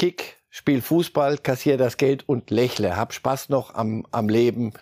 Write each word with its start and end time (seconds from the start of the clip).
Kick, 0.00 0.38
spiel 0.48 0.80
Fußball, 0.80 1.36
kassiere 1.36 1.76
das 1.76 1.98
Geld 1.98 2.26
und 2.26 2.48
lächle, 2.48 2.96
hab 2.96 3.12
Spaß 3.12 3.50
noch 3.50 3.74
am, 3.74 4.06
am 4.12 4.30
Leben. 4.30 4.72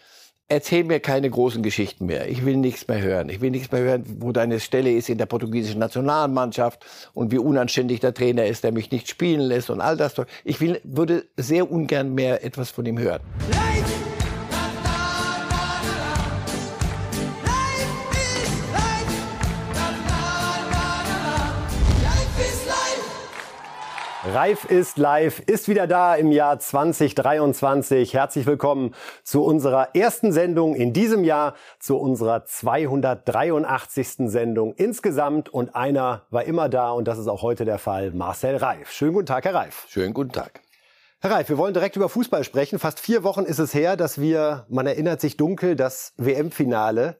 Erzähl 0.46 0.84
mir 0.84 1.00
keine 1.00 1.28
großen 1.28 1.60
Geschichten 1.64 2.06
mehr. 2.06 2.28
Ich 2.28 2.44
will 2.44 2.56
nichts 2.56 2.86
mehr 2.86 3.02
hören. 3.02 3.28
Ich 3.28 3.40
will 3.40 3.50
nichts 3.50 3.72
mehr 3.72 3.80
hören, 3.80 4.04
wo 4.20 4.30
deine 4.30 4.60
Stelle 4.60 4.92
ist 4.92 5.08
in 5.08 5.18
der 5.18 5.26
portugiesischen 5.26 5.80
Nationalmannschaft 5.80 6.86
und 7.14 7.32
wie 7.32 7.38
unanständig 7.38 7.98
der 7.98 8.14
Trainer 8.14 8.46
ist, 8.46 8.62
der 8.62 8.70
mich 8.70 8.92
nicht 8.92 9.08
spielen 9.08 9.40
lässt 9.40 9.70
und 9.70 9.80
all 9.80 9.96
das. 9.96 10.14
Ich 10.44 10.60
will, 10.60 10.80
würde 10.84 11.24
sehr 11.36 11.68
ungern 11.68 12.14
mehr 12.14 12.44
etwas 12.44 12.70
von 12.70 12.86
ihm 12.86 13.00
hören. 13.00 13.20
Leid! 13.50 13.77
Reif 24.34 24.66
ist 24.66 24.98
live, 24.98 25.40
ist 25.40 25.68
wieder 25.68 25.86
da 25.86 26.14
im 26.14 26.32
Jahr 26.32 26.58
2023. 26.58 28.12
Herzlich 28.12 28.44
willkommen 28.44 28.94
zu 29.22 29.42
unserer 29.42 29.94
ersten 29.94 30.32
Sendung 30.32 30.74
in 30.74 30.92
diesem 30.92 31.24
Jahr, 31.24 31.54
zu 31.78 31.96
unserer 31.96 32.44
283. 32.44 34.30
Sendung 34.30 34.74
insgesamt. 34.74 35.48
Und 35.48 35.74
einer 35.74 36.26
war 36.28 36.44
immer 36.44 36.68
da 36.68 36.90
und 36.90 37.08
das 37.08 37.18
ist 37.18 37.26
auch 37.26 37.40
heute 37.40 37.64
der 37.64 37.78
Fall, 37.78 38.10
Marcel 38.10 38.56
Reif. 38.56 38.90
Schönen 38.90 39.14
guten 39.14 39.26
Tag, 39.26 39.46
Herr 39.46 39.54
Reif. 39.54 39.86
Schönen 39.88 40.12
guten 40.12 40.32
Tag. 40.32 40.60
Herr 41.20 41.32
Reif, 41.32 41.48
wir 41.48 41.58
wollen 41.58 41.74
direkt 41.74 41.96
über 41.96 42.08
Fußball 42.08 42.44
sprechen. 42.44 42.78
Fast 42.78 43.00
vier 43.00 43.24
Wochen 43.24 43.42
ist 43.42 43.58
es 43.58 43.74
her, 43.74 43.96
dass 43.96 44.20
wir, 44.20 44.66
man 44.68 44.86
erinnert 44.86 45.20
sich 45.20 45.36
dunkel, 45.36 45.74
das 45.74 46.12
WM-Finale 46.16 47.16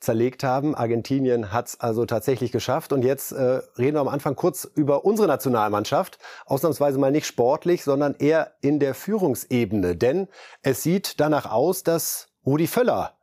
zerlegt 0.00 0.42
haben. 0.42 0.74
Argentinien 0.74 1.52
hat 1.52 1.68
es 1.68 1.78
also 1.78 2.06
tatsächlich 2.06 2.50
geschafft. 2.50 2.94
Und 2.94 3.02
jetzt 3.02 3.32
äh, 3.32 3.60
reden 3.76 3.96
wir 3.96 4.00
am 4.00 4.08
Anfang 4.08 4.36
kurz 4.36 4.64
über 4.64 5.04
unsere 5.04 5.28
Nationalmannschaft. 5.28 6.18
Ausnahmsweise 6.46 6.98
mal 6.98 7.12
nicht 7.12 7.26
sportlich, 7.26 7.84
sondern 7.84 8.14
eher 8.14 8.54
in 8.62 8.80
der 8.80 8.94
Führungsebene. 8.94 9.96
Denn 9.96 10.28
es 10.62 10.82
sieht 10.82 11.20
danach 11.20 11.44
aus, 11.44 11.82
dass 11.82 12.28
Rudi 12.46 12.66
Völler 12.66 13.18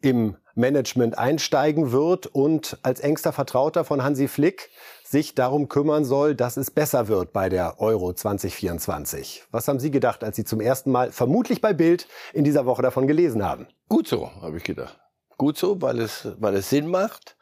im 0.00 0.38
Management 0.54 1.18
einsteigen 1.18 1.92
wird 1.92 2.26
und 2.26 2.78
als 2.82 3.00
engster 3.00 3.34
Vertrauter 3.34 3.84
von 3.84 4.02
Hansi 4.02 4.28
Flick 4.28 4.70
sich 5.14 5.34
darum 5.34 5.68
kümmern 5.68 6.04
soll, 6.04 6.34
dass 6.34 6.56
es 6.56 6.70
besser 6.70 7.08
wird 7.08 7.32
bei 7.32 7.48
der 7.48 7.80
Euro 7.80 8.12
2024. 8.12 9.44
Was 9.50 9.68
haben 9.68 9.80
Sie 9.80 9.90
gedacht, 9.90 10.24
als 10.24 10.36
Sie 10.36 10.44
zum 10.44 10.60
ersten 10.60 10.90
Mal 10.90 11.12
vermutlich 11.12 11.60
bei 11.60 11.72
Bild 11.72 12.08
in 12.32 12.44
dieser 12.44 12.66
Woche 12.66 12.82
davon 12.82 13.06
gelesen 13.06 13.44
haben? 13.44 13.66
Gut 13.88 14.08
so, 14.08 14.30
habe 14.42 14.56
ich 14.56 14.64
gedacht 14.64 14.98
gut 15.36 15.56
so, 15.58 15.80
weil 15.82 16.00
es, 16.00 16.28
weil 16.38 16.54
es 16.54 16.70
Sinn 16.70 16.88
macht, 16.88 17.36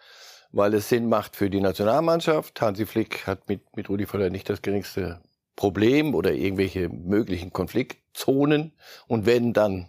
weil 0.50 0.74
es 0.74 0.88
Sinn 0.88 1.08
macht 1.08 1.36
für 1.36 1.50
die 1.50 1.60
Nationalmannschaft. 1.60 2.60
Hansi 2.60 2.86
Flick 2.86 3.26
hat 3.26 3.48
mit, 3.48 3.76
mit 3.76 3.88
Rudi 3.88 4.06
Völler 4.06 4.30
nicht 4.30 4.48
das 4.48 4.62
geringste 4.62 5.20
Problem 5.56 6.14
oder 6.14 6.32
irgendwelche 6.32 6.88
möglichen 6.88 7.52
Konfliktzonen. 7.52 8.72
Und 9.06 9.26
wenn 9.26 9.52
dann 9.52 9.88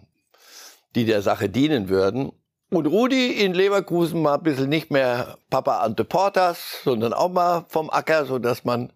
die 0.94 1.04
der 1.04 1.22
Sache 1.22 1.48
dienen 1.48 1.88
würden. 1.88 2.32
Und 2.76 2.86
Rudi 2.86 3.32
in 3.32 3.54
Leverkusen 3.54 4.22
mal 4.22 4.34
ein 4.34 4.42
bisschen 4.42 4.68
nicht 4.68 4.90
mehr 4.90 5.38
Papa 5.50 5.80
Ante 5.80 6.04
Portas, 6.04 6.80
sondern 6.84 7.12
auch 7.12 7.30
mal 7.30 7.64
vom 7.68 7.90
Acker, 7.90 8.26
so 8.26 8.38
dass 8.38 8.64
man 8.64 8.92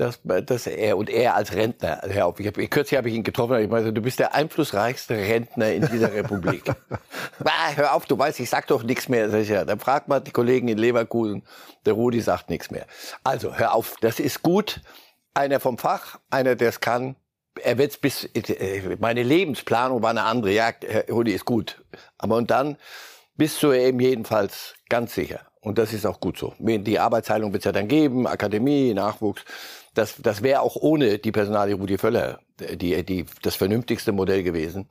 dass, 0.00 0.20
dass 0.24 0.66
er 0.66 0.96
und 0.96 1.10
er 1.10 1.34
als 1.34 1.52
Rentner, 1.52 2.00
hör 2.08 2.26
auf, 2.26 2.40
ich 2.40 2.46
hab, 2.46 2.54
kürzlich 2.54 2.96
habe 2.96 3.10
ich 3.10 3.14
ihn 3.14 3.22
getroffen, 3.22 3.58
ich 3.58 3.68
meinte, 3.68 3.92
du 3.92 4.00
bist 4.00 4.18
der 4.18 4.34
einflussreichste 4.34 5.14
Rentner 5.14 5.72
in 5.72 5.86
dieser 5.88 6.12
Republik. 6.12 6.64
bah, 7.38 7.52
hör 7.74 7.94
auf, 7.94 8.06
du 8.06 8.18
weißt, 8.18 8.40
ich 8.40 8.48
sag 8.48 8.66
doch 8.68 8.82
nichts 8.82 9.08
mehr. 9.08 9.28
Ja, 9.42 9.64
dann 9.64 9.78
fragt 9.78 10.08
mal 10.08 10.20
die 10.20 10.30
Kollegen 10.30 10.68
in 10.68 10.78
Leverkusen, 10.78 11.42
der 11.84 11.92
Rudi 11.92 12.20
sagt 12.20 12.48
nichts 12.48 12.70
mehr. 12.70 12.86
Also, 13.24 13.56
hör 13.56 13.74
auf, 13.74 13.96
das 14.00 14.20
ist 14.20 14.42
gut. 14.42 14.80
Einer 15.34 15.60
vom 15.60 15.78
Fach, 15.78 16.18
einer, 16.30 16.56
der 16.56 16.70
es 16.70 16.80
kann. 16.80 17.14
Er 17.62 17.78
wird's 17.78 17.96
bis, 17.96 18.28
meine 18.98 19.22
Lebensplanung 19.22 20.02
war 20.02 20.10
eine 20.10 20.22
andere. 20.22 20.52
Ja, 20.52 20.72
Rudi 21.10 21.32
ist 21.32 21.44
gut. 21.44 21.82
Aber 22.18 22.36
und 22.36 22.50
dann 22.50 22.76
bist 23.36 23.62
du 23.62 23.72
eben 23.72 24.00
jedenfalls 24.00 24.74
ganz 24.88 25.14
sicher. 25.14 25.40
Und 25.60 25.78
das 25.78 25.92
ist 25.92 26.06
auch 26.06 26.20
gut 26.20 26.38
so. 26.38 26.54
Die 26.58 26.98
Arbeitsteilung 26.98 27.52
wird 27.52 27.60
es 27.60 27.64
ja 27.66 27.72
dann 27.72 27.88
geben, 27.88 28.26
Akademie, 28.26 28.94
Nachwuchs 28.94 29.44
das, 29.94 30.16
das 30.18 30.42
wäre 30.42 30.60
auch 30.60 30.76
ohne 30.76 31.18
die 31.18 31.32
Personalie 31.32 31.74
Rudi 31.74 31.98
Völler 31.98 32.40
die, 32.58 33.02
die, 33.04 33.26
das 33.42 33.56
vernünftigste 33.56 34.12
Modell 34.12 34.42
gewesen. 34.42 34.90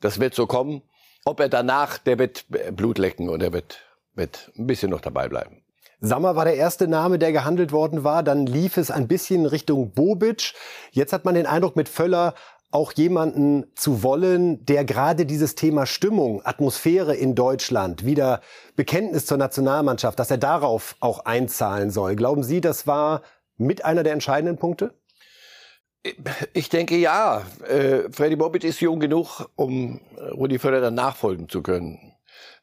Das 0.00 0.18
wird 0.18 0.34
so 0.34 0.46
kommen. 0.46 0.82
Ob 1.24 1.40
er 1.40 1.48
danach, 1.48 1.98
der 1.98 2.18
wird 2.18 2.46
Blut 2.72 2.98
lecken 2.98 3.28
und 3.28 3.42
er 3.42 3.52
wird, 3.52 3.80
wird 4.14 4.50
ein 4.58 4.66
bisschen 4.66 4.90
noch 4.90 5.00
dabei 5.00 5.28
bleiben. 5.28 5.61
Sammer 6.04 6.34
war 6.34 6.44
der 6.44 6.56
erste 6.56 6.88
Name, 6.88 7.18
der 7.20 7.30
gehandelt 7.30 7.70
worden 7.70 8.02
war. 8.02 8.24
Dann 8.24 8.44
lief 8.44 8.76
es 8.76 8.90
ein 8.90 9.06
bisschen 9.06 9.46
Richtung 9.46 9.92
Bobic. 9.92 10.52
Jetzt 10.90 11.12
hat 11.12 11.24
man 11.24 11.36
den 11.36 11.46
Eindruck, 11.46 11.76
mit 11.76 11.88
Völler 11.88 12.34
auch 12.72 12.92
jemanden 12.92 13.66
zu 13.76 14.02
wollen, 14.02 14.64
der 14.66 14.84
gerade 14.84 15.26
dieses 15.26 15.54
Thema 15.54 15.86
Stimmung, 15.86 16.44
Atmosphäre 16.44 17.14
in 17.14 17.36
Deutschland, 17.36 18.04
wieder 18.04 18.40
Bekenntnis 18.74 19.26
zur 19.26 19.36
Nationalmannschaft, 19.36 20.18
dass 20.18 20.30
er 20.30 20.38
darauf 20.38 20.96
auch 20.98 21.24
einzahlen 21.24 21.90
soll. 21.90 22.16
Glauben 22.16 22.42
Sie, 22.42 22.60
das 22.60 22.86
war 22.86 23.22
mit 23.56 23.84
einer 23.84 24.02
der 24.02 24.14
entscheidenden 24.14 24.56
Punkte? 24.56 24.94
Ich 26.52 26.68
denke 26.68 26.96
ja. 26.96 27.42
Äh, 27.68 28.10
Freddy 28.10 28.34
Bobic 28.34 28.64
ist 28.64 28.80
jung 28.80 28.98
genug, 28.98 29.48
um 29.54 30.00
Rudi 30.32 30.58
Völler 30.58 30.80
dann 30.80 30.94
nachfolgen 30.94 31.48
zu 31.48 31.62
können. 31.62 32.11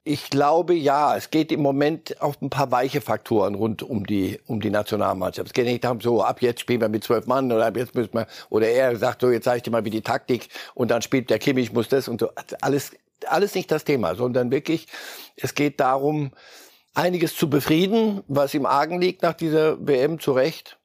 Ich 0.05 0.29
glaube 0.29 0.73
ja, 0.73 1.15
es 1.15 1.29
geht 1.29 1.51
im 1.51 1.61
Moment 1.61 2.21
auf 2.21 2.41
ein 2.41 2.49
paar 2.49 2.71
weiche 2.71 3.01
Faktoren 3.01 3.53
rund 3.53 3.83
um 3.83 4.07
die 4.07 4.39
um 4.47 4.61
die 4.61 4.69
Nationalmannschaft. 4.69 5.47
Es 5.47 5.53
geht 5.53 5.65
nicht 5.65 5.83
darum, 5.83 6.01
so 6.01 6.23
ab 6.23 6.41
jetzt 6.41 6.61
spielen 6.61 6.81
wir 6.81 6.89
mit 6.89 7.03
zwölf 7.03 7.27
Mann 7.27 7.51
oder 7.51 7.67
ab 7.67 7.77
jetzt 7.77 7.95
müssen 7.95 8.13
wir 8.13 8.27
oder 8.49 8.69
er 8.69 8.95
sagt 8.95 9.21
so 9.21 9.29
jetzt 9.29 9.43
zeige 9.43 9.57
ich 9.57 9.63
dir 9.63 9.71
mal 9.71 9.85
wie 9.85 9.89
die 9.89 10.01
Taktik 10.01 10.49
und 10.73 10.89
dann 10.89 11.01
spielt 11.01 11.29
der 11.29 11.37
Kimmich 11.37 11.73
muss 11.73 11.89
das 11.89 12.07
und 12.07 12.21
so 12.21 12.29
alles 12.61 12.91
alles 13.27 13.53
nicht 13.55 13.69
das 13.71 13.83
Thema, 13.83 14.15
sondern 14.15 14.51
wirklich 14.51 14.87
es 15.35 15.53
geht 15.53 15.79
darum 15.81 16.31
einiges 16.93 17.35
zu 17.35 17.49
befrieden, 17.49 18.23
was 18.27 18.53
im 18.53 18.66
Argen 18.66 19.01
liegt 19.01 19.21
nach 19.21 19.33
dieser 19.33 19.85
WM 19.85 20.19
zu 20.19 20.31
Recht 20.31 20.78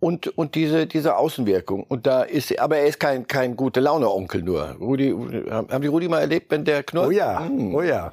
und, 0.00 0.26
und 0.38 0.54
diese, 0.54 0.86
diese 0.86 1.16
Außenwirkung. 1.16 1.84
Und 1.84 2.06
da 2.06 2.22
ist, 2.22 2.58
aber 2.58 2.78
er 2.78 2.86
ist 2.86 2.98
kein, 2.98 3.26
kein 3.26 3.54
gute 3.54 3.80
Laune-Onkel 3.80 4.42
nur. 4.42 4.76
Rudi, 4.80 5.14
haben 5.50 5.82
die 5.82 5.88
Rudi 5.88 6.08
mal 6.08 6.20
erlebt, 6.20 6.50
wenn 6.50 6.64
der 6.64 6.82
knurrt? 6.82 7.08
Oh 7.08 7.10
ja, 7.10 7.46
hm. 7.46 7.74
oh 7.74 7.82
ja. 7.82 8.12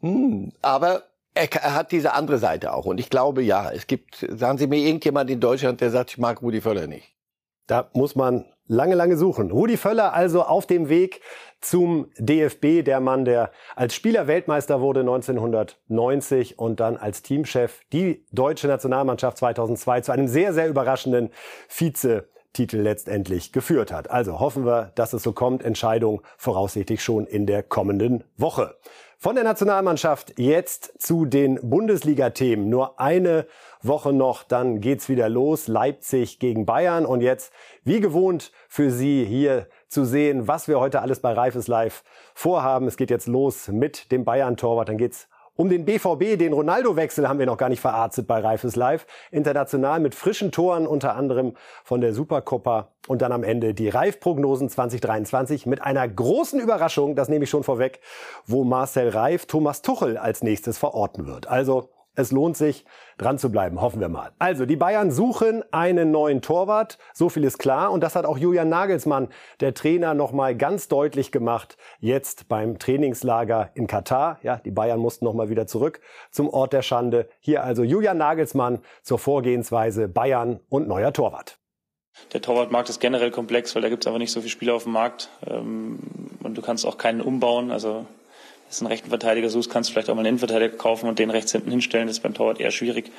Hm. 0.00 0.52
Aber 0.60 1.04
er, 1.34 1.52
er, 1.52 1.74
hat 1.74 1.92
diese 1.92 2.14
andere 2.14 2.38
Seite 2.38 2.74
auch. 2.74 2.84
Und 2.84 2.98
ich 2.98 3.08
glaube, 3.08 3.42
ja, 3.42 3.70
es 3.70 3.86
gibt, 3.86 4.26
sagen 4.28 4.58
Sie 4.58 4.66
mir 4.66 4.78
irgendjemand 4.78 5.30
in 5.30 5.40
Deutschland, 5.40 5.80
der 5.80 5.90
sagt, 5.90 6.10
ich 6.10 6.18
mag 6.18 6.42
Rudi 6.42 6.60
Völler 6.60 6.88
nicht. 6.88 7.14
Da 7.68 7.88
muss 7.92 8.16
man 8.16 8.46
lange, 8.66 8.96
lange 8.96 9.16
suchen. 9.16 9.52
Rudi 9.52 9.76
Völler 9.76 10.12
also 10.12 10.42
auf 10.42 10.66
dem 10.66 10.88
Weg 10.88 11.20
zum 11.60 12.10
DFB, 12.18 12.82
der 12.82 13.00
Mann, 13.00 13.24
der 13.24 13.50
als 13.76 13.94
Spieler 13.94 14.26
Weltmeister 14.26 14.80
wurde 14.80 15.00
1990 15.00 16.58
und 16.58 16.80
dann 16.80 16.96
als 16.96 17.22
Teamchef 17.22 17.80
die 17.92 18.24
deutsche 18.32 18.66
Nationalmannschaft 18.66 19.38
2002 19.38 20.00
zu 20.00 20.12
einem 20.12 20.28
sehr, 20.28 20.54
sehr 20.54 20.68
überraschenden 20.68 21.30
Vize-Titel 21.68 22.78
letztendlich 22.78 23.52
geführt 23.52 23.92
hat. 23.92 24.10
Also 24.10 24.40
hoffen 24.40 24.64
wir, 24.64 24.92
dass 24.94 25.12
es 25.12 25.22
so 25.22 25.32
kommt. 25.32 25.62
Entscheidung 25.62 26.22
voraussichtlich 26.38 27.02
schon 27.02 27.26
in 27.26 27.46
der 27.46 27.62
kommenden 27.62 28.24
Woche. 28.36 28.76
Von 29.22 29.34
der 29.34 29.44
Nationalmannschaft 29.44 30.38
jetzt 30.38 30.94
zu 30.98 31.26
den 31.26 31.60
Bundesliga-Themen. 31.62 32.70
Nur 32.70 32.98
eine 32.98 33.46
Woche 33.82 34.14
noch, 34.14 34.44
dann 34.44 34.80
geht's 34.80 35.10
wieder 35.10 35.28
los. 35.28 35.68
Leipzig 35.68 36.38
gegen 36.38 36.64
Bayern 36.64 37.04
und 37.04 37.20
jetzt, 37.20 37.52
wie 37.84 38.00
gewohnt, 38.00 38.50
für 38.66 38.90
Sie 38.90 39.26
hier 39.26 39.66
zu 39.90 40.04
sehen, 40.04 40.48
was 40.48 40.68
wir 40.68 40.80
heute 40.80 41.02
alles 41.02 41.20
bei 41.20 41.32
Reifes 41.32 41.68
Live 41.68 42.04
vorhaben. 42.34 42.86
Es 42.86 42.96
geht 42.96 43.10
jetzt 43.10 43.26
los 43.26 43.68
mit 43.68 44.10
dem 44.12 44.24
Bayern-Torwart. 44.24 44.88
Dann 44.88 44.98
geht's 44.98 45.28
um 45.56 45.68
den 45.68 45.84
BVB, 45.84 46.38
den 46.38 46.54
Ronaldo-Wechsel 46.54 47.28
haben 47.28 47.38
wir 47.38 47.44
noch 47.44 47.58
gar 47.58 47.68
nicht 47.68 47.80
verarztet 47.80 48.26
bei 48.26 48.38
Reifes 48.40 48.76
Live. 48.76 49.04
International 49.30 50.00
mit 50.00 50.14
frischen 50.14 50.52
Toren, 50.52 50.86
unter 50.86 51.16
anderem 51.16 51.54
von 51.84 52.00
der 52.00 52.14
Supercoppa. 52.14 52.88
Und 53.08 53.20
dann 53.20 53.32
am 53.32 53.42
Ende 53.42 53.74
die 53.74 53.90
Reif-Prognosen 53.90 54.70
2023 54.70 55.66
mit 55.66 55.82
einer 55.82 56.08
großen 56.08 56.60
Überraschung, 56.60 57.14
das 57.14 57.28
nehme 57.28 57.44
ich 57.44 57.50
schon 57.50 57.64
vorweg, 57.64 58.00
wo 58.46 58.64
Marcel 58.64 59.10
Reif 59.10 59.44
Thomas 59.44 59.82
Tuchel 59.82 60.16
als 60.16 60.42
nächstes 60.42 60.78
verorten 60.78 61.26
wird. 61.26 61.46
Also 61.48 61.90
es 62.14 62.32
lohnt 62.32 62.56
sich, 62.56 62.84
dran 63.18 63.38
zu 63.38 63.50
bleiben, 63.50 63.80
hoffen 63.80 64.00
wir 64.00 64.08
mal. 64.08 64.32
Also, 64.38 64.66
die 64.66 64.76
Bayern 64.76 65.10
suchen 65.10 65.62
einen 65.72 66.10
neuen 66.10 66.42
Torwart, 66.42 66.98
so 67.12 67.28
viel 67.28 67.44
ist 67.44 67.58
klar. 67.58 67.92
Und 67.92 68.02
das 68.02 68.16
hat 68.16 68.24
auch 68.24 68.38
Julian 68.38 68.68
Nagelsmann, 68.68 69.28
der 69.60 69.74
Trainer, 69.74 70.14
nochmal 70.14 70.56
ganz 70.56 70.88
deutlich 70.88 71.32
gemacht, 71.32 71.76
jetzt 71.98 72.48
beim 72.48 72.78
Trainingslager 72.78 73.70
in 73.74 73.86
Katar. 73.86 74.38
Ja, 74.42 74.56
die 74.56 74.70
Bayern 74.70 75.00
mussten 75.00 75.24
nochmal 75.24 75.50
wieder 75.50 75.66
zurück 75.66 76.00
zum 76.30 76.48
Ort 76.48 76.72
der 76.72 76.82
Schande. 76.82 77.28
Hier 77.40 77.64
also 77.64 77.82
Julian 77.82 78.18
Nagelsmann 78.18 78.80
zur 79.02 79.18
Vorgehensweise 79.18 80.08
Bayern 80.08 80.60
und 80.68 80.88
neuer 80.88 81.12
Torwart. 81.12 81.58
Der 82.32 82.42
Torwartmarkt 82.42 82.88
ist 82.88 83.00
generell 83.00 83.30
komplex, 83.30 83.74
weil 83.74 83.82
da 83.82 83.88
gibt 83.88 84.02
es 84.04 84.06
einfach 84.06 84.18
nicht 84.18 84.32
so 84.32 84.40
viele 84.40 84.50
Spieler 84.50 84.74
auf 84.74 84.84
dem 84.84 84.92
Markt. 84.92 85.30
Ähm, 85.46 85.98
und 86.42 86.56
du 86.56 86.62
kannst 86.62 86.86
auch 86.86 86.98
keinen 86.98 87.20
umbauen. 87.20 87.70
Also 87.70 88.06
jetzt 88.70 88.82
einen 88.82 88.86
rechten 88.86 89.08
Verteidiger 89.08 89.50
suchst, 89.50 89.68
kannst 89.68 89.90
du 89.90 89.92
vielleicht 89.92 90.10
auch 90.10 90.14
mal 90.14 90.20
einen 90.20 90.28
Innenverteidiger 90.28 90.76
kaufen 90.76 91.08
und 91.08 91.18
den 91.18 91.30
rechts 91.30 91.50
hinten 91.50 91.72
hinstellen. 91.72 92.06
Das 92.06 92.18
ist 92.18 92.22
beim 92.22 92.34
Torwart 92.34 92.60
eher 92.60 92.70
schwierig. 92.70 93.10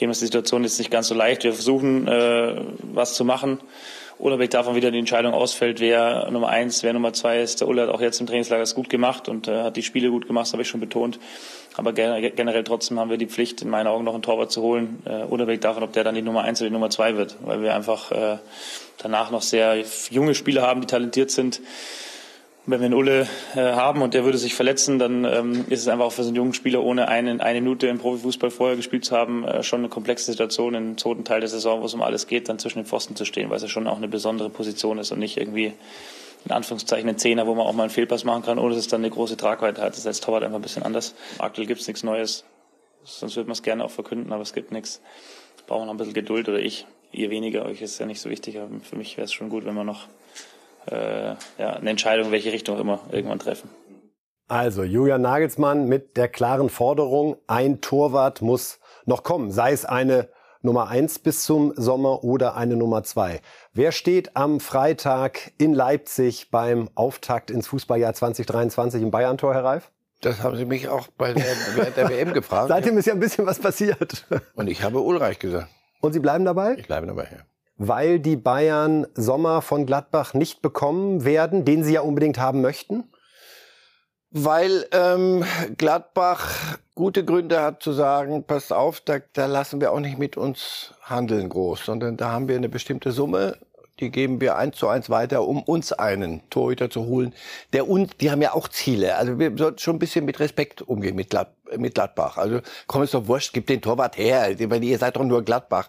Dem 0.00 0.10
ist 0.10 0.20
die 0.20 0.26
Situation 0.26 0.64
jetzt 0.64 0.78
nicht 0.78 0.90
ganz 0.90 1.06
so 1.06 1.14
leicht. 1.14 1.44
Wir 1.44 1.52
versuchen, 1.52 2.08
äh, 2.08 2.56
was 2.92 3.14
zu 3.14 3.24
machen. 3.24 3.60
Unabhängig 4.18 4.50
davon 4.50 4.74
wieder 4.74 4.90
die 4.90 4.98
Entscheidung 4.98 5.32
ausfällt, 5.32 5.78
wer 5.78 6.28
Nummer 6.32 6.48
eins, 6.48 6.82
wer 6.82 6.92
Nummer 6.92 7.12
zwei 7.12 7.40
ist. 7.40 7.60
Der 7.60 7.68
Ulle 7.68 7.82
hat 7.82 7.88
auch 7.88 8.00
jetzt 8.00 8.20
im 8.20 8.26
Trainingslager 8.26 8.62
es 8.62 8.74
gut 8.74 8.90
gemacht 8.90 9.28
und 9.28 9.46
äh, 9.46 9.62
hat 9.62 9.76
die 9.76 9.82
Spiele 9.84 10.10
gut 10.10 10.26
gemacht, 10.26 10.46
das 10.46 10.52
habe 10.54 10.62
ich 10.62 10.68
schon 10.68 10.80
betont. 10.80 11.20
Aber 11.76 11.92
generell 11.92 12.64
trotzdem 12.64 12.98
haben 12.98 13.10
wir 13.10 13.16
die 13.16 13.28
Pflicht, 13.28 13.62
in 13.62 13.70
meinen 13.70 13.86
Augen 13.86 14.04
noch 14.04 14.14
einen 14.14 14.22
Torwart 14.22 14.50
zu 14.50 14.60
holen, 14.60 14.98
äh, 15.06 15.22
unabhängig 15.22 15.60
davon, 15.60 15.84
ob 15.84 15.92
der 15.92 16.02
dann 16.02 16.16
die 16.16 16.22
Nummer 16.22 16.42
eins 16.42 16.60
oder 16.60 16.68
die 16.68 16.74
Nummer 16.74 16.90
zwei 16.90 17.16
wird, 17.16 17.36
weil 17.42 17.62
wir 17.62 17.74
einfach 17.76 18.10
äh, 18.10 18.38
danach 18.98 19.30
noch 19.30 19.42
sehr 19.42 19.76
junge 20.10 20.34
Spieler 20.34 20.62
haben, 20.62 20.80
die 20.80 20.88
talentiert 20.88 21.30
sind 21.30 21.60
wenn 22.70 22.80
wir 22.80 22.86
einen 22.86 22.94
Ulle 22.94 23.28
äh, 23.54 23.58
haben 23.60 24.02
und 24.02 24.14
der 24.14 24.24
würde 24.24 24.38
sich 24.38 24.54
verletzen, 24.54 24.98
dann 24.98 25.24
ähm, 25.24 25.64
ist 25.68 25.80
es 25.80 25.88
einfach 25.88 26.06
auch 26.06 26.12
für 26.12 26.22
so 26.22 26.28
einen 26.28 26.36
jungen 26.36 26.54
Spieler, 26.54 26.82
ohne 26.82 27.08
eine, 27.08 27.40
eine 27.42 27.60
Minute 27.60 27.88
im 27.88 27.98
Profifußball 27.98 28.50
vorher 28.50 28.76
gespielt 28.76 29.04
zu 29.04 29.16
haben, 29.16 29.44
äh, 29.44 29.62
schon 29.62 29.80
eine 29.80 29.88
komplexe 29.88 30.26
Situation 30.30 30.74
im 30.74 30.96
zweiten 30.96 31.24
Teil 31.24 31.40
der 31.40 31.48
Saison, 31.48 31.80
wo 31.80 31.86
es 31.86 31.94
um 31.94 32.02
alles 32.02 32.26
geht, 32.26 32.48
dann 32.48 32.58
zwischen 32.58 32.78
den 32.78 32.86
Pfosten 32.86 33.16
zu 33.16 33.24
stehen, 33.24 33.50
weil 33.50 33.56
es 33.56 33.62
ja 33.62 33.68
schon 33.68 33.86
auch 33.86 33.96
eine 33.96 34.08
besondere 34.08 34.50
Position 34.50 34.98
ist 34.98 35.10
und 35.10 35.18
nicht 35.18 35.36
irgendwie 35.36 35.72
in 36.44 36.52
Anführungszeichen 36.52 37.08
ein 37.08 37.18
Zehner, 37.18 37.46
wo 37.46 37.54
man 37.54 37.66
auch 37.66 37.72
mal 37.72 37.84
einen 37.84 37.90
Fehlpass 37.90 38.24
machen 38.24 38.42
kann, 38.42 38.58
ohne 38.58 38.74
dass 38.74 38.84
es 38.84 38.88
dann 38.88 39.00
eine 39.00 39.10
große 39.10 39.36
Tragweite 39.36 39.82
hat. 39.82 39.90
Das 39.92 39.98
ist 39.98 40.06
als 40.06 40.20
Torwart 40.20 40.44
einfach 40.44 40.58
ein 40.58 40.62
bisschen 40.62 40.84
anders. 40.84 41.14
Aktuell 41.38 41.66
gibt 41.66 41.80
es 41.80 41.86
nichts 41.86 42.02
Neues, 42.02 42.44
sonst 43.04 43.36
würde 43.36 43.48
man 43.48 43.52
es 43.54 43.62
gerne 43.62 43.84
auch 43.84 43.90
verkünden, 43.90 44.32
aber 44.32 44.42
es 44.42 44.52
gibt 44.52 44.72
nichts. 44.72 45.02
Brauchen 45.66 45.82
wir 45.82 45.86
noch 45.86 45.94
ein 45.94 45.98
bisschen 45.98 46.14
Geduld 46.14 46.48
oder 46.48 46.60
ich. 46.60 46.86
Ihr 47.12 47.30
weniger, 47.30 47.64
euch 47.66 47.82
ist 47.82 47.98
ja 47.98 48.06
nicht 48.06 48.20
so 48.20 48.30
wichtig, 48.30 48.58
aber 48.58 48.68
für 48.80 48.96
mich 48.96 49.16
wäre 49.16 49.24
es 49.24 49.32
schon 49.32 49.48
gut, 49.48 49.64
wenn 49.64 49.74
wir 49.74 49.84
noch 49.84 50.06
ja, 50.90 51.36
eine 51.58 51.90
Entscheidung, 51.90 52.26
in 52.26 52.32
welche 52.32 52.52
Richtung 52.52 52.78
immer, 52.78 53.00
irgendwann 53.10 53.38
treffen. 53.38 53.70
Also 54.50 54.82
Julian 54.82 55.22
Nagelsmann 55.22 55.86
mit 55.86 56.16
der 56.16 56.26
klaren 56.26 56.70
Forderung, 56.70 57.36
ein 57.46 57.80
Torwart 57.80 58.42
muss 58.42 58.80
noch 59.06 59.22
kommen, 59.22 59.52
sei 59.52 59.70
es 59.70 59.84
eine 59.84 60.28
Nummer 60.60 60.88
eins 60.88 61.20
bis 61.20 61.44
zum 61.44 61.72
Sommer 61.76 62.24
oder 62.24 62.56
eine 62.56 62.74
Nummer 62.74 63.04
zwei. 63.04 63.42
Wer 63.72 63.92
steht 63.92 64.36
am 64.36 64.58
Freitag 64.58 65.52
in 65.56 65.72
Leipzig 65.72 66.50
beim 66.50 66.90
Auftakt 66.96 67.52
ins 67.52 67.68
Fußballjahr 67.68 68.12
2023 68.12 69.00
im 69.00 69.12
Bayern-Tor, 69.12 69.54
Herr 69.54 69.64
Reif? 69.64 69.92
Das 70.20 70.42
haben 70.42 70.56
Sie 70.56 70.64
mich 70.64 70.88
auch 70.88 71.06
bei 71.16 71.32
der, 71.32 71.44
während 71.76 71.96
der 71.96 72.08
WM 72.10 72.32
gefragt. 72.32 72.68
Seitdem 72.68 72.98
ist 72.98 73.06
ja 73.06 73.14
ein 73.14 73.20
bisschen 73.20 73.46
was 73.46 73.60
passiert. 73.60 74.26
Und 74.54 74.68
ich 74.68 74.82
habe 74.82 75.00
Ulreich 75.00 75.38
gesagt. 75.38 75.68
Und 76.00 76.12
Sie 76.12 76.20
bleiben 76.20 76.44
dabei? 76.44 76.74
Ich 76.76 76.88
bleibe 76.88 77.06
dabei, 77.06 77.28
ja 77.30 77.49
weil 77.82 78.20
die 78.20 78.36
Bayern 78.36 79.06
Sommer 79.14 79.62
von 79.62 79.86
Gladbach 79.86 80.34
nicht 80.34 80.60
bekommen 80.60 81.24
werden, 81.24 81.64
den 81.64 81.82
sie 81.82 81.94
ja 81.94 82.02
unbedingt 82.02 82.38
haben 82.38 82.60
möchten? 82.60 83.04
Weil 84.30 84.86
ähm, 84.92 85.44
Gladbach 85.78 86.76
gute 86.94 87.24
Gründe 87.24 87.62
hat 87.62 87.82
zu 87.82 87.92
sagen, 87.92 88.44
passt 88.44 88.70
auf, 88.70 89.00
da, 89.00 89.18
da 89.32 89.46
lassen 89.46 89.80
wir 89.80 89.92
auch 89.92 90.00
nicht 90.00 90.18
mit 90.18 90.36
uns 90.36 90.92
handeln 91.00 91.48
groß, 91.48 91.86
sondern 91.86 92.18
da 92.18 92.30
haben 92.30 92.48
wir 92.48 92.56
eine 92.56 92.68
bestimmte 92.68 93.12
Summe 93.12 93.56
die 94.00 94.10
geben 94.10 94.40
wir 94.40 94.56
eins 94.56 94.76
zu 94.76 94.88
eins 94.88 95.10
weiter, 95.10 95.46
um 95.46 95.62
uns 95.62 95.92
einen 95.92 96.48
Torhüter 96.50 96.90
zu 96.90 97.04
holen. 97.04 97.34
Der 97.72 97.88
und 97.88 98.20
die 98.20 98.30
haben 98.30 98.42
ja 98.42 98.54
auch 98.54 98.68
Ziele. 98.68 99.16
Also 99.16 99.38
wir 99.38 99.52
sollten 99.56 99.78
schon 99.78 99.96
ein 99.96 99.98
bisschen 99.98 100.24
mit 100.24 100.40
Respekt 100.40 100.82
umgehen 100.82 101.14
mit, 101.14 101.30
Glad, 101.30 101.48
mit 101.76 101.94
Gladbach. 101.94 102.36
Also 102.36 102.60
komm 102.86 103.02
es 103.02 103.12
doch 103.12 103.26
wurscht, 103.26 103.52
gib 103.52 103.66
den 103.66 103.80
Torwart 103.80 104.18
her, 104.18 104.58
ihr 104.58 104.98
seid 104.98 105.16
doch 105.16 105.24
nur 105.24 105.42
Gladbach. 105.42 105.88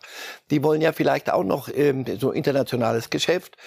Die 0.50 0.64
wollen 0.64 0.82
ja 0.82 0.92
vielleicht 0.92 1.32
auch 1.32 1.44
noch 1.44 1.70
ähm, 1.74 2.06
so 2.20 2.32
internationales 2.32 3.10
Geschäft. 3.10 3.58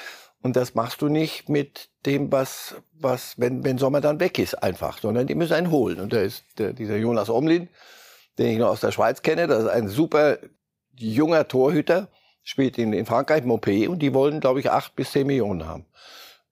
Und 0.43 0.57
das 0.57 0.75
machst 0.75 1.01
du 1.01 1.09
nicht 1.09 1.49
mit 1.49 1.89
dem, 2.05 2.31
was, 2.31 2.75
was, 2.93 3.39
wenn, 3.39 3.65
wenn 3.65 3.79
Sommer 3.79 4.03
dann 4.03 4.21
weg 4.21 4.39
ist, 4.39 4.55
einfach, 4.63 4.99
sondern 4.99 5.27
die 5.27 5.35
müssen 5.35 5.55
einen 5.55 5.71
holen. 5.71 6.01
Und 6.01 6.13
da 6.13 6.21
ist 6.21 6.45
der, 6.59 6.75
dieser 6.75 6.97
Jonas 6.97 7.31
Omlin, 7.31 7.71
den 8.39 8.49
ich 8.49 8.59
noch 8.59 8.69
aus 8.69 8.81
der 8.81 8.93
Schweiz 8.93 9.23
kenne, 9.23 9.47
das 9.47 9.65
ist 9.65 9.71
ein 9.71 9.89
super 9.89 10.39
junger 10.97 11.49
Torhüter 11.49 12.09
spielt 12.45 12.79
in, 12.79 12.93
in 12.93 13.07
Frankreich 13.07 13.43
Montpellier 13.45 13.91
und 13.91 14.01
die 14.01 14.15
wollen, 14.15 14.41
glaube 14.41 14.61
ich, 14.61 14.71
acht 14.71 14.95
bis 14.95 15.13
zehn 15.13 15.27
Millionen 15.27 15.67
haben. 15.67 15.87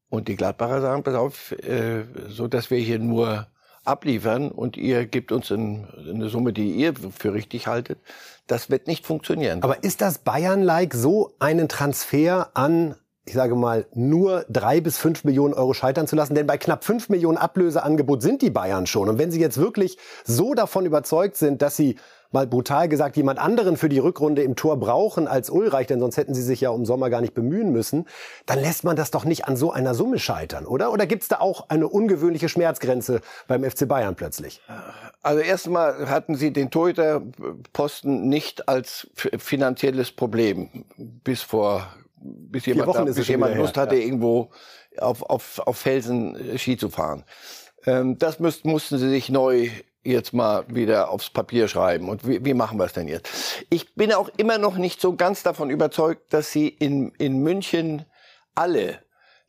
Und 0.09 0.29
die 0.29 0.37
Gladbacher 0.37 0.81
sagen, 0.81 1.03
pass 1.05 1.15
auf, 1.15 1.53
äh, 1.53 2.05
so 2.29 2.49
dass 2.49 2.71
wir 2.71 2.79
hier 2.79 2.99
nur 2.99 3.47
abliefern 3.85 4.51
und 4.51 4.77
ihr 4.77 5.07
gebt 5.07 5.33
uns 5.33 5.51
ein, 5.51 5.87
eine 6.09 6.29
Summe, 6.29 6.53
die 6.53 6.73
ihr 6.73 6.95
für 6.95 7.35
richtig 7.35 7.67
haltet. 7.67 7.99
Das 8.47 8.71
wird 8.71 8.87
nicht 8.87 9.07
funktionieren. 9.07 9.63
Aber 9.63 9.83
ist 9.83 10.01
das 10.01 10.19
Bayern-like 10.19 10.95
so 10.95 11.33
einen 11.39 11.69
Transfer 11.69 12.51
an 12.55 12.97
ich 13.25 13.35
sage 13.35 13.55
mal, 13.55 13.87
nur 13.95 14.45
drei 14.49 14.81
bis 14.81 14.99
fünf 14.99 15.23
Millionen 15.23 15.55
Euro 15.55 15.75
scheitern 15.75 16.09
zu 16.09 16.17
lassen. 16.17 16.35
Denn 16.35 16.47
bei 16.47 16.59
knapp 16.59 16.83
fünf 16.85 17.09
Millionen 17.09 17.39
Ablöseangebot 17.39 18.21
sind 18.21 18.43
die 18.43 18.51
Bayern 18.51 18.87
schon. 18.87 19.09
Und 19.09 19.19
wenn 19.19 19.31
sie 19.31 19.41
jetzt 19.41 19.59
wirklich 19.59 19.97
so 20.25 20.55
davon 20.55 20.87
überzeugt 20.87 21.37
sind, 21.37 21.63
dass 21.63 21.77
sie 21.77 21.97
mal 22.33 22.47
brutal 22.47 22.89
gesagt, 22.89 23.17
jemand 23.17 23.39
anderen 23.39 23.77
für 23.77 23.89
die 23.89 23.99
Rückrunde 23.99 24.43
im 24.43 24.57
Tor 24.57 24.79
brauchen 24.79 25.29
als 25.29 25.51
Ulreich, 25.51 25.87
denn 25.87 26.01
sonst 26.01 26.17
hätten 26.17 26.35
sie 26.35 26.43
sich 26.43 26.61
ja 26.61 26.71
um 26.71 26.85
Sommer 26.85 27.11
gar 27.11 27.21
nicht 27.21 27.35
bemühen 27.35 27.71
müssen, 27.73 28.07
dann 28.47 28.59
lässt 28.59 28.85
man 28.85 28.97
das 28.97 29.11
doch 29.11 29.25
nicht 29.25 29.47
an 29.47 29.57
so 29.57 29.71
einer 29.71 29.95
Summe 29.95 30.19
scheitern, 30.19 30.67
oder? 30.67 30.93
Oder 30.93 31.07
gibt's 31.07 31.29
da 31.29 31.41
auch 31.41 31.69
eine 31.69 31.89
ungewöhnliche 31.89 32.49
Schmerzgrenze 32.49 33.21
beim 33.47 33.63
FC 33.63 33.87
Bayern 33.87 34.17
plötzlich? 34.17 34.61
Also 35.23 35.41
erstmal 35.41 36.09
hatten 36.09 36.35
sie 36.35 36.53
den 36.53 36.71
Torhüterposten 36.71 38.29
nicht 38.29 38.69
als 38.69 39.09
finanzielles 39.15 40.13
Problem 40.13 40.85
bis 40.97 41.43
vor 41.43 41.87
bis 42.25 42.67
jemand, 42.67 42.95
da, 42.95 43.05
bis 43.05 43.29
jemand 43.29 43.57
Lust 43.57 43.77
her, 43.77 43.83
hatte, 43.83 43.97
ja. 43.97 44.05
irgendwo 44.05 44.51
auf, 44.99 45.23
auf, 45.23 45.59
auf 45.61 45.77
Felsen 45.77 46.37
äh, 46.37 46.59
Ski 46.59 46.77
zu 46.77 46.89
fahren. 46.89 47.25
Ähm, 47.85 48.19
das 48.19 48.39
müsst, 48.39 48.65
mussten 48.65 48.99
sie 48.99 49.09
sich 49.09 49.29
neu 49.29 49.71
jetzt 50.05 50.33
mal 50.33 50.65
wieder 50.69 51.11
aufs 51.11 51.31
Papier 51.31 51.69
schreiben. 51.69 52.09
Und 52.09 52.27
wie, 52.27 52.45
wie 52.45 52.55
machen 52.55 52.79
wir 52.79 52.85
es 52.85 52.93
denn 52.93 53.09
jetzt? 53.09 53.65
Ich 53.71 53.95
bin 53.95 54.13
auch 54.13 54.29
immer 54.37 54.59
noch 54.59 54.77
nicht 54.77 55.01
so 55.01 55.15
ganz 55.15 55.43
davon 55.43 55.71
überzeugt, 55.71 56.33
dass 56.33 56.51
sie 56.51 56.69
in, 56.69 57.13
in 57.19 57.39
München 57.43 58.05
alle 58.55 58.99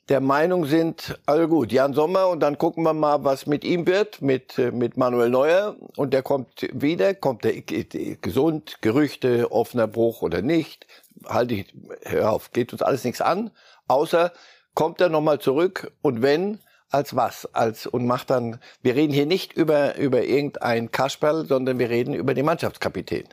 der 0.09 0.19
Meinung 0.19 0.65
sind, 0.65 1.17
also 1.25 1.47
gut, 1.47 1.71
Jan 1.71 1.93
Sommer 1.93 2.27
und 2.27 2.41
dann 2.41 2.57
gucken 2.57 2.83
wir 2.83 2.93
mal, 2.93 3.23
was 3.23 3.45
mit 3.45 3.63
ihm 3.63 3.87
wird, 3.87 4.21
mit, 4.21 4.57
äh, 4.59 4.71
mit 4.71 4.97
Manuel 4.97 5.29
Neuer 5.29 5.77
und 5.95 6.13
der 6.13 6.23
kommt 6.23 6.67
wieder, 6.73 7.13
kommt 7.13 7.45
der 7.45 7.61
gesund, 7.61 8.79
Gerüchte, 8.81 9.51
offener 9.51 9.87
Bruch 9.87 10.21
oder 10.21 10.41
nicht, 10.41 10.87
halte 11.25 11.53
ich, 11.53 11.73
hör 12.03 12.33
auf, 12.33 12.51
geht 12.51 12.73
uns 12.73 12.81
alles 12.81 13.05
nichts 13.05 13.21
an, 13.21 13.51
außer 13.87 14.33
kommt 14.75 14.99
er 14.99 15.07
nochmal 15.07 15.39
zurück 15.39 15.93
und 16.01 16.21
wenn, 16.21 16.59
als 16.93 17.15
was? 17.15 17.47
Als 17.53 17.85
und 17.87 18.05
macht 18.05 18.29
dann. 18.29 18.59
Wir 18.81 18.95
reden 18.95 19.13
hier 19.13 19.25
nicht 19.25 19.53
über 19.53 19.95
über 19.97 20.23
irgendein 20.23 20.91
Kasperl, 20.91 21.45
sondern 21.45 21.79
wir 21.79 21.89
reden 21.89 22.13
über 22.13 22.33
den 22.33 22.45
Mannschaftskapitän, 22.45 23.25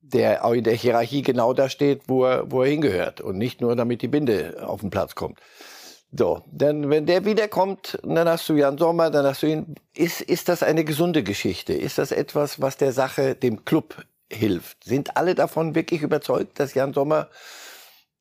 der 0.00 0.44
auch 0.44 0.52
in 0.52 0.64
der 0.64 0.74
Hierarchie 0.74 1.22
genau 1.22 1.52
da 1.52 1.68
steht, 1.68 2.02
wo 2.08 2.24
er 2.24 2.50
wo 2.50 2.62
er 2.62 2.70
hingehört 2.70 3.20
und 3.20 3.38
nicht 3.38 3.60
nur 3.60 3.76
damit 3.76 4.02
die 4.02 4.08
Binde 4.08 4.64
auf 4.66 4.80
den 4.80 4.90
Platz 4.90 5.14
kommt. 5.14 5.40
So, 6.12 6.42
dann 6.50 6.90
wenn 6.90 7.06
der 7.06 7.24
wiederkommt, 7.24 7.98
dann 8.02 8.28
hast 8.28 8.48
du 8.48 8.54
Jan 8.54 8.78
Sommer, 8.78 9.10
dann 9.10 9.26
hast 9.26 9.42
du 9.42 9.46
ihn. 9.48 9.74
Ist 9.94 10.20
ist 10.20 10.48
das 10.48 10.62
eine 10.62 10.84
gesunde 10.84 11.22
Geschichte? 11.22 11.72
Ist 11.72 11.98
das 11.98 12.12
etwas, 12.12 12.60
was 12.60 12.76
der 12.76 12.92
Sache 12.92 13.34
dem 13.34 13.64
Club 13.64 14.04
hilft? 14.30 14.84
Sind 14.84 15.16
alle 15.16 15.34
davon 15.34 15.74
wirklich 15.74 16.02
überzeugt, 16.02 16.60
dass 16.60 16.74
Jan 16.74 16.92
Sommer 16.92 17.28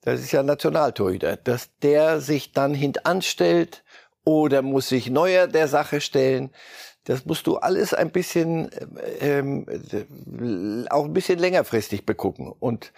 das 0.05 0.19
ist 0.21 0.31
ja 0.31 0.43
Nationaltorhüter, 0.43 1.35
dass 1.35 1.69
der 1.79 2.21
sich 2.21 2.51
dann 2.51 2.75
hintanstellt, 2.75 3.83
oder 4.25 4.61
muss 4.61 4.89
sich 4.89 5.09
neuer 5.09 5.47
der 5.47 5.67
Sache 5.67 6.01
stellen. 6.01 6.49
Das 7.05 7.25
musst 7.25 7.47
du 7.47 7.57
alles 7.57 7.93
ein 7.93 8.11
bisschen, 8.11 8.69
ähm, 9.19 9.65
auch 10.89 11.05
ein 11.05 11.13
bisschen 11.13 11.39
längerfristig 11.39 12.05
begucken. 12.05 12.51
Und 12.51 12.91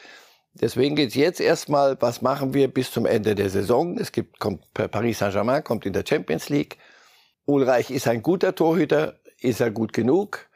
deswegen 0.54 0.96
geht's 0.96 1.16
jetzt 1.16 1.42
erstmal, 1.42 1.98
was 2.02 2.22
machen 2.22 2.54
wir 2.54 2.70
bis 2.70 2.92
zum 2.92 3.06
Ende 3.06 3.36
der 3.36 3.50
Saison? 3.50 3.98
Es 3.98 4.14
gibt, 4.14 4.40
kommt 4.40 4.74
Paris 4.74 5.20
Saint-Germain, 5.20 5.64
kommt 5.64 5.86
in 5.86 5.94
der 5.94 6.06
Champions 6.08 6.48
League. 6.48 6.78
Ulreich 7.46 7.92
ist 7.92 8.08
ein 8.08 8.22
guter 8.22 8.56
Torhüter, 8.56 9.20
ist 9.42 9.60
er 9.60 9.72
gut 9.72 9.92
genug? 9.92 10.47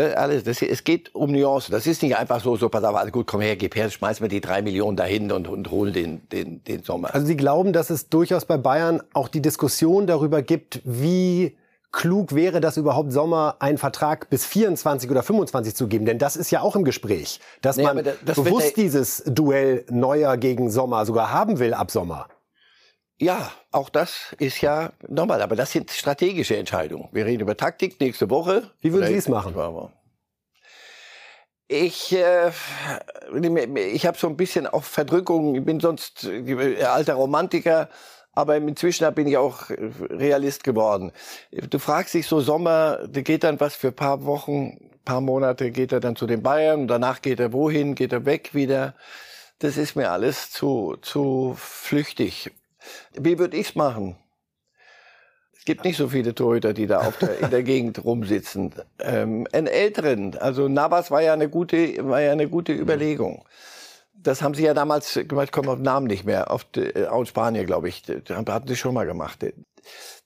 Das 0.00 0.16
alles, 0.16 0.44
das, 0.44 0.62
es 0.62 0.84
geht 0.84 1.14
um 1.14 1.32
Nuancen. 1.32 1.72
Das 1.72 1.86
ist 1.86 2.02
nicht 2.02 2.16
einfach 2.16 2.42
so, 2.42 2.56
so, 2.56 2.68
pass 2.68 2.84
auf, 2.84 2.96
alles 2.96 3.12
gut, 3.12 3.26
komm 3.26 3.40
her, 3.40 3.56
gib 3.56 3.76
her, 3.76 3.90
schmeiß 3.90 4.20
mir 4.20 4.28
die 4.28 4.40
drei 4.40 4.62
Millionen 4.62 4.96
dahin 4.96 5.30
und, 5.30 5.48
und 5.48 5.70
hol 5.70 5.92
den, 5.92 6.28
den, 6.30 6.64
den 6.64 6.82
Sommer. 6.82 7.14
Also 7.14 7.26
Sie 7.26 7.36
glauben, 7.36 7.72
dass 7.72 7.90
es 7.90 8.08
durchaus 8.08 8.44
bei 8.44 8.56
Bayern 8.56 9.02
auch 9.12 9.28
die 9.28 9.42
Diskussion 9.42 10.06
darüber 10.06 10.42
gibt, 10.42 10.80
wie 10.84 11.56
klug 11.92 12.34
wäre 12.34 12.60
das 12.60 12.76
überhaupt 12.76 13.12
Sommer 13.12 13.56
einen 13.58 13.78
Vertrag 13.78 14.30
bis 14.30 14.46
24 14.46 15.10
oder 15.10 15.22
25 15.22 15.74
zu 15.74 15.88
geben? 15.88 16.06
Denn 16.06 16.18
das 16.18 16.36
ist 16.36 16.50
ja 16.50 16.62
auch 16.62 16.76
im 16.76 16.84
Gespräch, 16.84 17.40
dass 17.60 17.76
nee, 17.76 17.84
man 17.84 18.04
das 18.24 18.36
bewusst 18.36 18.76
dieses 18.76 19.22
Duell 19.26 19.84
Neuer 19.90 20.36
gegen 20.36 20.70
Sommer 20.70 21.04
sogar 21.04 21.32
haben 21.32 21.58
will 21.58 21.74
ab 21.74 21.90
Sommer. 21.90 22.28
Ja, 23.20 23.52
auch 23.70 23.90
das 23.90 24.34
ist 24.38 24.62
ja 24.62 24.92
normal, 25.06 25.42
aber 25.42 25.54
das 25.54 25.72
sind 25.72 25.90
strategische 25.90 26.56
Entscheidungen. 26.56 27.10
Wir 27.12 27.26
reden 27.26 27.42
über 27.42 27.54
Taktik 27.54 28.00
nächste 28.00 28.30
Woche. 28.30 28.70
Wie 28.80 28.94
würden 28.94 29.08
Sie 29.08 29.14
es 29.14 29.28
machen? 29.28 29.54
Ich, 31.68 32.16
äh, 32.16 32.50
ich 33.92 34.06
habe 34.06 34.16
so 34.16 34.26
ein 34.26 34.38
bisschen 34.38 34.66
auch 34.66 34.84
Verdrückung. 34.84 35.54
Ich 35.54 35.64
bin 35.64 35.80
sonst 35.80 36.26
alter 36.26 37.14
Romantiker, 37.14 37.90
Aber 38.32 38.56
inzwischen 38.56 39.12
bin 39.14 39.26
ich 39.26 39.36
auch 39.36 39.68
Realist 39.68 40.64
geworden. 40.64 41.12
Du 41.50 41.78
fragst 41.78 42.14
dich 42.14 42.26
so 42.26 42.40
Sommer, 42.40 43.06
da 43.06 43.20
geht 43.20 43.44
dann 43.44 43.60
was 43.60 43.74
für 43.74 43.92
paar 43.92 44.24
Wochen, 44.24 44.78
paar 45.04 45.20
Monate 45.20 45.70
geht 45.70 45.92
er 45.92 46.00
dann 46.00 46.16
zu 46.16 46.26
den 46.26 46.42
Bayern 46.42 46.88
danach 46.88 47.20
geht 47.20 47.38
er 47.40 47.52
wohin, 47.52 47.94
geht 47.94 48.12
er 48.12 48.24
weg 48.24 48.54
wieder. 48.54 48.94
Das 49.58 49.76
ist 49.76 49.94
mir 49.94 50.10
alles 50.10 50.50
zu, 50.50 50.96
zu 51.02 51.54
flüchtig. 51.58 52.50
Wie 53.14 53.38
würde 53.38 53.56
ich's 53.56 53.74
machen? 53.74 54.16
Es 55.60 55.66
gibt 55.66 55.84
nicht 55.84 55.98
so 55.98 56.08
viele 56.08 56.34
Torhüter, 56.34 56.72
die 56.72 56.86
da 56.86 57.12
der, 57.20 57.38
in 57.40 57.50
der 57.50 57.62
Gegend 57.62 58.02
rumsitzen. 58.02 58.74
Ähm, 58.98 59.46
einen 59.52 59.66
älteren, 59.66 60.36
also 60.38 60.68
Navas 60.68 61.10
war 61.10 61.20
ja 61.20 61.34
eine 61.34 61.50
gute, 61.50 62.08
war 62.08 62.22
ja 62.22 62.32
eine 62.32 62.48
gute 62.48 62.72
Überlegung. 62.72 63.44
Das 64.14 64.40
haben 64.40 64.54
sie 64.54 64.64
ja 64.64 64.72
damals, 64.72 65.14
ich 65.16 65.28
komme 65.28 65.70
auf 65.70 65.76
den 65.76 65.82
Namen 65.82 66.06
nicht 66.06 66.24
mehr, 66.24 66.50
auf 66.50 66.66
äh, 66.76 67.26
Spanier, 67.26 67.66
glaube 67.66 67.90
ich, 67.90 68.02
hatten 68.28 68.68
sie 68.68 68.76
schon 68.76 68.94
mal 68.94 69.04
gemacht. 69.04 69.44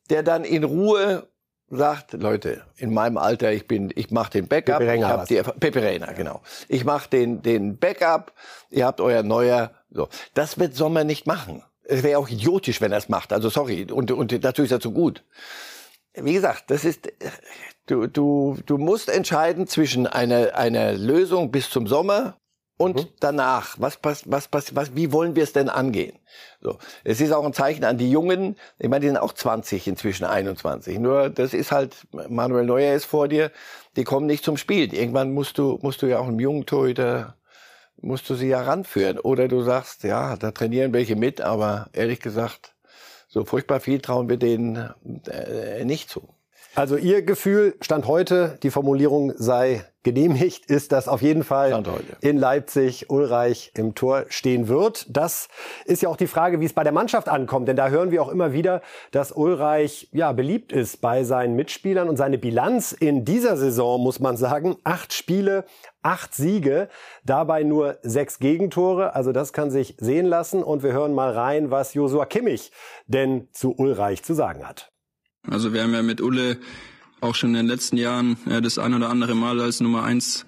Der 0.08 0.22
dann 0.22 0.44
in 0.44 0.62
Ruhe 0.62 1.28
sagt, 1.68 2.12
Leute, 2.12 2.62
in 2.76 2.94
meinem 2.94 3.16
Alter, 3.16 3.52
ich 3.52 3.66
bin, 3.66 3.92
ich 3.96 4.12
mache 4.12 4.30
den 4.30 4.46
Backup, 4.46 4.78
Pepe 4.78 4.94
ich 4.94 5.02
hab 5.02 5.26
die, 5.26 5.42
Pepe 5.42 5.82
Reina, 5.82 6.12
genau. 6.12 6.42
Ich 6.68 6.84
mache 6.84 7.10
den, 7.10 7.42
den 7.42 7.78
Backup, 7.78 8.32
ihr 8.70 8.86
habt 8.86 9.00
euer 9.00 9.24
neuer, 9.24 9.72
so. 9.90 10.08
Das 10.34 10.58
wird 10.60 10.76
Sommer 10.76 11.02
nicht 11.02 11.26
machen. 11.26 11.64
Es 11.84 12.02
wäre 12.02 12.18
auch 12.18 12.28
idiotisch, 12.28 12.80
wenn 12.80 12.92
er 12.92 12.98
es 12.98 13.08
macht. 13.08 13.32
Also 13.32 13.48
sorry. 13.48 13.86
Und, 13.90 14.10
und 14.10 14.32
natürlich 14.42 14.70
ist 14.70 14.76
er 14.76 14.80
zu 14.80 14.92
gut. 14.92 15.24
Wie 16.14 16.32
gesagt, 16.32 16.70
das 16.70 16.84
ist, 16.84 17.12
du, 17.86 18.06
du, 18.06 18.56
du 18.66 18.78
musst 18.78 19.08
entscheiden 19.08 19.66
zwischen 19.66 20.06
einer, 20.06 20.54
einer 20.54 20.92
Lösung 20.92 21.50
bis 21.50 21.70
zum 21.70 21.86
Sommer 21.86 22.38
und 22.76 22.96
mhm. 22.96 23.08
danach. 23.20 23.76
Was, 23.78 23.98
was, 24.02 24.30
was, 24.30 24.48
was, 24.52 24.74
was, 24.74 24.96
wie 24.96 25.12
wollen 25.12 25.36
wir 25.36 25.42
es 25.42 25.52
denn 25.52 25.68
angehen? 25.68 26.18
So. 26.60 26.78
Es 27.02 27.20
ist 27.20 27.32
auch 27.32 27.44
ein 27.44 27.52
Zeichen 27.52 27.84
an 27.84 27.98
die 27.98 28.10
Jungen. 28.10 28.56
Ich 28.78 28.88
meine, 28.88 29.00
die 29.00 29.08
sind 29.08 29.16
auch 29.16 29.32
20, 29.32 29.86
inzwischen 29.86 30.24
21. 30.24 30.98
Nur, 30.98 31.30
das 31.30 31.54
ist 31.54 31.72
halt, 31.72 31.96
Manuel 32.28 32.64
Neuer 32.64 32.94
ist 32.94 33.04
vor 33.04 33.28
dir. 33.28 33.50
Die 33.96 34.04
kommen 34.04 34.26
nicht 34.26 34.44
zum 34.44 34.56
Spiel. 34.56 34.92
Irgendwann 34.94 35.32
musst 35.32 35.58
du, 35.58 35.78
musst 35.82 36.02
du 36.02 36.06
ja 36.06 36.18
auch 36.18 36.28
einem 36.28 36.40
jungen 36.40 36.66
Torhüter 36.66 37.36
musst 38.04 38.28
du 38.30 38.34
sie 38.34 38.48
ja 38.48 38.62
ranführen. 38.62 39.18
Oder 39.18 39.48
du 39.48 39.62
sagst, 39.62 40.04
ja, 40.04 40.36
da 40.36 40.50
trainieren 40.50 40.92
welche 40.92 41.16
mit, 41.16 41.40
aber 41.40 41.88
ehrlich 41.92 42.20
gesagt, 42.20 42.74
so 43.28 43.44
furchtbar 43.44 43.80
viel 43.80 44.00
trauen 44.00 44.28
wir 44.28 44.36
denen 44.36 44.90
äh, 45.28 45.84
nicht 45.84 46.10
zu. 46.10 46.33
Also 46.76 46.96
Ihr 46.96 47.22
Gefühl 47.22 47.76
stand 47.80 48.08
heute, 48.08 48.58
die 48.64 48.70
Formulierung 48.70 49.32
sei 49.36 49.84
genehmigt, 50.02 50.66
ist, 50.66 50.90
dass 50.90 51.06
auf 51.06 51.22
jeden 51.22 51.44
Fall 51.44 51.84
in 52.20 52.36
Leipzig 52.36 53.10
Ulreich 53.10 53.70
im 53.76 53.94
Tor 53.94 54.24
stehen 54.28 54.66
wird. 54.66 55.06
Das 55.08 55.48
ist 55.84 56.02
ja 56.02 56.08
auch 56.08 56.16
die 56.16 56.26
Frage, 56.26 56.58
wie 56.58 56.64
es 56.64 56.72
bei 56.72 56.82
der 56.82 56.92
Mannschaft 56.92 57.28
ankommt. 57.28 57.68
Denn 57.68 57.76
da 57.76 57.88
hören 57.90 58.10
wir 58.10 58.22
auch 58.22 58.28
immer 58.28 58.52
wieder, 58.52 58.82
dass 59.12 59.30
Ulreich 59.30 60.08
ja 60.10 60.32
beliebt 60.32 60.72
ist 60.72 61.00
bei 61.00 61.22
seinen 61.22 61.54
Mitspielern 61.54 62.08
und 62.08 62.16
seine 62.16 62.38
Bilanz 62.38 62.90
in 62.90 63.24
dieser 63.24 63.56
Saison, 63.56 64.02
muss 64.02 64.18
man 64.18 64.36
sagen, 64.36 64.76
acht 64.82 65.12
Spiele, 65.12 65.64
acht 66.02 66.34
Siege, 66.34 66.88
dabei 67.24 67.62
nur 67.62 67.98
sechs 68.02 68.40
Gegentore. 68.40 69.14
Also 69.14 69.30
das 69.30 69.52
kann 69.52 69.70
sich 69.70 69.94
sehen 69.98 70.26
lassen. 70.26 70.64
Und 70.64 70.82
wir 70.82 70.92
hören 70.92 71.14
mal 71.14 71.30
rein, 71.30 71.70
was 71.70 71.94
Josua 71.94 72.26
Kimmich 72.26 72.72
denn 73.06 73.48
zu 73.52 73.74
Ulreich 73.78 74.24
zu 74.24 74.34
sagen 74.34 74.66
hat. 74.68 74.93
Also 75.50 75.72
wir 75.72 75.82
haben 75.82 75.92
ja 75.92 76.02
mit 76.02 76.20
Ulle 76.20 76.58
auch 77.20 77.34
schon 77.34 77.50
in 77.50 77.56
den 77.56 77.66
letzten 77.66 77.96
Jahren 77.96 78.36
äh, 78.48 78.60
das 78.60 78.78
ein 78.78 78.94
oder 78.94 79.10
andere 79.10 79.34
Mal 79.34 79.60
als 79.60 79.80
Nummer 79.80 80.04
eins 80.04 80.46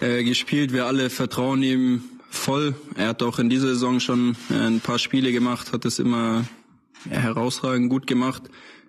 äh, 0.00 0.22
gespielt. 0.24 0.72
Wir 0.72 0.86
alle 0.86 1.10
vertrauen 1.10 1.62
ihm 1.62 2.02
voll. 2.30 2.74
Er 2.96 3.08
hat 3.08 3.22
auch 3.22 3.38
in 3.38 3.48
dieser 3.48 3.68
Saison 3.68 4.00
schon 4.00 4.36
äh, 4.50 4.66
ein 4.66 4.80
paar 4.80 4.98
Spiele 4.98 5.32
gemacht, 5.32 5.72
hat 5.72 5.84
es 5.84 5.98
immer 5.98 6.44
herausragend 7.08 7.90
gut 7.90 8.06
gemacht. 8.06 8.42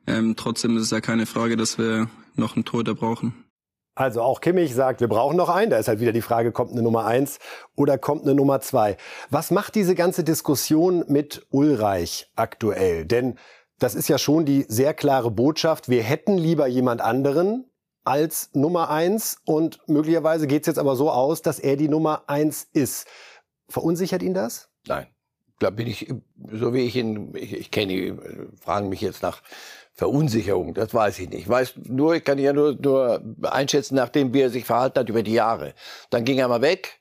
Ähm, 0.08 0.36
trotzdem 0.36 0.78
ist 0.78 0.84
es 0.84 0.92
ja 0.92 1.02
keine 1.02 1.26
Frage, 1.26 1.58
dass 1.58 1.78
wir 1.78 2.10
noch 2.36 2.56
einen 2.56 2.66
Torhüter 2.66 2.96
brauchen. 2.96 3.34
Also 3.98 4.22
auch 4.22 4.42
Kimmich 4.42 4.76
sagt, 4.76 5.00
wir 5.00 5.08
brauchen 5.08 5.38
noch 5.38 5.50
einen. 5.50 5.72
Da 5.72 5.78
ist 5.78 5.88
halt 5.88 6.02
wieder 6.02 6.12
die 6.12 6.22
Frage, 6.22 6.52
kommt 6.52 6.72
eine 6.74 6.82
Nummer 6.82 7.06
eins 7.06 7.40
oder 7.76 7.98
kommt 7.98 8.24
eine 8.24 8.36
Nummer 8.36 8.60
zwei? 8.60 8.98
Was 9.30 9.52
macht 9.52 9.74
diese 9.74 9.96
ganze 9.96 10.26
Diskussion 10.26 11.06
mit 11.08 11.48
Ulreich 11.50 12.30
aktuell? 12.36 13.06
Denn 13.06 13.40
das 13.80 13.96
ist 13.96 14.08
ja 14.08 14.18
schon 14.18 14.46
die 14.46 14.66
sehr 14.68 14.94
klare 14.94 15.32
Botschaft. 15.32 15.90
Wir 15.90 16.04
hätten 16.04 16.38
lieber 16.38 16.68
jemand 16.68 17.02
anderen 17.02 17.70
als 18.04 18.50
Nummer 18.54 18.90
eins 18.90 19.38
und 19.46 19.80
möglicherweise 19.88 20.48
geht 20.48 20.64
es 20.64 20.68
jetzt 20.68 20.80
aber 20.80 20.96
so 20.96 21.12
aus, 21.12 21.42
dass 21.42 21.60
er 21.60 21.76
die 21.76 21.90
Nummer 21.90 22.24
eins 22.28 22.68
ist. 22.72 23.08
Verunsichert 23.68 24.22
ihn 24.22 24.34
das? 24.34 24.70
Nein. 24.88 25.08
Da 25.60 25.70
bin 25.70 25.88
ich, 25.88 26.14
so 26.52 26.74
wie 26.74 26.82
ich 26.82 26.96
ihn, 26.98 27.34
ich, 27.36 27.54
ich 27.54 27.72
kenne 27.72 27.94
ihn, 27.94 28.52
fragen 28.60 28.90
mich 28.90 29.00
jetzt 29.00 29.24
nach 29.24 29.42
Verunsicherung, 29.94 30.74
das 30.74 30.94
weiß 30.94 31.20
ich 31.20 31.30
nicht. 31.30 31.44
Ich 31.44 31.50
weiß 31.50 31.76
nur, 31.86 32.16
ich 32.16 32.26
kann 32.26 32.38
ja 32.38 32.52
nur, 32.52 32.74
nur 32.74 33.24
einschätzen, 33.44 33.96
nachdem 33.96 34.34
wie 34.34 34.42
er 34.42 34.50
sich 34.50 34.66
verhalten 34.66 35.00
hat 35.00 35.10
über 35.10 35.24
die 35.24 35.34
Jahre. 35.34 35.74
Dann 36.10 36.26
ging 36.26 36.38
er 36.38 36.50
mal 36.50 36.62
weg 36.62 37.00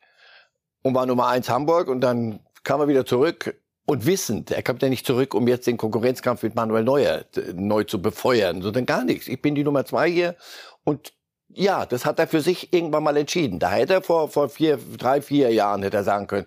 und 0.83 0.95
war 0.95 1.05
Nummer 1.05 1.27
eins 1.27 1.49
Hamburg 1.49 1.89
und 1.89 2.01
dann 2.01 2.39
kam 2.63 2.81
er 2.81 2.89
wieder 2.89 3.05
zurück 3.05 3.61
und 3.87 4.07
wissend, 4.07 4.51
er 4.51 4.63
kommt 4.63 4.83
ja 4.83 4.89
nicht 4.89 5.07
zurück, 5.07 5.35
um 5.35 5.47
jetzt 5.47 5.67
den 5.67 5.77
Konkurrenzkampf 5.77 6.43
mit 6.43 6.55
Manuel 6.55 6.85
Neuer 6.85 7.25
neu 7.55 7.85
zu 7.85 8.01
befeuern, 8.01 8.63
sondern 8.63 8.87
gar 8.87 9.05
nichts. 9.05 9.29
Ich 9.29 9.43
bin 9.43 9.55
die 9.55 9.65
Nummer 9.65 9.85
zwei 9.85 10.11
hier 10.11 10.37
und 10.85 11.13
ja, 11.49 11.87
das 11.87 12.05
hat 12.05 12.19
er 12.19 12.27
für 12.27 12.41
sich 12.41 12.73
irgendwann 12.73 13.05
mal 13.05 13.17
entschieden. 13.17 13.59
Da 13.59 13.71
hätte 13.71 13.95
er 13.95 14.03
vor, 14.03 14.29
vor 14.29 14.49
vier, 14.49 14.79
drei, 14.99 15.23
vier 15.23 15.53
Jahren 15.53 15.83
hätte 15.83 15.99
er 15.99 16.05
sagen 16.05 16.27
können, 16.27 16.47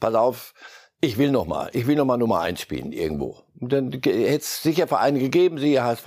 pass 0.00 0.14
auf, 0.14 0.54
ich 1.00 1.18
will 1.18 1.30
noch 1.30 1.46
mal, 1.46 1.70
ich 1.72 1.86
will 1.86 1.96
noch 1.96 2.04
mal 2.04 2.16
Nummer 2.16 2.40
eins 2.40 2.60
spielen 2.60 2.92
irgendwo. 2.92 3.42
Und 3.60 3.72
dann 3.72 3.92
hätte 3.92 4.36
es 4.36 4.62
sicher 4.62 4.86
Vereine 4.86 5.18
gegeben, 5.18 5.58
siehe 5.58 5.82
HSV. 5.82 6.06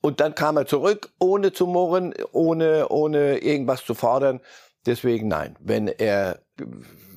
Und 0.00 0.20
dann 0.20 0.34
kam 0.34 0.56
er 0.56 0.66
zurück, 0.66 1.10
ohne 1.18 1.52
zu 1.52 1.66
murren, 1.66 2.14
ohne, 2.32 2.88
ohne 2.88 3.38
irgendwas 3.38 3.84
zu 3.84 3.94
fordern. 3.94 4.40
Deswegen 4.86 5.28
nein. 5.28 5.56
Wenn 5.60 5.88
er, 5.88 6.40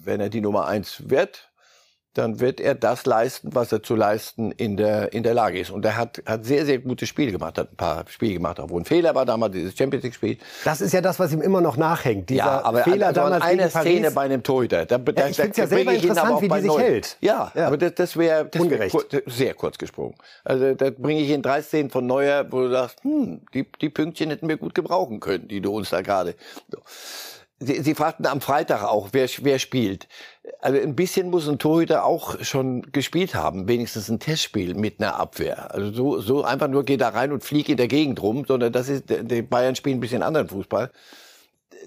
wenn 0.03 0.19
er 0.19 0.29
die 0.29 0.41
Nummer 0.41 0.67
eins 0.67 1.09
wird, 1.09 1.50
dann 2.13 2.41
wird 2.41 2.59
er 2.59 2.75
das 2.75 3.05
leisten, 3.05 3.49
was 3.53 3.71
er 3.71 3.83
zu 3.83 3.95
leisten 3.95 4.51
in 4.51 4.75
der, 4.75 5.13
in 5.13 5.23
der 5.23 5.33
Lage 5.33 5.59
ist. 5.59 5.71
Und 5.71 5.85
er 5.85 5.95
hat, 5.95 6.21
hat 6.25 6.45
sehr, 6.45 6.65
sehr 6.65 6.79
gute 6.79 7.05
Spiele 7.05 7.31
gemacht, 7.31 7.57
hat 7.57 7.71
ein 7.71 7.77
paar 7.77 8.03
Spiele 8.09 8.33
gemacht, 8.33 8.59
auch 8.59 8.69
wo 8.69 8.77
ein 8.77 8.83
Fehler 8.85 9.15
war 9.15 9.25
damals, 9.25 9.53
dieses 9.53 9.77
Champions 9.77 10.03
League 10.03 10.15
Spiel. 10.15 10.37
Das 10.65 10.81
ist 10.81 10.93
ja 10.93 10.99
das, 10.99 11.19
was 11.19 11.31
ihm 11.31 11.41
immer 11.41 11.61
noch 11.61 11.77
nachhängt. 11.77 12.29
Dieser 12.29 12.43
ja, 12.43 12.63
aber 12.63 12.83
Fehler 12.83 13.07
also 13.07 13.21
damals 13.21 13.43
eine 13.43 13.69
Szene 13.69 14.01
Paris. 14.01 14.13
bei 14.13 14.21
einem 14.21 14.43
Torhüter. 14.43 14.85
Da, 14.85 14.97
da, 14.97 15.21
ja, 15.21 15.27
ich 15.29 15.35
finde 15.37 15.51
es 15.51 15.57
ja 15.57 15.67
selber 15.67 15.93
interessant, 15.93 16.41
wie 16.41 16.49
die 16.49 16.59
sich 16.59 16.67
neu. 16.67 16.79
hält. 16.79 17.17
Ja, 17.21 17.51
ja, 17.55 17.67
aber 17.67 17.77
das, 17.77 17.95
das 17.95 18.17
wäre 18.17 18.49
wär 18.51 18.89
kur 18.89 19.05
sehr 19.27 19.53
kurz 19.53 19.77
gesprungen. 19.77 20.15
Also 20.43 20.73
da 20.73 20.89
bringe 20.89 21.21
ich 21.21 21.29
in 21.29 21.41
drei 21.41 21.61
Szenen 21.61 21.89
von 21.89 22.05
Neuer, 22.05 22.45
wo 22.51 22.63
du 22.63 22.71
sagst, 22.71 23.03
hm, 23.03 23.41
die, 23.53 23.65
die 23.79 23.89
Pünktchen 23.89 24.29
hätten 24.29 24.49
wir 24.49 24.57
gut 24.57 24.75
gebrauchen 24.75 25.21
können, 25.21 25.47
die 25.47 25.61
du 25.61 25.73
uns 25.73 25.89
da 25.91 26.01
gerade... 26.01 26.35
So. 26.69 26.79
Sie, 27.61 27.81
Sie 27.81 27.95
fragten 27.95 28.25
am 28.25 28.41
Freitag 28.41 28.83
auch, 28.83 29.09
wer, 29.11 29.29
wer 29.41 29.59
spielt. 29.59 30.07
Also 30.59 30.79
ein 30.79 30.95
bisschen 30.95 31.29
muss 31.29 31.47
ein 31.47 31.59
Torhüter 31.59 32.05
auch 32.05 32.43
schon 32.43 32.91
gespielt 32.91 33.35
haben, 33.35 33.67
wenigstens 33.67 34.09
ein 34.09 34.19
Testspiel 34.19 34.73
mit 34.73 34.99
einer 34.99 35.15
Abwehr. 35.15 35.73
Also 35.73 35.91
so, 35.91 36.19
so 36.19 36.43
einfach 36.43 36.67
nur 36.67 36.83
geh 36.83 36.97
da 36.97 37.09
rein 37.09 37.31
und 37.31 37.43
flieg 37.43 37.69
in 37.69 37.77
der 37.77 37.87
Gegend 37.87 38.21
rum, 38.21 38.45
sondern 38.47 38.73
das 38.73 38.89
ist, 38.89 39.05
die 39.09 39.41
Bayern 39.43 39.75
spielen 39.75 39.97
ein 39.97 40.01
bisschen 40.01 40.23
anderen 40.23 40.49
Fußball. 40.49 40.91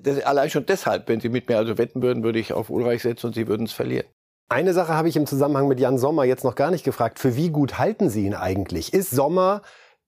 Das, 0.03 0.23
allein 0.23 0.49
schon 0.51 0.67
deshalb, 0.67 1.09
wenn 1.09 1.21
Sie 1.21 1.29
mit 1.29 1.49
mir 1.49 1.59
also 1.59 1.77
wetten 1.77 2.03
würden, 2.03 2.23
würde 2.23 2.39
ich 2.39 2.53
auf 2.53 2.71
Ulreich 2.71 3.03
setzen 3.03 3.27
und 3.27 3.35
Sie 3.35 3.49
würden 3.49 3.67
es 3.67 3.73
verlieren. 3.73 4.07
Eine 4.49 4.75
Sache 4.75 4.95
habe 4.95 5.09
ich 5.09 5.17
im 5.17 5.27
Zusammenhang 5.27 5.69
mit 5.69 5.81
Jan 5.81 5.99
Sommer 5.99 6.25
jetzt 6.25 6.45
noch 6.45 6.55
gar 6.55 6.71
nicht 6.71 6.85
gefragt. 6.85 7.19
Für 7.19 7.35
wie 7.37 7.51
gut 7.51 7.79
halten 7.79 8.11
Sie 8.11 8.25
ihn 8.27 8.35
eigentlich? 8.35 8.93
Ist 8.93 9.11
Sommer 9.11 9.63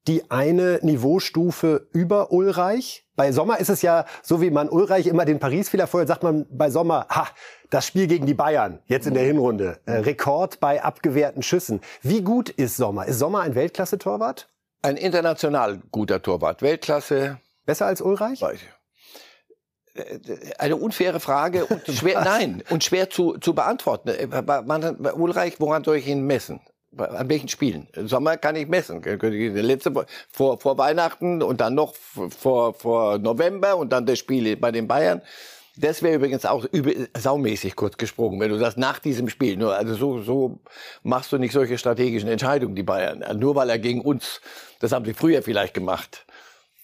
die 0.07 0.31
eine 0.31 0.79
Niveaustufe 0.83 1.89
über 1.93 2.31
Ulreich? 2.31 3.06
Bei 3.17 3.33
Sommer 3.33 3.59
ist 3.59 3.71
es 3.71 3.83
ja 3.83 4.05
so, 4.23 4.43
wie 4.43 4.51
man 4.51 4.69
Ulreich 4.69 5.07
immer 5.07 5.25
den 5.25 5.39
Paris-Fehler 5.39 5.87
vorher 5.87 6.07
sagt 6.07 6.23
man 6.23 6.47
bei 6.51 6.71
Sommer, 6.71 7.07
ha, 7.09 7.27
das 7.71 7.87
Spiel 7.87 8.07
gegen 8.07 8.27
die 8.27 8.35
Bayern, 8.35 8.79
jetzt 8.87 9.07
in 9.07 9.15
der 9.15 9.25
Hinrunde. 9.25 9.81
Äh, 9.87 9.93
Rekord 9.93 10.61
bei 10.61 10.85
abgewehrten 10.85 11.43
Schüssen. 11.43 11.81
Wie 12.03 12.23
gut 12.23 12.51
ist 12.51 12.77
Sommer? 12.77 13.07
Ist 13.07 13.19
Sommer 13.19 13.41
ein 13.41 13.55
Weltklasse-Torwart? 13.55 14.49
Ein 14.83 14.97
international 14.99 15.81
guter 15.91 16.23
Torwart. 16.23 16.63
Weltklasse. 16.63 17.41
Besser 17.65 17.87
als 17.87 18.03
Ulreich? 18.03 18.43
Weiß 18.43 18.61
ich. 18.61 18.69
Äh, 19.95 20.53
eine 20.59 20.77
unfaire 20.77 21.19
Frage 21.19 21.65
und 21.65 21.87
schwer, 21.89 22.21
nein, 22.25 22.63
und 22.69 22.85
schwer 22.85 23.09
zu, 23.09 23.39
zu 23.39 23.55
beantworten. 23.55 24.11
Äh, 24.11 24.27
man, 24.63 24.97
Ulreich, 25.15 25.59
woran 25.59 25.83
soll 25.83 25.97
ich 25.97 26.07
ihn 26.07 26.27
messen? 26.27 26.61
An 26.97 27.29
welchen 27.29 27.49
Spielen? 27.49 27.89
Sommer 27.95 28.37
kann 28.37 28.57
ich 28.57 28.69
messen. 28.69 29.03
Letzte 29.03 29.93
vor, 30.31 30.59
vor 30.59 30.79
Weihnachten 30.79 31.43
und 31.43 31.61
dann 31.61 31.75
noch 31.75 31.95
vor, 31.95 32.75
vor 32.75 33.19
November 33.19 33.77
und 33.77 33.93
dann 33.93 34.07
das 34.07 34.19
Spiel 34.19 34.57
bei 34.57 34.73
den 34.73 34.89
Bayern. 34.89 35.23
Das 35.79 36.03
wäre 36.03 36.15
übrigens 36.15 36.47
auch 36.47 36.65
übe, 36.73 37.09
saumäßig 37.17 37.77
kurz 37.77 37.99
gesprungen, 37.99 38.41
wenn 38.41 38.51
du 38.51 38.59
sagst, 38.59 38.79
nach 38.79 38.99
diesem 38.99 39.29
Spiel. 39.29 39.59
Nur, 39.59 39.77
also 39.77 39.95
so, 39.95 40.23
so 40.23 40.59
machst 41.03 41.33
du 41.33 41.39
nicht 41.39 41.53
solche 41.53 41.77
strategischen 41.77 42.31
Entscheidungen, 42.31 42.75
die 42.75 42.83
Bayern. 42.83 43.23
Nur 43.39 43.55
weil 43.57 43.69
er 43.69 43.79
gegen 43.79 44.01
uns, 44.01 44.41
das 44.81 44.93
haben 44.93 45.05
sie 45.05 45.13
früher 45.13 45.43
vielleicht 45.43 45.75
gemacht. 45.75 46.26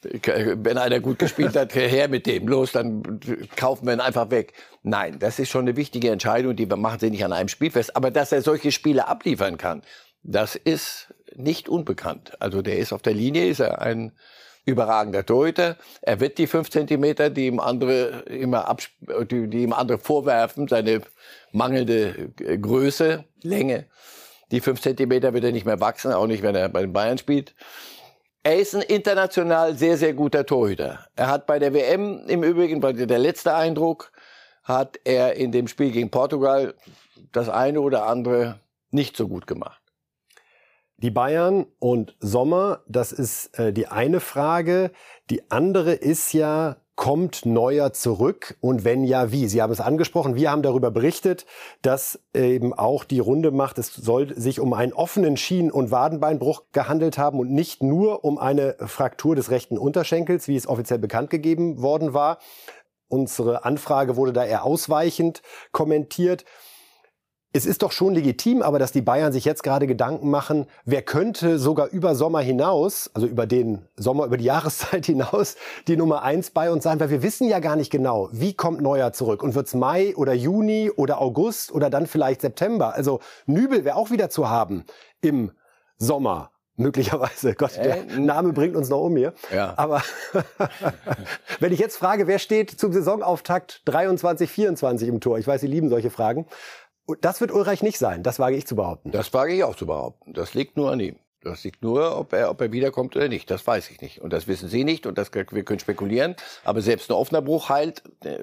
Wenn 0.02 0.78
einer 0.78 1.00
gut 1.00 1.18
gespielt 1.18 1.56
hat, 1.56 1.74
her 1.74 2.08
mit 2.08 2.26
dem. 2.26 2.48
Los, 2.48 2.72
dann 2.72 3.20
kaufen 3.56 3.86
wir 3.86 3.94
ihn 3.94 4.00
einfach 4.00 4.30
weg. 4.30 4.52
Nein, 4.82 5.18
das 5.18 5.38
ist 5.38 5.50
schon 5.50 5.62
eine 5.62 5.76
wichtige 5.76 6.10
Entscheidung, 6.10 6.56
die 6.56 6.68
wir 6.68 6.76
machen 6.76 6.98
sie 6.98 7.10
nicht 7.10 7.24
an 7.24 7.32
einem 7.32 7.48
Spiel 7.48 7.70
fest. 7.70 7.96
Aber 7.96 8.10
dass 8.10 8.32
er 8.32 8.42
solche 8.42 8.72
Spiele 8.72 9.06
abliefern 9.06 9.58
kann, 9.58 9.82
Das 10.22 10.54
ist 10.54 11.14
nicht 11.34 11.68
unbekannt. 11.68 12.32
Also 12.40 12.62
der 12.62 12.78
ist 12.78 12.92
auf 12.92 13.02
der 13.02 13.14
Linie, 13.14 13.46
ist 13.48 13.60
er 13.60 13.80
ein 13.80 14.12
überragender 14.64 15.26
Torhüter. 15.26 15.76
Er 16.02 16.20
wird 16.20 16.38
die 16.38 16.46
fünf 16.46 16.70
Zentimeter, 16.70 17.30
die 17.30 17.46
ihm 17.46 17.58
andere 17.58 18.22
immer 18.26 18.76
die, 19.30 19.48
die 19.48 19.62
ihm 19.64 19.72
andere 19.72 19.98
vorwerfen, 19.98 20.68
seine 20.68 21.02
mangelnde 21.50 22.30
Größe, 22.36 23.24
Länge, 23.42 23.86
die 24.52 24.60
fünf 24.60 24.80
Zentimeter 24.80 25.32
wird 25.32 25.44
er 25.44 25.52
nicht 25.52 25.66
mehr 25.66 25.80
wachsen, 25.80 26.12
auch 26.12 26.26
nicht, 26.26 26.42
wenn 26.42 26.54
er 26.54 26.68
bei 26.68 26.82
den 26.82 26.92
Bayern 26.92 27.18
spielt. 27.18 27.54
Er 28.44 28.58
ist 28.58 28.74
ein 28.74 28.82
international 28.82 29.76
sehr, 29.76 29.96
sehr 29.96 30.14
guter 30.14 30.44
Torhüter. 30.44 31.06
Er 31.14 31.28
hat 31.28 31.46
bei 31.46 31.60
der 31.60 31.72
WM 31.74 32.26
im 32.26 32.42
Übrigen, 32.42 32.80
der 32.80 33.18
letzte 33.18 33.54
Eindruck, 33.54 34.10
hat 34.64 34.98
er 35.04 35.34
in 35.34 35.52
dem 35.52 35.68
Spiel 35.68 35.92
gegen 35.92 36.10
Portugal 36.10 36.74
das 37.32 37.48
eine 37.48 37.80
oder 37.80 38.06
andere 38.06 38.60
nicht 38.90 39.16
so 39.16 39.28
gut 39.28 39.46
gemacht. 39.46 39.80
Die 40.96 41.10
Bayern 41.10 41.66
und 41.78 42.16
Sommer, 42.20 42.82
das 42.86 43.10
ist 43.10 43.58
äh, 43.58 43.72
die 43.72 43.88
eine 43.88 44.20
Frage. 44.20 44.92
Die 45.30 45.50
andere 45.50 45.94
ist 45.94 46.32
ja, 46.32 46.76
kommt 46.94 47.46
Neuer 47.46 47.92
zurück 47.92 48.56
und 48.60 48.84
wenn 48.84 49.04
ja, 49.04 49.32
wie? 49.32 49.48
Sie 49.48 49.62
haben 49.62 49.72
es 49.72 49.80
angesprochen, 49.80 50.34
wir 50.34 50.50
haben 50.50 50.62
darüber 50.62 50.90
berichtet, 50.90 51.46
dass 51.80 52.20
eben 52.34 52.74
auch 52.74 53.04
die 53.04 53.18
Runde 53.18 53.50
macht, 53.50 53.78
es 53.78 53.94
soll 53.94 54.34
sich 54.38 54.60
um 54.60 54.72
einen 54.74 54.92
offenen 54.92 55.36
Schien- 55.36 55.70
und 55.70 55.90
Wadenbeinbruch 55.90 56.64
gehandelt 56.72 57.18
haben 57.18 57.38
und 57.38 57.50
nicht 57.50 57.82
nur 57.82 58.24
um 58.24 58.38
eine 58.38 58.76
Fraktur 58.78 59.34
des 59.34 59.50
rechten 59.50 59.78
Unterschenkels, 59.78 60.48
wie 60.48 60.56
es 60.56 60.66
offiziell 60.66 60.98
bekannt 60.98 61.30
gegeben 61.30 61.80
worden 61.80 62.14
war. 62.14 62.38
Unsere 63.08 63.64
Anfrage 63.64 64.16
wurde 64.16 64.32
da 64.32 64.44
eher 64.44 64.64
ausweichend 64.64 65.42
kommentiert 65.72 66.44
es 67.54 67.66
ist 67.66 67.82
doch 67.82 67.92
schon 67.92 68.14
legitim, 68.14 68.62
aber 68.62 68.78
dass 68.78 68.92
die 68.92 69.02
Bayern 69.02 69.32
sich 69.32 69.44
jetzt 69.44 69.62
gerade 69.62 69.86
Gedanken 69.86 70.30
machen, 70.30 70.66
wer 70.84 71.02
könnte 71.02 71.58
sogar 71.58 71.88
über 71.88 72.14
Sommer 72.14 72.40
hinaus, 72.40 73.10
also 73.12 73.26
über 73.26 73.46
den 73.46 73.86
Sommer, 73.96 74.24
über 74.24 74.38
die 74.38 74.44
Jahreszeit 74.52 75.04
hinaus, 75.04 75.56
die 75.86 75.96
Nummer 75.96 76.22
eins 76.22 76.50
bei 76.50 76.70
uns 76.70 76.84
sein, 76.84 76.98
weil 76.98 77.10
wir 77.10 77.22
wissen 77.22 77.48
ja 77.48 77.58
gar 77.58 77.76
nicht 77.76 77.90
genau, 77.90 78.30
wie 78.32 78.54
kommt 78.54 78.80
Neuer 78.80 79.12
zurück 79.12 79.42
und 79.42 79.54
wird's 79.54 79.74
Mai 79.74 80.16
oder 80.16 80.32
Juni 80.32 80.90
oder 80.90 81.20
August 81.20 81.72
oder 81.72 81.90
dann 81.90 82.06
vielleicht 82.06 82.40
September. 82.40 82.94
Also 82.94 83.20
Nübel 83.46 83.84
wäre 83.84 83.96
auch 83.96 84.10
wieder 84.10 84.30
zu 84.30 84.48
haben 84.48 84.84
im 85.20 85.52
Sommer. 85.98 86.52
Möglicherweise. 86.76 87.54
Gott, 87.58 87.76
der 87.76 88.08
äh, 88.08 88.18
Name 88.18 88.52
bringt 88.52 88.76
uns 88.76 88.88
noch 88.88 89.02
um 89.02 89.16
hier. 89.16 89.34
Ja. 89.54 89.74
Aber 89.76 90.02
wenn 91.60 91.72
ich 91.72 91.78
jetzt 91.78 91.96
frage, 91.96 92.26
wer 92.26 92.38
steht 92.38 92.70
zum 92.70 92.92
Saisonauftakt 92.92 93.82
23, 93.84 94.50
24 94.50 95.08
im 95.08 95.20
Tor? 95.20 95.38
Ich 95.38 95.46
weiß, 95.46 95.60
Sie 95.60 95.66
lieben 95.66 95.90
solche 95.90 96.10
Fragen. 96.10 96.46
Das 97.20 97.40
wird 97.40 97.52
Ulreich 97.52 97.82
nicht 97.82 97.98
sein, 97.98 98.22
das 98.22 98.38
wage 98.38 98.56
ich 98.56 98.66
zu 98.66 98.76
behaupten. 98.76 99.10
Das 99.10 99.32
wage 99.34 99.54
ich 99.54 99.64
auch 99.64 99.76
zu 99.76 99.86
behaupten. 99.86 100.34
Das 100.34 100.54
liegt 100.54 100.76
nur 100.76 100.92
an 100.92 101.00
ihm. 101.00 101.16
Das 101.44 101.64
liegt 101.64 101.82
nur, 101.82 102.16
ob 102.16 102.32
er, 102.32 102.50
ob 102.50 102.60
er 102.60 102.70
wiederkommt 102.70 103.16
oder 103.16 103.28
nicht. 103.28 103.50
Das 103.50 103.66
weiß 103.66 103.90
ich 103.90 104.00
nicht. 104.00 104.20
Und 104.20 104.32
das 104.32 104.46
wissen 104.46 104.68
Sie 104.68 104.84
nicht. 104.84 105.06
Und 105.06 105.18
das, 105.18 105.32
wir 105.34 105.64
können 105.64 105.80
spekulieren. 105.80 106.36
Aber 106.62 106.80
selbst 106.82 107.10
ein 107.10 107.14
offener 107.14 107.42
Bruch 107.42 107.68
heilt. 107.68 108.02
Äh, 108.24 108.38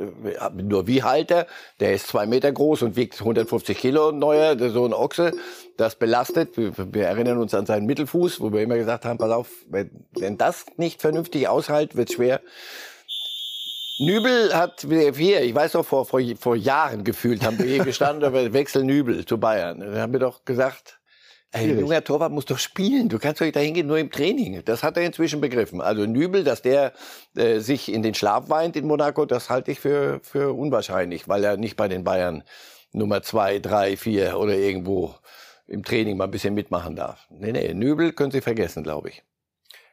nur 0.61 0.85
wie 0.87 1.03
heilt 1.03 1.31
er? 1.31 1.47
Der 1.79 1.93
ist 1.93 2.07
zwei 2.07 2.25
Meter 2.25 2.51
groß 2.51 2.81
und 2.81 2.95
wiegt 2.97 3.19
150 3.19 3.77
Kilo 3.77 4.11
neuer, 4.11 4.57
so 4.69 4.85
ein 4.85 4.93
Ochse. 4.93 5.31
Das 5.77 5.95
belastet. 5.95 6.57
Wir, 6.57 6.73
wir 6.75 7.05
erinnern 7.05 7.37
uns 7.37 7.53
an 7.53 7.65
seinen 7.65 7.85
Mittelfuß, 7.85 8.41
wo 8.41 8.51
wir 8.51 8.61
immer 8.61 8.75
gesagt 8.75 9.05
haben, 9.05 9.17
pass 9.17 9.31
auf, 9.31 9.49
wenn, 9.69 9.91
wenn 10.11 10.37
das 10.37 10.65
nicht 10.75 11.01
vernünftig 11.01 11.47
aushält, 11.47 11.95
wird 11.95 12.11
schwer. 12.11 12.41
Nübel 13.99 14.55
hat, 14.55 14.89
wir, 14.89 15.41
ich 15.41 15.53
weiß 15.53 15.73
noch, 15.73 15.85
vor, 15.85 16.05
vor, 16.05 16.21
vor 16.39 16.55
Jahren 16.55 17.03
gefühlt, 17.03 17.43
haben 17.43 17.59
wir 17.59 17.65
hier 17.65 17.83
gestanden, 17.83 18.23
aber 18.25 18.53
Wechsel 18.53 18.85
Nübel 18.85 19.25
zu 19.25 19.37
Bayern. 19.37 19.81
Da 19.81 19.99
haben 19.99 20.13
wir 20.13 20.21
doch 20.21 20.45
gesagt, 20.45 21.01
ey, 21.51 21.69
ein 21.69 21.79
junger 21.79 22.01
Torwart 22.01 22.31
muss 22.31 22.45
doch 22.45 22.59
spielen. 22.59 23.09
Du 23.09 23.19
kannst 23.19 23.41
doch 23.41 23.45
nicht 23.45 23.57
dahin 23.57 23.73
gehen, 23.73 23.87
nur 23.87 23.99
im 23.99 24.09
Training. 24.09 24.61
Das 24.63 24.83
hat 24.83 24.95
er 24.95 25.03
inzwischen 25.03 25.41
begriffen. 25.41 25.81
Also 25.81 26.05
Nübel, 26.05 26.45
dass 26.45 26.61
der 26.61 26.93
äh, 27.35 27.59
sich 27.59 27.91
in 27.91 28.01
den 28.01 28.13
Schlaf 28.13 28.49
weint 28.49 28.77
in 28.77 28.87
Monaco, 28.87 29.25
das 29.25 29.49
halte 29.49 29.71
ich 29.71 29.81
für, 29.81 30.21
für 30.23 30.53
unwahrscheinlich, 30.53 31.27
weil 31.27 31.43
er 31.43 31.57
nicht 31.57 31.75
bei 31.75 31.89
den 31.89 32.05
Bayern 32.05 32.43
Nummer 32.93 33.21
zwei, 33.21 33.59
drei, 33.59 33.97
vier 33.97 34.39
oder 34.39 34.55
irgendwo 34.55 35.13
im 35.67 35.83
Training 35.83 36.15
mal 36.15 36.23
ein 36.23 36.31
bisschen 36.31 36.53
mitmachen 36.53 36.95
darf. 36.95 37.27
Nee, 37.29 37.51
nee, 37.51 37.73
Nübel 37.73 38.13
können 38.13 38.31
Sie 38.31 38.41
vergessen, 38.41 38.81
glaube 38.81 39.09
ich. 39.09 39.23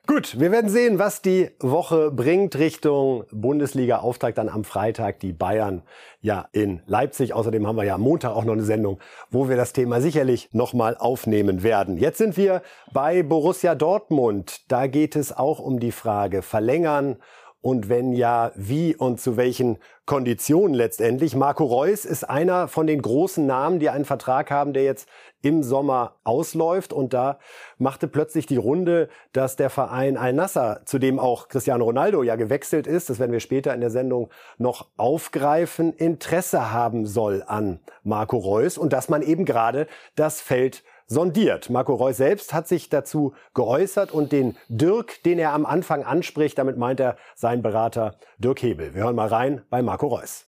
Gut, 0.07 0.39
wir 0.39 0.53
werden 0.53 0.71
sehen, 0.71 1.01
was 1.01 1.21
die 1.21 1.51
Woche 1.59 2.13
bringt 2.13 2.57
Richtung 2.57 3.25
Bundesliga-Auftakt 3.33 4.39
dann 4.39 4.49
am 4.49 4.63
Freitag. 4.63 5.19
Die 5.19 5.33
Bayern 5.33 5.83
ja 6.21 6.47
in 6.53 6.81
Leipzig. 6.87 7.35
Außerdem 7.35 7.67
haben 7.67 7.75
wir 7.75 7.83
ja 7.83 7.99
Montag 7.99 8.31
auch 8.31 8.45
noch 8.45 8.53
eine 8.53 8.63
Sendung, 8.63 9.01
wo 9.31 9.49
wir 9.49 9.57
das 9.57 9.73
Thema 9.73 10.01
sicherlich 10.01 10.49
nochmal 10.53 10.97
aufnehmen 10.97 11.65
werden. 11.65 11.97
Jetzt 11.97 12.19
sind 12.19 12.37
wir 12.37 12.63
bei 12.93 13.25
Borussia 13.25 13.75
Dortmund. 13.75 14.71
Da 14.71 14.87
geht 14.87 15.17
es 15.17 15.37
auch 15.37 15.59
um 15.59 15.81
die 15.81 15.91
Frage 15.91 16.43
verlängern 16.43 17.17
und 17.67 17.89
wenn 17.89 18.13
ja, 18.13 18.53
wie 18.55 18.95
und 18.95 19.21
zu 19.21 19.37
welchen 19.37 19.79
Konditionen 20.05 20.73
letztendlich. 20.73 21.35
Marco 21.35 21.65
Reus 21.65 22.05
ist 22.05 22.23
einer 22.23 22.69
von 22.69 22.87
den 22.87 23.03
großen 23.03 23.45
Namen, 23.45 23.81
die 23.81 23.91
einen 23.91 24.05
Vertrag 24.05 24.53
haben, 24.53 24.73
der 24.73 24.85
jetzt 24.85 25.09
im 25.43 25.63
Sommer 25.63 26.17
ausläuft. 26.25 26.93
Und 26.93 27.13
da 27.15 27.39
machte 27.79 28.09
plötzlich 28.09 28.47
die 28.47 28.57
Runde, 28.57 29.09
dass 29.33 29.57
der 29.57 29.71
Verein 29.71 30.17
Al-Nassr, 30.17 30.81
zu 30.85 30.99
dem 30.99 31.19
auch 31.19 31.49
Cristiano 31.49 31.85
Ronaldo 31.85 32.23
ja 32.23 32.37
gewechselt 32.37 32.87
ist, 32.87 33.11
das 33.11 33.19
werden 33.19 33.33
wir 33.33 33.41
später 33.41 33.75
in 33.75 33.81
der 33.81 33.91
Sendung 33.91 34.31
noch 34.59 34.87
aufgreifen, 34.97 35.93
Interesse 35.93 36.73
haben 36.73 37.07
soll 37.07 37.43
an 37.47 37.81
Marco 38.03 38.37
Reus 38.37 38.79
und 38.79 38.93
dass 38.93 39.09
man 39.09 39.23
eben 39.23 39.45
gerade 39.45 39.87
das 40.15 40.41
Feld 40.41 40.83
sondiert. 41.07 41.71
Marco 41.71 41.95
Reus 41.95 42.17
selbst 42.17 42.53
hat 42.53 42.67
sich 42.69 42.89
dazu 42.89 43.35
geäußert 43.55 44.13
und 44.13 44.33
den 44.33 44.57
Dirk, 44.69 45.23
den 45.23 45.39
er 45.39 45.53
am 45.53 45.67
Anfang 45.67 46.03
anspricht, 46.03 46.59
damit 46.59 46.77
meint 46.77 47.01
er 47.01 47.17
seinen 47.35 47.63
Berater 47.63 48.17
Dirk 48.39 48.63
Hebel. 48.63 48.95
Wir 48.95 49.05
hören 49.05 49.17
mal 49.17 49.29
rein 49.29 49.63
bei 49.71 49.83
Marco 49.83 50.09
Reus. 50.09 50.47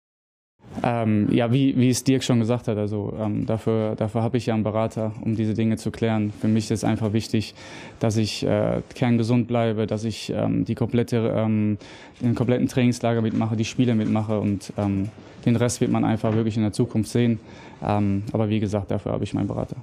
Ähm, 0.84 1.28
ja, 1.32 1.52
wie, 1.52 1.76
wie 1.76 1.90
es 1.90 2.04
Dirk 2.04 2.22
schon 2.22 2.38
gesagt 2.38 2.68
hat, 2.68 2.78
also 2.78 3.12
ähm, 3.18 3.44
dafür, 3.44 3.96
dafür 3.96 4.22
habe 4.22 4.36
ich 4.36 4.46
ja 4.46 4.54
einen 4.54 4.62
Berater, 4.62 5.12
um 5.20 5.34
diese 5.34 5.54
Dinge 5.54 5.76
zu 5.76 5.90
klären. 5.90 6.32
Für 6.40 6.46
mich 6.46 6.70
ist 6.70 6.84
einfach 6.84 7.12
wichtig, 7.12 7.54
dass 7.98 8.16
ich 8.16 8.46
äh, 8.46 8.80
kerngesund 8.94 9.48
bleibe, 9.48 9.88
dass 9.88 10.04
ich 10.04 10.32
ähm, 10.34 10.64
die 10.64 10.76
komplette, 10.76 11.34
ähm, 11.36 11.76
den 12.20 12.36
kompletten 12.36 12.68
Trainingslager 12.68 13.20
mitmache, 13.20 13.56
die 13.56 13.64
Spiele 13.64 13.96
mitmache 13.96 14.38
und 14.38 14.72
ähm, 14.78 15.08
den 15.44 15.56
Rest 15.56 15.80
wird 15.80 15.90
man 15.90 16.04
einfach 16.04 16.34
wirklich 16.34 16.56
in 16.56 16.62
der 16.62 16.72
Zukunft 16.72 17.10
sehen. 17.10 17.40
Ähm, 17.82 18.22
aber 18.32 18.48
wie 18.48 18.60
gesagt, 18.60 18.92
dafür 18.92 19.12
habe 19.12 19.24
ich 19.24 19.34
meinen 19.34 19.48
Berater. 19.48 19.76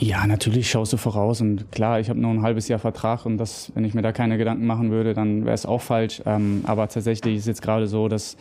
Ja, 0.00 0.26
natürlich 0.26 0.70
schaust 0.70 0.92
du 0.92 0.96
voraus 0.96 1.40
und 1.40 1.70
klar, 1.70 2.00
ich 2.00 2.08
habe 2.10 2.18
nur 2.18 2.30
ein 2.32 2.42
halbes 2.42 2.66
Jahr 2.66 2.80
Vertrag 2.80 3.26
und 3.26 3.38
das, 3.38 3.70
wenn 3.74 3.84
ich 3.84 3.94
mir 3.94 4.02
da 4.02 4.10
keine 4.10 4.38
Gedanken 4.38 4.66
machen 4.66 4.90
würde, 4.90 5.14
dann 5.14 5.44
wäre 5.44 5.54
es 5.54 5.66
auch 5.66 5.82
falsch. 5.82 6.20
Ähm, 6.26 6.62
aber 6.66 6.88
tatsächlich 6.88 7.36
ist 7.36 7.42
es 7.42 7.46
jetzt 7.46 7.62
gerade 7.62 7.86
so, 7.86 8.08
dass 8.08 8.36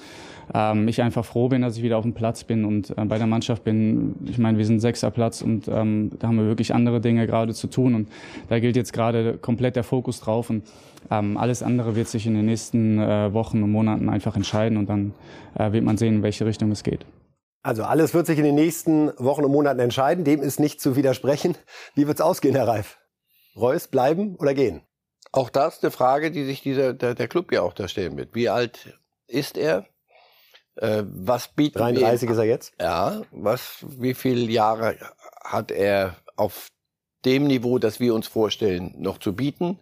ähm, 0.53 0.87
ich 0.87 1.01
einfach 1.01 1.25
froh 1.25 1.47
bin, 1.49 1.61
dass 1.61 1.77
ich 1.77 1.83
wieder 1.83 1.97
auf 1.97 2.03
dem 2.03 2.13
Platz 2.13 2.43
bin 2.43 2.65
und 2.65 2.97
äh, 2.97 3.05
bei 3.05 3.17
der 3.17 3.27
Mannschaft 3.27 3.63
bin. 3.63 4.15
Ich 4.25 4.37
meine, 4.37 4.57
wir 4.57 4.65
sind 4.65 4.79
sechster 4.79 5.11
Platz 5.11 5.41
und 5.41 5.67
ähm, 5.67 6.11
da 6.19 6.27
haben 6.27 6.37
wir 6.37 6.45
wirklich 6.45 6.73
andere 6.73 7.01
Dinge 7.01 7.27
gerade 7.27 7.53
zu 7.53 7.67
tun 7.67 7.95
und 7.95 8.09
da 8.49 8.59
gilt 8.59 8.75
jetzt 8.75 8.93
gerade 8.93 9.37
komplett 9.37 9.75
der 9.75 9.83
Fokus 9.83 10.19
drauf 10.19 10.49
und 10.49 10.63
ähm, 11.11 11.37
alles 11.37 11.63
andere 11.63 11.95
wird 11.95 12.07
sich 12.07 12.25
in 12.25 12.33
den 12.33 12.45
nächsten 12.45 12.99
äh, 12.99 13.33
Wochen 13.33 13.61
und 13.63 13.71
Monaten 13.71 14.09
einfach 14.09 14.35
entscheiden 14.35 14.77
und 14.77 14.89
dann 14.89 15.13
äh, 15.55 15.71
wird 15.71 15.83
man 15.83 15.97
sehen, 15.97 16.15
in 16.15 16.23
welche 16.23 16.45
Richtung 16.45 16.71
es 16.71 16.83
geht. 16.83 17.05
Also 17.61 17.83
alles 17.83 18.13
wird 18.13 18.27
sich 18.27 18.37
in 18.37 18.43
den 18.43 18.55
nächsten 18.55 19.11
Wochen 19.17 19.45
und 19.45 19.51
Monaten 19.51 19.79
entscheiden. 19.79 20.25
Dem 20.25 20.41
ist 20.41 20.59
nicht 20.59 20.81
zu 20.81 20.97
widersprechen. 20.97 21.55
Wie 21.95 22.07
wird's 22.07 22.19
ausgehen, 22.19 22.55
Herr 22.55 22.67
Reif? 22.67 22.97
Reus 23.55 23.87
bleiben 23.87 24.35
oder 24.35 24.53
gehen? 24.53 24.81
Auch 25.31 25.49
das 25.49 25.75
ist 25.75 25.83
eine 25.83 25.91
Frage, 25.91 26.29
die 26.29 26.43
sich 26.43 26.61
dieser, 26.61 26.93
der, 26.93 27.15
der 27.15 27.27
Club 27.27 27.51
ja 27.51 27.61
auch 27.61 27.73
da 27.73 27.87
stellen 27.87 28.17
wird. 28.17 28.35
Wie 28.35 28.49
alt 28.49 28.99
ist 29.27 29.57
er? 29.57 29.85
Äh, 30.75 31.03
was 31.05 31.47
bietet 31.49 31.81
33 31.81 32.29
ist 32.29 32.37
er 32.37 32.43
jetzt? 32.43 32.73
Ja. 32.79 33.21
Was, 33.31 33.85
wie 33.87 34.13
viele 34.13 34.51
Jahre 34.51 34.97
hat 35.43 35.71
er 35.71 36.15
auf 36.35 36.67
dem 37.25 37.45
Niveau, 37.45 37.77
das 37.79 37.99
wir 37.99 38.13
uns 38.15 38.27
vorstellen, 38.27 38.93
noch 38.97 39.17
zu 39.17 39.33
bieten? 39.33 39.79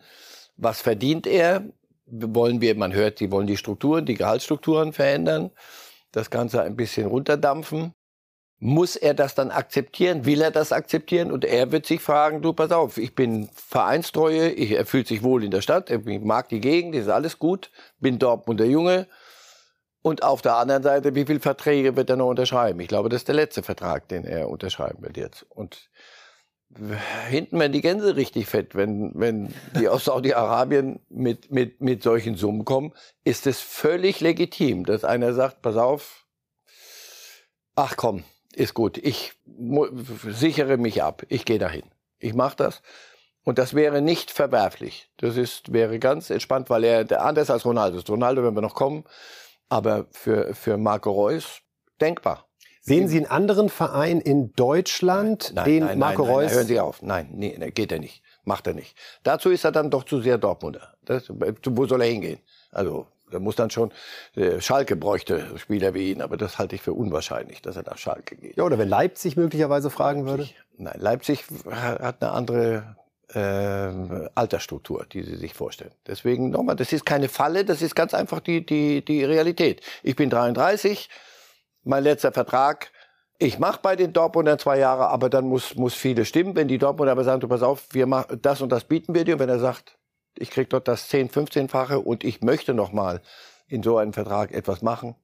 Was 0.58 0.82
verdient 0.82 1.28
er? 1.28 1.64
Wollen 2.06 2.60
wir, 2.60 2.76
man 2.76 2.94
hört, 2.94 3.20
sie 3.20 3.32
wollen 3.32 3.48
die 3.48 3.56
Strukturen, 3.56 4.06
die 4.06 4.16
Gehaltsstrukturen 4.16 4.92
verändern 4.92 5.52
das 6.12 6.30
Ganze 6.30 6.62
ein 6.62 6.76
bisschen 6.76 7.08
runterdampfen. 7.08 7.94
Muss 8.60 8.96
er 8.96 9.16
das 9.16 9.34
dann 9.34 9.50
akzeptieren? 9.50 10.26
Will 10.26 10.42
er 10.42 10.52
das 10.52 10.72
akzeptieren? 10.72 11.32
Und 11.32 11.46
er 11.46 11.72
wird 11.72 11.88
sich 11.88 12.00
fragen, 12.00 12.44
du, 12.44 12.54
pass 12.54 12.72
auf, 12.72 12.98
ich 12.98 13.16
bin 13.16 13.50
Vereinstreue, 13.54 14.52
ich, 14.52 14.72
er 14.72 14.86
fühlt 14.86 15.08
sich 15.08 15.24
wohl 15.24 15.44
in 15.44 15.50
der 15.50 15.62
Stadt, 15.62 15.90
er 15.90 16.00
mag 16.20 16.50
die 16.50 16.60
Gegend, 16.60 16.94
ist 16.94 17.08
alles 17.08 17.40
gut, 17.40 17.72
bin 18.00 18.20
Dortmunder 18.20 18.66
Junge. 18.66 19.08
Und 20.02 20.24
auf 20.24 20.42
der 20.42 20.56
anderen 20.56 20.84
Seite, 20.84 21.14
wie 21.14 21.26
viele 21.26 21.40
Verträge 21.40 21.96
wird 21.96 22.10
er 22.10 22.16
noch 22.16 22.30
unterschreiben? 22.30 22.80
Ich 22.80 22.88
glaube, 22.88 23.10
das 23.10 23.22
ist 23.22 23.28
der 23.28 23.36
letzte 23.36 23.62
Vertrag, 23.62 24.08
den 24.08 24.26
er 24.26 24.50
unterschreiben 24.50 25.04
wird 25.04 25.18
jetzt. 25.18 25.46
Und 25.50 25.90
hinten 27.30 27.60
werden 27.60 27.74
die 27.74 27.82
Gänse 27.82 28.16
richtig 28.16 28.48
fett, 28.48 28.76
wenn, 28.76 29.12
wenn 29.14 29.54
die 29.78 29.90
aus 29.90 30.06
Saudi-Arabien 30.06 31.00
mit, 31.10 31.52
mit, 31.52 31.82
mit 31.82 32.02
solchen 32.02 32.36
Summen 32.36 32.66
kommen, 32.66 32.94
ist 33.24 33.46
es 33.46 33.60
völlig 33.60 34.22
legitim, 34.22 34.86
dass 34.86 35.04
einer 35.04 35.34
sagt, 35.34 35.62
pass 35.62 35.76
auf, 35.76 36.26
ach 37.76 37.98
komm, 37.98 38.24
ist 38.54 38.74
gut, 38.74 38.98
ich 38.98 39.34
sichere 40.30 40.78
mich 40.78 41.04
ab, 41.04 41.24
ich 41.28 41.46
gehe 41.46 41.60
dahin. 41.60 41.84
Ich 42.20 42.34
mache 42.34 42.56
das. 42.56 42.82
Und 43.44 43.58
das 43.58 43.74
wäre 43.74 44.02
nicht 44.02 44.30
verwerflich. 44.30 45.10
Das 45.18 45.36
ist, 45.36 45.74
wäre 45.74 45.98
ganz 46.00 46.30
entspannt, 46.30 46.70
weil 46.70 46.84
er 46.84 47.04
der 47.04 47.26
anders 47.26 47.50
als 47.50 47.66
Ronaldo 47.66 47.98
ist. 47.98 48.10
Ronaldo, 48.10 48.44
wenn 48.44 48.54
wir 48.54 48.62
noch 48.62 48.76
kommen, 48.76 49.04
aber 49.72 50.06
für, 50.12 50.54
für 50.54 50.78
Marco 50.78 51.12
Reus 51.12 51.62
denkbar. 52.00 52.46
Sehen 52.82 53.08
Sie 53.08 53.18
einen 53.18 53.28
anderen 53.28 53.70
Verein 53.70 54.20
in 54.20 54.54
Deutschland, 54.54 55.52
Nein, 55.54 55.66
den 55.66 55.86
nein, 55.86 56.00
Marco 56.00 56.24
nein, 56.24 56.32
nein, 56.32 56.44
Reus? 56.44 56.52
Hören 56.54 56.68
Sie 56.68 56.80
auf. 56.80 57.02
Nein, 57.04 57.30
nee, 57.32 57.72
geht 57.72 57.92
er 57.92 58.00
nicht. 58.00 58.24
Macht 58.44 58.66
er 58.66 58.74
nicht. 58.74 58.98
Dazu 59.24 59.52
ist 59.52 59.64
er 59.64 59.72
dann 59.72 59.92
doch 59.92 60.04
zu 60.04 60.20
sehr 60.20 60.40
Dortmunder. 60.40 60.96
Das, 61.06 61.26
wo 61.30 61.86
soll 61.86 62.02
er 62.02 62.08
hingehen? 62.08 62.40
Also, 62.72 63.06
da 63.30 63.40
muss 63.40 63.56
dann 63.56 63.70
schon, 63.70 63.92
äh, 64.36 64.60
Schalke 64.60 64.96
bräuchte 64.96 65.58
Spieler 65.58 65.94
wie 65.94 66.12
ihn, 66.12 66.22
aber 66.22 66.38
das 66.38 66.58
halte 66.58 66.76
ich 66.76 66.82
für 66.82 66.94
unwahrscheinlich, 66.94 67.62
dass 67.62 67.78
er 67.78 67.84
nach 67.84 68.00
Schalke 68.00 68.36
geht. 68.36 68.58
ja, 68.58 68.64
oder 68.64 68.80
wenn 68.80 68.90
Leipzig 68.90 69.38
möglicherweise 69.38 69.90
fragen 69.92 70.26
würde? 70.26 70.50
Nein, 70.78 71.00
Leipzig 71.00 71.46
hat 71.70 72.22
eine 72.22 72.32
andere 72.32 72.96
äh, 73.34 74.30
Altersstruktur, 74.36 75.06
die 75.12 75.24
Sie 75.24 75.36
sich 75.36 75.54
vorstellen. 75.54 75.92
Deswegen 76.08 76.50
nochmal, 76.50 76.76
das 76.76 76.94
ist 76.94 77.06
keine 77.06 77.30
Falle, 77.30 77.66
das 77.66 77.82
ist 77.82 77.96
ganz 77.96 78.14
einfach 78.14 78.40
die, 78.40 78.66
die, 78.66 79.04
die 79.04 79.24
Realität. 79.24 79.82
Ich 80.04 80.16
bin 80.16 80.30
33, 80.30 81.10
mein 81.84 82.04
letzter 82.04 82.32
Vertrag. 82.32 82.92
Ich 83.38 83.58
mache 83.58 83.80
bei 83.82 83.96
den 83.96 84.14
Dortmundern 84.14 84.60
zwei 84.60 84.78
Jahre, 84.78 85.10
aber 85.10 85.30
dann 85.30 85.46
muss, 85.46 85.76
muss 85.76 85.96
viele 85.96 86.26
stimmen. 86.26 86.56
Wenn 86.56 86.68
die 86.68 86.78
Dortmunder 86.78 87.14
aber 87.14 87.24
sagen, 87.24 87.42
du 87.42 87.48
pass 87.48 87.64
auf, 87.64 87.88
wir 87.92 88.06
machen 88.06 88.40
das 88.42 88.62
und 88.62 88.70
das 88.70 88.84
bieten 88.84 89.16
wir 89.16 89.26
dir. 89.26 89.34
Und 89.34 89.40
wenn 89.40 89.50
er 89.50 89.60
sagt, 89.60 89.98
ich 90.38 90.52
krieg 90.52 90.70
dort 90.70 90.88
das 90.88 91.08
10, 91.10 91.30
15-fache 91.30 91.96
und 91.96 92.24
ich 92.24 92.42
möchte 92.42 92.74
noch 92.74 92.92
mal 92.92 93.22
in 93.68 93.82
so 93.82 93.98
einem 93.98 94.14
Vertrag 94.14 94.52
etwas 94.52 94.82
machen, 94.82 95.16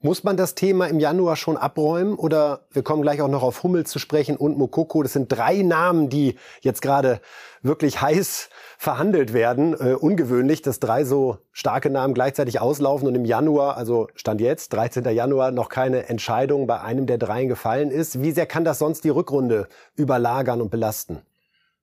Muss 0.00 0.24
man 0.24 0.36
das 0.36 0.54
Thema 0.54 0.86
im 0.86 1.00
Januar 1.00 1.36
schon 1.36 1.56
abräumen 1.56 2.14
oder 2.16 2.60
wir 2.70 2.82
kommen 2.82 3.00
gleich 3.02 3.22
auch 3.22 3.28
noch 3.28 3.42
auf 3.42 3.62
Hummel 3.62 3.86
zu 3.86 3.98
sprechen 3.98 4.36
und 4.36 4.58
Mokoko. 4.58 5.02
Das 5.02 5.14
sind 5.14 5.28
drei 5.32 5.62
Namen, 5.62 6.10
die 6.10 6.36
jetzt 6.60 6.82
gerade 6.82 7.20
wirklich 7.62 8.00
heiß 8.00 8.50
verhandelt 8.78 9.32
werden. 9.32 9.72
Äh, 9.74 9.94
ungewöhnlich, 9.94 10.60
dass 10.60 10.80
drei 10.80 11.04
so 11.04 11.38
starke 11.50 11.88
Namen 11.90 12.12
gleichzeitig 12.14 12.60
auslaufen 12.60 13.08
und 13.08 13.14
im 13.14 13.24
Januar, 13.24 13.76
also 13.78 14.08
Stand 14.14 14.40
jetzt, 14.42 14.72
13. 14.74 15.02
Januar, 15.14 15.50
noch 15.50 15.70
keine 15.70 16.08
Entscheidung 16.08 16.66
bei 16.66 16.80
einem 16.82 17.06
der 17.06 17.16
dreien 17.18 17.48
gefallen 17.48 17.90
ist. 17.90 18.20
Wie 18.22 18.32
sehr 18.32 18.46
kann 18.46 18.64
das 18.64 18.78
sonst 18.78 19.02
die 19.02 19.08
Rückrunde 19.10 19.66
überlagern 19.96 20.60
und 20.60 20.70
belasten? 20.70 21.22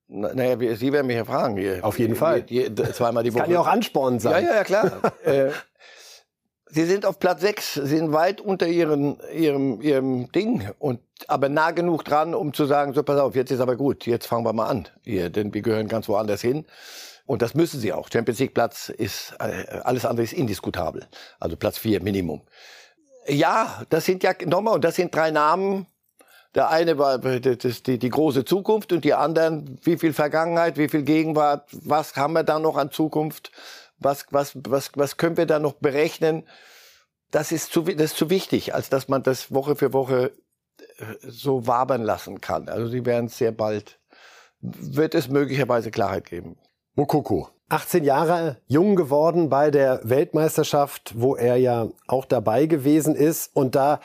na- 0.08 0.34
naja, 0.36 0.60
wir- 0.60 0.75
Sie 0.77 0.93
werden 0.93 1.08
mich 1.08 1.15
ja 1.17 1.25
fragen. 1.25 1.58
Hier, 1.58 1.79
Auf 1.84 1.97
jeden 1.97 2.15
Fall. 2.15 2.43
Je, 2.47 2.67
je, 2.69 2.91
zweimal 2.93 3.23
die 3.23 3.34
Woche. 3.34 3.41
Kann 3.43 3.51
ja 3.51 3.60
auch 3.60 3.67
anspornend 3.67 4.23
Ja, 4.23 4.29
sein. 4.29 4.45
ja, 4.45 4.56
ja, 4.58 4.63
klar. 4.63 4.91
äh, 5.25 5.49
sie 6.73 6.86
sind 6.86 7.05
auf 7.05 7.19
Platz 7.19 7.41
6, 7.41 7.73
sie 7.75 7.97
sind 7.97 8.12
weit 8.12 8.41
unter 8.41 8.67
ihren, 8.67 9.17
ihrem, 9.31 9.81
ihrem 9.81 10.31
Ding, 10.31 10.69
und, 10.79 10.99
aber 11.27 11.49
nah 11.49 11.71
genug 11.71 12.03
dran, 12.03 12.33
um 12.33 12.53
zu 12.53 12.65
sagen, 12.65 12.93
so 12.93 13.03
pass 13.03 13.19
auf, 13.19 13.36
jetzt 13.36 13.51
ist 13.51 13.59
aber 13.59 13.75
gut, 13.75 14.05
jetzt 14.05 14.27
fangen 14.27 14.45
wir 14.45 14.53
mal 14.53 14.67
an, 14.67 14.88
hier, 15.03 15.29
denn 15.29 15.53
wir 15.53 15.62
gehören 15.62 15.88
ganz 15.88 16.09
woanders 16.09 16.41
hin. 16.41 16.65
Und 17.25 17.41
das 17.41 17.53
müssen 17.53 17.79
sie 17.79 17.93
auch. 17.93 18.09
Champions 18.12 18.39
League 18.39 18.53
Platz 18.53 18.89
ist, 18.89 19.33
äh, 19.39 19.79
alles 19.83 20.05
andere 20.05 20.25
ist 20.25 20.33
indiskutabel. 20.33 21.07
Also 21.39 21.55
Platz 21.55 21.77
4 21.77 22.03
Minimum. 22.03 22.41
Ja, 23.27 23.83
das 23.89 24.03
sind 24.03 24.23
ja, 24.23 24.33
nochmal, 24.45 24.75
und 24.75 24.83
das 24.83 24.95
sind 24.95 25.15
drei 25.15 25.31
Namen, 25.31 25.88
der 26.53 26.69
eine 26.69 26.97
war 26.97 27.17
das, 27.17 27.83
die, 27.83 27.97
die 27.97 28.09
große 28.09 28.45
Zukunft 28.45 28.91
und 28.91 29.05
die 29.05 29.13
anderen, 29.13 29.79
wie 29.83 29.97
viel 29.97 30.13
Vergangenheit, 30.13 30.77
wie 30.77 30.89
viel 30.89 31.03
Gegenwart, 31.03 31.67
was 31.71 32.15
haben 32.15 32.33
wir 32.33 32.43
da 32.43 32.59
noch 32.59 32.77
an 32.77 32.91
Zukunft, 32.91 33.51
was, 34.03 34.25
was, 34.31 34.57
was, 34.67 34.91
was 34.95 35.17
können 35.17 35.37
wir 35.37 35.45
da 35.45 35.59
noch 35.59 35.73
berechnen. 35.73 36.47
Das 37.31 37.51
ist, 37.51 37.71
zu, 37.71 37.81
das 37.81 38.11
ist 38.11 38.17
zu 38.17 38.29
wichtig, 38.29 38.73
als 38.73 38.89
dass 38.89 39.07
man 39.07 39.23
das 39.23 39.53
Woche 39.53 39.75
für 39.75 39.93
Woche 39.93 40.31
äh, 40.79 41.05
so 41.21 41.67
wabern 41.67 42.03
lassen 42.03 42.41
kann. 42.41 42.69
Also 42.69 42.87
sie 42.87 43.05
werden 43.05 43.27
sehr 43.27 43.51
bald, 43.51 43.99
wird 44.59 45.15
es 45.15 45.29
möglicherweise 45.29 45.91
Klarheit 45.91 46.25
geben. 46.25 46.57
Mokoko. 46.95 47.49
18 47.69 48.03
Jahre 48.03 48.57
jung 48.67 48.95
geworden 48.95 49.49
bei 49.49 49.71
der 49.71 50.01
Weltmeisterschaft, 50.03 51.13
wo 51.17 51.35
er 51.35 51.55
ja 51.55 51.87
auch 52.07 52.25
dabei 52.25 52.67
gewesen 52.67 53.15
ist. 53.15 53.55
Und 53.55 53.73
da 53.73 53.99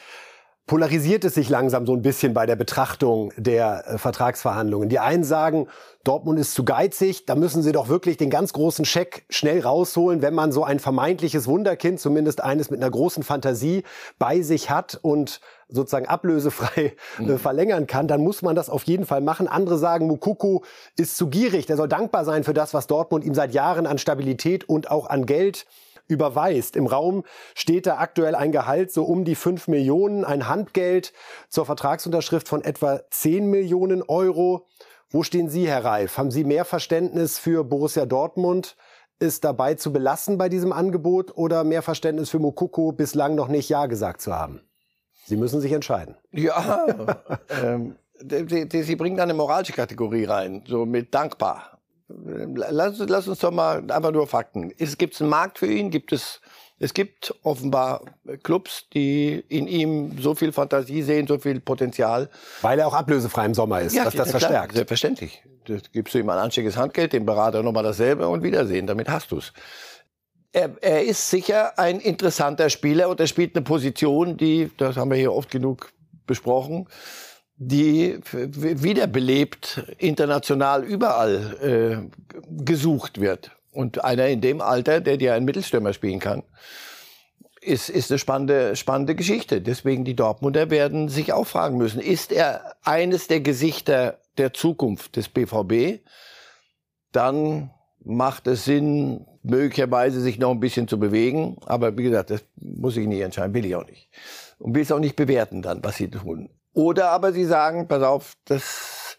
polarisiert 0.68 1.24
es 1.24 1.35
sich 1.35 1.48
langsam 1.48 1.87
so 1.87 1.94
ein 1.94 2.02
bisschen 2.02 2.35
bei 2.35 2.46
der 2.46 2.54
Betrachtung 2.54 3.33
der 3.37 3.85
äh, 3.88 3.98
Vertragsverhandlungen. 3.98 4.88
Die 4.88 5.00
einen 5.00 5.24
sagen, 5.24 5.66
Dortmund 6.04 6.38
ist 6.38 6.54
zu 6.54 6.64
geizig, 6.64 7.26
da 7.26 7.35
müssen 7.35 7.62
sie 7.62 7.72
doch 7.72 7.88
wirklich 7.88 8.16
den 8.16 8.31
ganz 8.31 8.52
großen 8.52 8.85
Scheck 8.85 9.24
schnell 9.28 9.61
rausholen, 9.61 10.22
wenn 10.22 10.35
man 10.35 10.52
so 10.52 10.62
ein 10.62 10.78
vermeintliches 10.78 11.48
Wunderkind, 11.48 11.98
zumindest 11.98 12.42
eines 12.42 12.70
mit 12.70 12.81
einer 12.81 12.90
großen 12.90 13.24
Fantasie, 13.24 13.83
bei 14.18 14.42
sich 14.42 14.70
hat 14.70 14.98
und 15.02 15.40
sozusagen 15.68 16.07
ablösefrei 16.07 16.94
äh, 17.18 17.37
verlängern 17.37 17.87
kann, 17.87 18.07
dann 18.07 18.22
muss 18.22 18.42
man 18.42 18.54
das 18.54 18.70
auf 18.70 18.85
jeden 18.85 19.07
Fall 19.07 19.20
machen. 19.20 19.48
Andere 19.48 19.78
sagen, 19.78 20.07
Mukoko 20.07 20.64
ist 20.96 21.16
zu 21.16 21.28
gierig, 21.28 21.66
der 21.66 21.76
soll 21.76 21.88
dankbar 21.88 22.24
sein 22.24 22.44
für 22.44 22.54
das, 22.54 22.74
was 22.74 22.87
Dortmund 22.87 23.24
ihm 23.24 23.35
seit 23.35 23.52
Jahren 23.52 23.87
an 23.87 23.98
Stabilität 23.98 24.68
und 24.68 24.90
auch 24.90 25.09
an 25.09 25.26
Geld 25.26 25.66
überweist. 26.09 26.77
Im 26.77 26.87
Raum 26.87 27.25
steht 27.55 27.87
da 27.87 27.99
aktuell 27.99 28.35
ein 28.35 28.53
Gehalt 28.53 28.90
so 28.90 29.05
um 29.05 29.25
die 29.25 29.35
5 29.35 29.68
Millionen, 29.68 30.25
ein 30.25 30.49
Handgeld 30.49 31.12
zur 31.49 31.66
Vertragsunterschrift 31.66 32.49
von 32.49 32.64
etwa 32.64 33.01
10 33.11 33.47
Millionen 33.47 34.03
Euro. 34.03 34.66
Wo 35.11 35.23
stehen 35.23 35.49
Sie, 35.49 35.68
Herr 35.68 35.85
Reif? 35.85 36.18
Haben 36.18 36.31
Sie 36.31 36.44
mehr 36.44 36.64
Verständnis 36.64 37.38
für 37.38 37.64
Borussia 37.64 38.05
Dortmund, 38.07 38.77
es 39.21 39.40
dabei 39.40 39.75
zu 39.75 39.92
belassen 39.92 40.38
bei 40.38 40.49
diesem 40.49 40.73
Angebot 40.73 41.37
oder 41.37 41.64
mehr 41.64 41.83
Verständnis 41.83 42.31
für 42.31 42.38
Mokoko 42.38 42.92
bislang 42.92 43.35
noch 43.35 43.49
nicht 43.49 43.68
Ja 43.68 43.87
gesagt 43.87 44.21
zu 44.21 44.35
haben? 44.35 44.62
Sie 45.25 45.37
müssen 45.37 45.61
sich 45.61 45.73
entscheiden. 45.73 46.16
Ja, 46.33 46.87
ähm, 47.62 47.97
die, 48.21 48.68
die, 48.68 48.83
sie 48.83 48.97
bringen 48.97 49.16
da 49.16 49.23
eine 49.23 49.35
moralische 49.35 49.73
Kategorie 49.73 50.25
rein, 50.25 50.64
so 50.66 50.87
mit 50.87 51.14
dankbar. 51.14 51.77
Lass, 52.09 52.99
lass 52.99 53.29
uns 53.29 53.38
doch 53.40 53.51
mal 53.51 53.79
einfach 53.90 54.12
nur 54.12 54.27
Fakten. 54.27 54.73
Es 54.79 54.97
gibt 54.97 55.21
einen 55.21 55.29
Markt 55.29 55.59
für 55.59 55.66
ihn, 55.66 55.90
gibt 55.90 56.12
es, 56.12 56.40
es 56.79 56.94
gibt 56.94 57.35
offenbar 57.42 58.03
Clubs, 58.42 58.88
die 58.94 59.44
in 59.49 59.66
ihm 59.68 60.16
so 60.18 60.35
viel 60.35 60.53
Fantasie 60.53 61.03
sehen, 61.03 61.27
so 61.27 61.38
viel 61.38 61.61
Potenzial. 61.61 62.31
Weil 62.62 62.79
er 62.79 62.87
auch 62.87 62.94
ablösefrei 62.94 63.44
im 63.44 63.55
Sommer 63.55 63.83
ist, 63.83 63.97
dass 63.97 64.05
das 64.05 64.14
ja, 64.14 64.23
klar, 64.23 64.27
verstärkt. 64.27 64.75
Selbstverständlich. 64.75 65.42
Das 65.66 65.83
gibst 65.92 66.14
du 66.14 66.18
ihm 66.18 66.31
ein 66.31 66.38
anständiges 66.38 66.79
Handgeld, 66.79 67.12
dem 67.12 67.27
Berater 67.27 67.62
nochmal 67.62 67.85
dasselbe 67.85 68.27
und 68.29 68.42
Wiedersehen. 68.42 68.87
Damit 68.87 69.11
hast 69.11 69.31
du's. 69.31 69.53
Er, 70.53 70.71
er 70.81 71.05
ist 71.05 71.29
sicher 71.29 71.79
ein 71.79 72.01
interessanter 72.01 72.71
Spieler 72.71 73.11
und 73.11 73.21
er 73.21 73.27
spielt 73.27 73.55
eine 73.55 73.64
Position, 73.64 74.38
die, 74.38 74.71
das 74.79 74.97
haben 74.97 75.11
wir 75.11 75.18
hier 75.18 75.35
oft 75.35 75.51
genug 75.51 75.92
besprochen, 76.27 76.88
die 77.59 78.21
wiederbelebt 78.23 79.83
international 79.99 80.85
überall 80.85 82.09
äh, 82.11 82.64
gesucht 82.64 83.21
wird. 83.21 83.51
Und 83.73 84.05
einer 84.05 84.29
in 84.29 84.40
dem 84.40 84.61
Alter, 84.61 85.01
der 85.01 85.16
dir 85.16 85.35
einen 85.35 85.44
Mittelstürmer 85.44 85.92
spielen 85.92 86.21
kann, 86.21 86.44
ist, 87.61 87.90
ist 87.90 88.11
eine 88.11 88.18
spannende, 88.18 88.77
spannende 88.77 89.14
Geschichte. 89.14 89.61
Deswegen 89.61 90.05
die 90.05 90.14
Dortmunder 90.14 90.71
werden 90.71 91.09
sich 91.09 91.33
auch 91.33 91.47
fragen 91.47 91.77
müssen, 91.77 92.01
ist 92.01 92.33
er 92.33 92.77
eines 92.83 93.27
der 93.27 93.40
Gesichter 93.40 94.21
der 94.38 94.55
Zukunft 94.55 95.16
des 95.16 95.29
BVB? 95.29 96.01
Dann 97.11 97.71
macht 98.05 98.47
es 98.47 98.64
Sinn, 98.64 99.27
möglicherweise 99.42 100.21
sich 100.21 100.38
noch 100.38 100.53
ein 100.53 100.61
bisschen 100.61 100.87
zu 100.87 100.99
bewegen. 100.99 101.57
Aber 101.66 101.99
wie 101.99 102.05
gesagt, 102.05 102.31
das 102.31 102.44
muss 102.57 102.97
ich 102.97 103.07
nicht 103.07 103.21
entscheiden, 103.21 103.55
will 103.55 103.66
ich 103.66 103.75
auch 103.75 103.87
nicht. 103.87 104.09
Und 104.59 104.75
will 104.75 104.83
es 104.83 104.92
auch 104.92 105.01
nicht 105.01 105.16
bewerten 105.16 105.62
dann, 105.62 105.83
was 105.83 105.97
sie 105.97 106.09
tun. 106.09 106.51
Oder 106.72 107.11
aber 107.11 107.33
sie 107.33 107.44
sagen, 107.44 107.88
pass 107.88 108.02
auf, 108.02 108.35
das, 108.44 109.16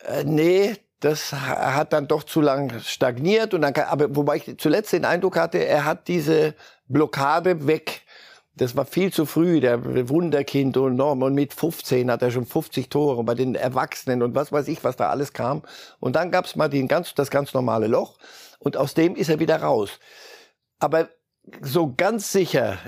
äh, 0.00 0.24
nee, 0.24 0.76
das 1.00 1.32
ha- 1.32 1.74
hat 1.74 1.92
dann 1.92 2.08
doch 2.08 2.22
zu 2.24 2.40
lang 2.40 2.80
stagniert. 2.80 3.54
Und 3.54 3.62
dann 3.62 3.74
aber 3.74 4.14
wobei 4.16 4.36
ich 4.36 4.58
zuletzt 4.58 4.92
den 4.92 5.04
Eindruck 5.04 5.36
hatte, 5.36 5.58
er 5.64 5.84
hat 5.84 6.08
diese 6.08 6.54
Blockade 6.88 7.66
weg. 7.66 8.02
Das 8.54 8.76
war 8.76 8.84
viel 8.84 9.12
zu 9.12 9.24
früh, 9.24 9.60
der 9.60 10.08
Wunderkind 10.10 10.76
und 10.76 10.96
Norm. 10.96 11.22
Und 11.22 11.34
mit 11.34 11.54
15 11.54 12.10
hat 12.10 12.22
er 12.22 12.30
schon 12.30 12.46
50 12.46 12.90
Tore 12.90 13.24
bei 13.24 13.34
den 13.34 13.54
Erwachsenen 13.54 14.22
und 14.22 14.34
was 14.34 14.52
weiß 14.52 14.68
ich, 14.68 14.84
was 14.84 14.96
da 14.96 15.08
alles 15.08 15.32
kam. 15.32 15.62
Und 16.00 16.16
dann 16.16 16.30
gab's 16.30 16.54
mal 16.54 16.68
den 16.68 16.86
ganz, 16.86 17.14
das 17.14 17.30
ganz 17.30 17.54
normale 17.54 17.86
Loch. 17.86 18.18
Und 18.58 18.76
aus 18.76 18.94
dem 18.94 19.16
ist 19.16 19.30
er 19.30 19.40
wieder 19.40 19.62
raus. 19.62 19.98
Aber 20.78 21.08
so 21.62 21.94
ganz 21.96 22.30
sicher, 22.30 22.78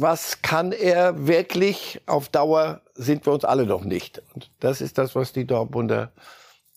was 0.00 0.42
kann 0.42 0.72
er 0.72 1.26
wirklich 1.26 2.00
auf 2.06 2.28
Dauer, 2.28 2.80
sind 2.94 3.26
wir 3.26 3.32
uns 3.32 3.44
alle 3.44 3.66
noch 3.66 3.84
nicht. 3.84 4.22
Und 4.34 4.50
das 4.60 4.80
ist 4.80 4.98
das, 4.98 5.14
was 5.14 5.32
die 5.32 5.46
Dortmunder, 5.46 6.12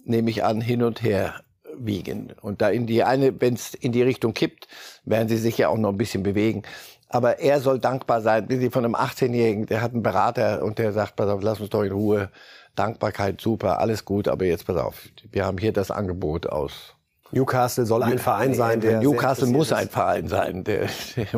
nehme 0.03 0.29
ich 0.29 0.43
an, 0.43 0.61
hin 0.61 0.83
und 0.83 1.01
her 1.01 1.41
wiegen. 1.75 2.33
Und 2.41 2.61
da 2.61 2.69
in 2.69 2.87
die 2.87 3.03
eine, 3.03 3.39
wenn 3.41 3.53
es 3.53 3.73
in 3.73 3.91
die 3.91 4.01
Richtung 4.01 4.33
kippt, 4.33 4.67
werden 5.05 5.29
sie 5.29 5.37
sich 5.37 5.57
ja 5.57 5.69
auch 5.69 5.77
noch 5.77 5.89
ein 5.89 5.97
bisschen 5.97 6.23
bewegen. 6.23 6.63
Aber 7.09 7.39
er 7.39 7.59
soll 7.59 7.79
dankbar 7.79 8.21
sein, 8.21 8.47
sie 8.49 8.69
von 8.69 8.85
einem 8.85 8.95
18-Jährigen, 8.95 9.65
der 9.65 9.81
hat 9.81 9.93
einen 9.93 10.03
Berater 10.03 10.63
und 10.63 10.77
der 10.77 10.93
sagt, 10.93 11.15
pass 11.15 11.29
auf, 11.29 11.41
lass 11.41 11.59
uns 11.59 11.69
doch 11.69 11.83
in 11.83 11.91
Ruhe. 11.91 12.29
Dankbarkeit, 12.75 13.41
super, 13.41 13.79
alles 13.79 14.05
gut, 14.05 14.27
aber 14.27 14.45
jetzt 14.45 14.65
pass 14.65 14.77
auf, 14.77 15.01
wir 15.31 15.45
haben 15.45 15.57
hier 15.57 15.73
das 15.73 15.91
Angebot 15.91 16.47
aus 16.47 16.95
Newcastle 17.31 17.85
soll 17.85 18.03
ein 18.03 18.17
Verein 18.17 18.53
sein, 18.53 18.81
der 18.81 18.99
Newcastle 18.99 19.47
muss 19.47 19.71
ein 19.71 19.89
Verein 19.89 20.27
sein. 20.27 20.63
Der, 20.63 20.89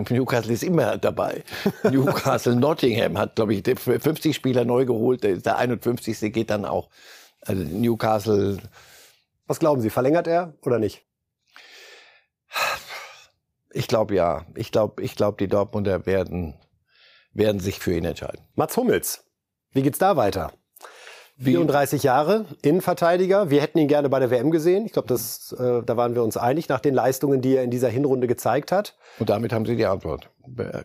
Newcastle 0.10 0.54
ist 0.54 0.63
immer 0.63 0.97
dabei. 0.97 1.43
Newcastle 1.84 2.56
Nottingham 2.56 3.17
hat, 3.17 3.36
glaube 3.36 3.54
ich, 3.54 3.63
50 3.63 4.36
Spieler 4.36 4.63
neu 4.63 4.86
geholt. 4.86 5.23
Der, 5.23 5.38
der 5.38 5.58
51. 5.58 6.32
geht 6.34 6.49
dann 6.49 6.65
auch. 6.65 6.89
Also 7.41 7.63
Newcastle. 7.63 8.58
Was 9.47 9.60
glauben 9.60 9.82
Sie, 9.82 9.89
verlängert 9.89 10.27
er 10.27 10.54
oder 10.62 10.80
nicht? 10.80 11.06
Ich 13.73 13.88
glaube 13.88 14.15
ja. 14.15 14.45
Ich 14.56 14.71
glaube, 14.71 15.01
ich 15.01 15.15
glaube, 15.15 15.38
die 15.39 15.47
Dortmunder 15.47 16.06
werden, 16.06 16.56
werden 17.34 17.60
sich 17.60 17.80
für 17.80 17.93
ihn 17.93 18.06
entscheiden. 18.06 18.41
Mats 18.56 18.77
Hummels, 18.77 19.25
wie 19.71 19.82
geht's 19.82 19.99
da 19.99 20.15
weiter? 20.15 20.54
34 21.43 22.04
Jahre, 22.04 22.45
Innenverteidiger. 22.62 23.49
Wir 23.49 23.62
hätten 23.62 23.80
ihn 23.80 23.88
gerne 23.88 24.10
bei 24.10 24.19
der 24.19 24.30
WM 24.30 24.51
gesehen. 24.51 24.86
Ich 24.86 24.93
glaube, 24.93 25.13
äh, 25.13 25.84
da 25.86 25.97
waren 25.97 26.13
wir 26.15 26.23
uns 26.23 26.38
einig 26.38 26.69
nach 26.69 26.80
den 26.80 26.93
Leistungen, 26.93 27.41
die 27.41 27.56
er 27.56 27.63
in 27.63 27.71
dieser 27.71 27.89
Hinrunde 27.89 28.27
gezeigt 28.27 28.71
hat. 28.71 28.95
Und 29.19 29.30
damit 29.30 29.51
haben 29.51 29.65
Sie 29.65 29.75
die 29.75 29.86
Antwort. 29.86 30.30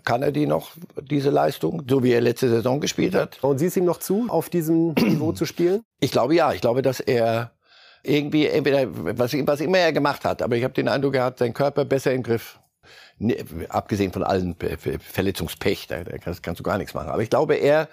Kann 0.04 0.22
er 0.22 0.32
die 0.32 0.46
noch, 0.46 0.70
diese 1.02 1.30
Leistung, 1.30 1.82
so 1.88 2.02
wie 2.02 2.12
er 2.12 2.20
letzte 2.20 2.48
Saison 2.48 2.80
gespielt 2.80 3.14
hat? 3.14 3.42
Und 3.42 3.58
Sie 3.58 3.66
es 3.66 3.76
ihm 3.76 3.84
noch 3.84 3.98
zu, 3.98 4.26
auf 4.28 4.48
diesem 4.48 4.94
Niveau 5.00 5.32
zu 5.32 5.44
spielen? 5.44 5.82
Ich 6.00 6.10
glaube 6.10 6.34
ja. 6.34 6.52
Ich 6.52 6.60
glaube, 6.60 6.82
dass 6.82 7.00
er 7.00 7.52
irgendwie, 8.02 8.46
entweder, 8.46 8.86
was, 9.18 9.34
was 9.34 9.60
immer 9.60 9.78
er 9.78 9.92
gemacht 9.92 10.24
hat, 10.24 10.42
aber 10.42 10.56
ich 10.56 10.64
habe 10.64 10.74
den 10.74 10.88
Eindruck, 10.88 11.16
er 11.16 11.24
hat 11.24 11.38
seinen 11.38 11.54
Körper 11.54 11.84
besser 11.84 12.12
im 12.12 12.22
Griff. 12.22 12.60
Ne, 13.18 13.36
abgesehen 13.70 14.12
von 14.12 14.22
allen 14.22 14.54
Verletzungspech, 15.00 15.86
da, 15.86 16.04
da 16.04 16.18
kannst 16.18 16.60
du 16.60 16.62
gar 16.62 16.76
nichts 16.76 16.92
machen. 16.92 17.08
Aber 17.08 17.22
ich 17.22 17.30
glaube, 17.30 17.54
er 17.54 17.88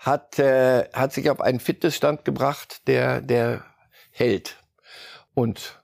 hat, 0.00 0.38
äh, 0.38 0.88
hat 0.92 1.12
sich 1.12 1.30
auf 1.30 1.40
einen 1.40 1.60
Fitnessstand 1.60 2.24
gebracht, 2.24 2.88
der, 2.88 3.20
der 3.20 3.64
hält. 4.10 4.56
Und 5.34 5.80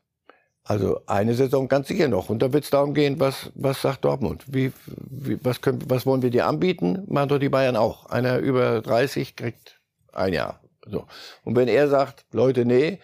also 0.64 1.00
eine 1.06 1.34
Saison 1.34 1.68
ganz 1.68 1.86
sicher 1.86 2.08
noch. 2.08 2.28
Und 2.28 2.40
da 2.40 2.52
wird 2.52 2.64
es 2.64 2.70
darum 2.70 2.92
gehen, 2.92 3.20
was, 3.20 3.52
was 3.54 3.82
sagt 3.82 4.04
Dortmund? 4.04 4.44
Wie, 4.48 4.72
wie, 4.86 5.38
was, 5.44 5.60
können, 5.60 5.78
was 5.88 6.06
wollen 6.06 6.22
wir 6.22 6.30
dir 6.30 6.46
anbieten? 6.46 7.04
Machen 7.06 7.28
doch 7.28 7.38
die 7.38 7.50
Bayern 7.50 7.76
auch. 7.76 8.06
Einer 8.06 8.38
über 8.38 8.80
30 8.80 9.36
kriegt 9.36 9.80
ein 10.12 10.32
Jahr. 10.32 10.60
So. 10.86 11.06
Und 11.44 11.54
wenn 11.54 11.68
er 11.68 11.88
sagt, 11.88 12.24
Leute, 12.32 12.64
nee, 12.64 12.98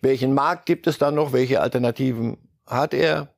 welchen 0.00 0.34
Markt 0.34 0.66
gibt 0.66 0.86
es 0.86 0.98
dann 0.98 1.14
noch? 1.14 1.32
Welche 1.32 1.60
Alternativen 1.60 2.38
hat 2.66 2.94
er? 2.94 3.28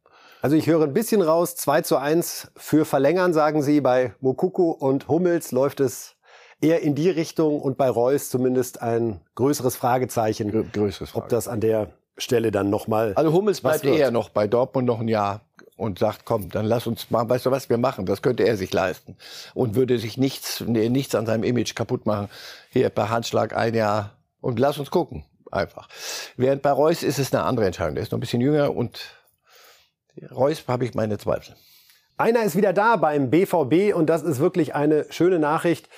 Also 0.40 0.56
ich 0.56 0.66
höre 0.66 0.84
ein 0.84 0.94
bisschen 0.94 1.20
raus, 1.20 1.56
2 1.56 1.82
zu 1.82 1.96
1 1.96 2.52
für 2.56 2.84
Verlängern, 2.84 3.34
sagen 3.34 3.62
Sie. 3.62 3.80
Bei 3.80 4.14
Mokuku 4.20 4.70
und 4.70 5.08
Hummels 5.08 5.52
läuft 5.52 5.80
es 5.80 6.16
eher 6.62 6.80
in 6.80 6.94
die 6.94 7.10
Richtung 7.10 7.60
und 7.60 7.76
bei 7.76 7.90
Reus 7.90 8.30
zumindest 8.30 8.80
ein 8.80 9.20
größeres 9.34 9.76
Fragezeichen, 9.76 10.50
Größeres 10.50 11.10
Fragezeichen. 11.10 11.18
ob 11.18 11.28
das 11.28 11.48
an 11.48 11.60
der 11.60 11.90
Stelle 12.16 12.50
dann 12.50 12.70
nochmal. 12.70 13.12
Also 13.16 13.32
Hummels 13.32 13.60
bleibt 13.60 13.84
eher 13.84 14.10
noch 14.10 14.28
bei 14.28 14.46
Dortmund 14.46 14.86
noch 14.86 15.00
ein 15.00 15.08
Jahr 15.08 15.40
und 15.76 15.98
sagt, 15.98 16.24
komm, 16.24 16.50
dann 16.50 16.66
lass 16.66 16.86
uns 16.86 17.10
mal, 17.10 17.28
weißt 17.28 17.46
du 17.46 17.50
was 17.50 17.68
wir 17.68 17.78
machen? 17.78 18.06
Das 18.06 18.22
könnte 18.22 18.44
er 18.44 18.56
sich 18.56 18.72
leisten 18.72 19.16
und 19.54 19.74
würde 19.74 19.98
sich 19.98 20.16
nichts, 20.16 20.62
nee, 20.66 20.88
nichts 20.88 21.14
an 21.14 21.26
seinem 21.26 21.42
Image 21.42 21.74
kaputt 21.74 22.06
machen. 22.06 22.28
Hier 22.70 22.88
per 22.90 23.10
Handschlag 23.10 23.56
ein 23.56 23.74
Jahr 23.74 24.12
und 24.40 24.58
lass 24.58 24.78
uns 24.78 24.90
gucken, 24.90 25.24
einfach. 25.50 25.88
Während 26.36 26.62
bei 26.62 26.70
Reus 26.70 27.02
ist 27.02 27.18
es 27.18 27.32
eine 27.32 27.44
andere 27.44 27.66
Entscheidung. 27.66 27.94
Der 27.94 28.04
ist 28.04 28.12
noch 28.12 28.18
ein 28.18 28.20
bisschen 28.20 28.40
jünger 28.40 28.74
und 28.74 29.00
Reus 30.30 30.62
habe 30.68 30.84
ich 30.84 30.94
meine 30.94 31.18
Zweifel. 31.18 31.56
Einer 32.18 32.44
ist 32.44 32.54
wieder 32.54 32.72
da 32.72 32.96
beim 32.96 33.30
BVB 33.30 33.94
und 33.94 34.06
das 34.06 34.22
ist 34.22 34.38
wirklich 34.38 34.74
eine 34.74 35.06
schöne 35.10 35.38
Nachricht 35.38 35.88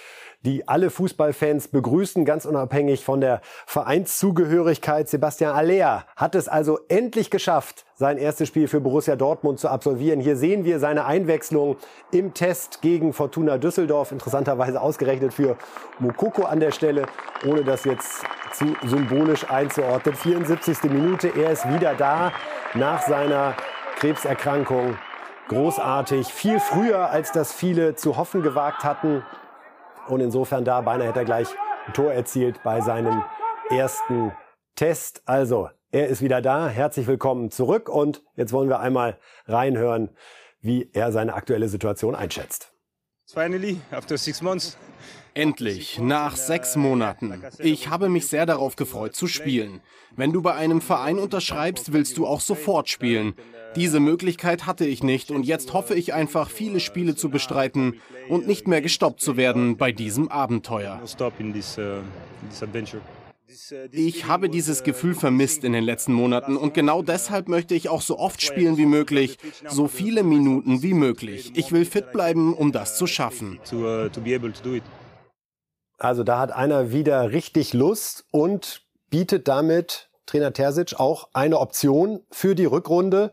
die 0.45 0.69
alle 0.69 0.91
Fußballfans 0.91 1.69
begrüßen, 1.69 2.25
ganz 2.25 2.45
unabhängig 2.45 3.05
von 3.05 3.21
der 3.21 3.41
Vereinszugehörigkeit. 3.67 5.09
Sebastian 5.09 5.55
Aller 5.55 6.05
hat 6.17 6.35
es 6.35 6.49
also 6.49 6.81
endlich 6.89 7.31
geschafft, 7.31 7.87
sein 7.95 8.19
erstes 8.19 8.49
Spiel 8.49 8.69
für 8.69 8.81
Borussia 8.81 9.17
Dortmund 9.17 9.59
zu 9.59 9.69
absolvieren. 9.69 10.21
Hier 10.21 10.37
sehen 10.37 10.65
wir 10.65 10.81
seine 10.81 11.07
Einwechslung 11.07 11.77
im 12.11 12.35
Test 12.35 12.83
gegen 12.83 13.13
Fortuna 13.13 13.57
Düsseldorf, 13.57 14.13
interessanterweise 14.13 14.81
ausgerechnet 14.81 15.33
für 15.33 15.57
Mukoko 15.99 16.45
an 16.45 16.61
der 16.61 16.73
Stelle, 16.73 17.07
ohne 17.47 17.65
das 17.65 17.85
jetzt 17.85 18.23
zu 18.53 18.77
symbolisch 18.85 19.49
einzuordnen. 19.51 20.15
74. 20.15 20.85
Minute, 20.85 21.29
er 21.29 21.53
ist 21.53 21.69
wieder 21.73 21.95
da 21.95 22.33
nach 22.75 23.03
seiner 23.03 23.55
Krebserkrankung. 23.97 24.97
Großartig, 25.49 26.33
viel 26.33 26.59
früher, 26.59 27.11
als 27.11 27.33
das 27.33 27.53
viele 27.53 27.95
zu 27.97 28.17
hoffen 28.17 28.43
gewagt 28.43 28.83
hatten. 28.83 29.23
Und 30.09 30.21
insofern 30.21 30.65
da 30.65 30.81
beinahe 30.81 31.09
hätte 31.09 31.21
er 31.21 31.25
gleich 31.25 31.49
ein 31.87 31.93
Tor 31.93 32.13
erzielt 32.13 32.63
bei 32.63 32.81
seinem 32.81 33.25
ersten 33.71 34.33
Test. 34.75 35.23
Also, 35.27 35.71
er 35.91 36.09
ist 36.09 36.23
wieder 36.23 36.43
da. 36.43 36.69
Herzlich 36.69 37.07
willkommen 37.07 37.51
zurück. 37.51 37.89
Und 37.89 38.23
jetzt 38.37 38.53
wollen 38.53 38.69
wir 38.69 38.81
einmal 38.81 39.19
reinhören, 39.47 40.11
wie 40.61 40.91
er 40.93 41.13
seine 41.13 41.35
aktuelle 41.35 41.69
Situation 41.69 42.15
einschätzt. 42.15 42.73
Finally, 43.27 43.81
after 43.91 44.19
six 44.19 44.43
months, 44.43 44.77
Endlich, 45.35 45.99
nach 45.99 46.37
sechs 46.37 46.77
Monaten. 46.77 47.43
Ich 47.59 47.89
habe 47.89 48.09
mich 48.09 48.29
sehr 48.29 48.47
darauf 48.47 48.77
gefreut 48.77 49.17
zu 49.17 49.27
spielen. 49.27 49.81
Wenn 50.15 50.33
du 50.33 50.43
bei 50.43 50.55
einem 50.55 50.81
Verein 50.81 51.19
unterschreibst, 51.19 51.93
willst 51.93 52.17
du 52.19 52.27
auch 52.27 52.41
sofort 52.41 52.89
spielen. 52.89 53.35
Diese 53.75 53.99
Möglichkeit 53.99 54.67
hatte 54.67 54.87
ich 54.87 55.03
nicht 55.03 55.33
und 55.33 55.45
jetzt 55.45 55.73
hoffe 55.73 55.97
ich 55.97 56.15
einfach, 56.15 56.51
viele 56.51 56.79
Spiele 56.79 57.17
zu 57.17 57.31
bestreiten 57.31 58.01
und 58.29 58.47
nicht 58.47 58.69
mehr 58.69 58.81
gestoppt 58.81 59.21
zu 59.21 59.37
werden 59.37 59.77
bei 59.77 59.91
diesem 59.91 60.29
Abenteuer. 60.29 61.01
Ich 63.91 64.27
habe 64.27 64.49
dieses 64.49 64.83
Gefühl 64.85 65.15
vermisst 65.15 65.65
in 65.65 65.73
den 65.73 65.85
letzten 65.85 66.13
Monaten 66.13 66.57
und 66.57 66.75
genau 66.75 67.03
deshalb 67.03 67.49
möchte 67.49 67.75
ich 67.75 67.89
auch 67.89 68.03
so 68.03 68.19
oft 68.19 68.41
spielen 68.41 68.77
wie 68.77 68.87
möglich, 68.87 69.39
so 69.69 69.89
viele 69.89 70.23
Minuten 70.23 70.83
wie 70.83 70.95
möglich. 70.95 71.53
Ich 71.55 71.73
will 71.73 71.85
fit 71.85 72.13
bleiben, 72.13 72.55
um 72.55 72.71
das 72.71 72.97
zu 72.97 73.07
schaffen. 73.07 73.59
Also 76.05 76.23
da 76.23 76.39
hat 76.39 76.53
einer 76.53 76.93
wieder 76.93 77.33
richtig 77.33 77.73
Lust 77.73 78.27
und 78.31 78.83
bietet 79.09 79.49
damit 79.49 80.11
Trainer 80.27 80.53
Terzic 80.53 81.01
auch 81.01 81.31
eine 81.33 81.59
Option 81.59 82.21
für 82.31 82.55
die 82.55 82.67
Rückrunde. 82.67 83.33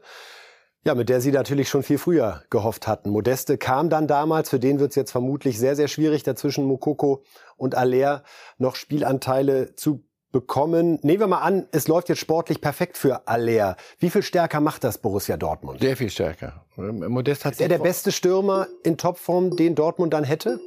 Ja, 0.85 0.95
mit 0.95 1.09
der 1.09 1.19
sie 1.19 1.33
natürlich 1.33 1.67
schon 1.67 1.83
viel 1.83 1.97
früher 1.97 2.43
gehofft 2.49 2.87
hatten. 2.87 3.09
Modeste 3.09 3.57
kam 3.57 3.89
dann 3.89 4.07
damals, 4.07 4.49
für 4.49 4.57
den 4.57 4.79
wird 4.79 4.91
es 4.91 4.95
jetzt 4.95 5.11
vermutlich 5.11 5.59
sehr, 5.59 5.75
sehr 5.75 5.89
schwierig, 5.89 6.23
dazwischen 6.23 6.63
Mokoko 6.63 7.25
und 7.57 7.75
Aller 7.75 8.23
noch 8.57 8.75
Spielanteile 8.75 9.75
zu 9.75 10.05
bekommen. 10.31 10.97
Nehmen 11.01 11.19
wir 11.19 11.27
mal 11.27 11.39
an, 11.39 11.67
es 11.73 11.89
läuft 11.89 12.07
jetzt 12.07 12.19
sportlich 12.19 12.61
perfekt 12.61 12.97
für 12.97 13.27
Aller. 13.27 13.75
Wie 13.99 14.09
viel 14.09 14.23
stärker 14.23 14.61
macht 14.61 14.85
das 14.85 14.97
Borussia 14.97 15.35
Dortmund? 15.35 15.81
Sehr 15.81 15.97
viel 15.97 16.09
stärker. 16.09 16.65
Modest 16.77 17.43
hat 17.43 17.51
Ist 17.51 17.61
er 17.61 17.67
der 17.67 17.79
beste 17.79 18.13
Stürmer 18.13 18.67
in 18.83 18.97
Topform, 18.97 19.57
den 19.57 19.75
Dortmund 19.75 20.13
dann 20.13 20.23
hätte? 20.23 20.61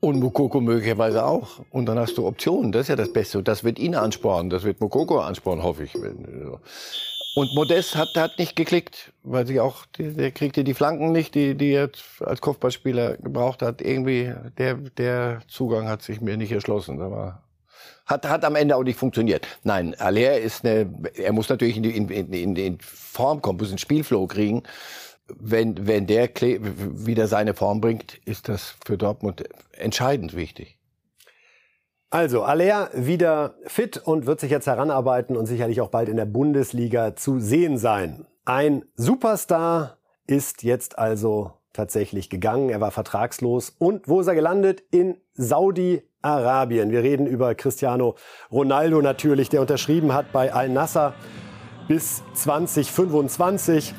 Und 0.00 0.18
Mukoko 0.18 0.60
möglicherweise 0.60 1.24
auch. 1.26 1.60
Und 1.70 1.86
dann 1.86 1.98
hast 1.98 2.16
du 2.16 2.26
Optionen. 2.26 2.72
Das 2.72 2.82
ist 2.82 2.88
ja 2.88 2.96
das 2.96 3.12
Beste. 3.12 3.42
Das 3.42 3.64
wird 3.64 3.78
ihn 3.78 3.94
anspornen. 3.94 4.48
Das 4.48 4.64
wird 4.64 4.80
Mukoko 4.80 5.18
anspornen, 5.20 5.62
hoffe 5.62 5.84
ich. 5.84 5.94
Und 7.36 7.54
Modest 7.54 7.96
hat, 7.96 8.08
hat 8.16 8.38
nicht 8.38 8.56
geklickt, 8.56 9.12
weil 9.22 9.46
sie 9.46 9.60
auch, 9.60 9.86
der, 9.98 10.10
der 10.12 10.30
kriegte 10.30 10.64
die 10.64 10.74
Flanken 10.74 11.12
nicht, 11.12 11.34
die, 11.34 11.54
die 11.54 11.72
er 11.72 11.90
als 12.20 12.40
Kopfballspieler 12.40 13.18
gebraucht 13.18 13.62
hat. 13.62 13.82
Irgendwie, 13.82 14.32
der, 14.58 14.74
der 14.74 15.42
Zugang 15.46 15.86
hat 15.86 16.02
sich 16.02 16.20
mir 16.20 16.36
nicht 16.36 16.50
erschlossen. 16.50 16.98
War, 16.98 17.42
hat, 18.06 18.26
hat 18.26 18.44
am 18.44 18.56
Ende 18.56 18.76
auch 18.76 18.82
nicht 18.82 18.98
funktioniert. 18.98 19.46
Nein, 19.62 19.94
Aller 19.98 20.38
ist 20.38 20.64
eine, 20.64 20.92
er 21.14 21.32
muss 21.32 21.48
natürlich 21.48 21.76
in, 21.76 21.82
die, 21.82 21.96
in, 21.96 22.08
in, 22.08 22.56
in 22.56 22.78
Form 22.80 23.42
kommen, 23.42 23.58
muss 23.58 23.68
einen 23.68 23.78
Spielflow 23.78 24.26
kriegen 24.26 24.62
wenn, 25.38 25.86
wenn 25.86 26.06
der 26.06 26.28
wieder 26.28 27.26
seine 27.26 27.54
Form 27.54 27.80
bringt, 27.80 28.20
ist 28.24 28.48
das 28.48 28.74
für 28.84 28.96
Dortmund 28.96 29.44
entscheidend 29.72 30.34
wichtig. 30.34 30.78
Also, 32.12 32.42
Aller 32.42 32.90
wieder 32.92 33.54
fit 33.66 33.96
und 33.96 34.26
wird 34.26 34.40
sich 34.40 34.50
jetzt 34.50 34.66
heranarbeiten 34.66 35.36
und 35.36 35.46
sicherlich 35.46 35.80
auch 35.80 35.90
bald 35.90 36.08
in 36.08 36.16
der 36.16 36.24
Bundesliga 36.24 37.14
zu 37.14 37.38
sehen 37.38 37.78
sein. 37.78 38.26
Ein 38.44 38.84
Superstar 38.96 39.98
ist 40.26 40.64
jetzt 40.64 40.98
also 40.98 41.52
tatsächlich 41.72 42.28
gegangen. 42.28 42.68
Er 42.70 42.80
war 42.80 42.90
vertragslos. 42.90 43.70
Und 43.78 44.08
wo 44.08 44.20
ist 44.20 44.26
er 44.26 44.34
gelandet? 44.34 44.82
In 44.90 45.18
Saudi-Arabien. 45.34 46.90
Wir 46.90 47.04
reden 47.04 47.26
über 47.26 47.54
Cristiano 47.54 48.16
Ronaldo 48.50 49.00
natürlich, 49.02 49.48
der 49.48 49.60
unterschrieben 49.60 50.12
hat 50.12 50.32
bei 50.32 50.52
Al-Nassr 50.52 51.14
bis 51.86 52.22
2025 52.34 53.94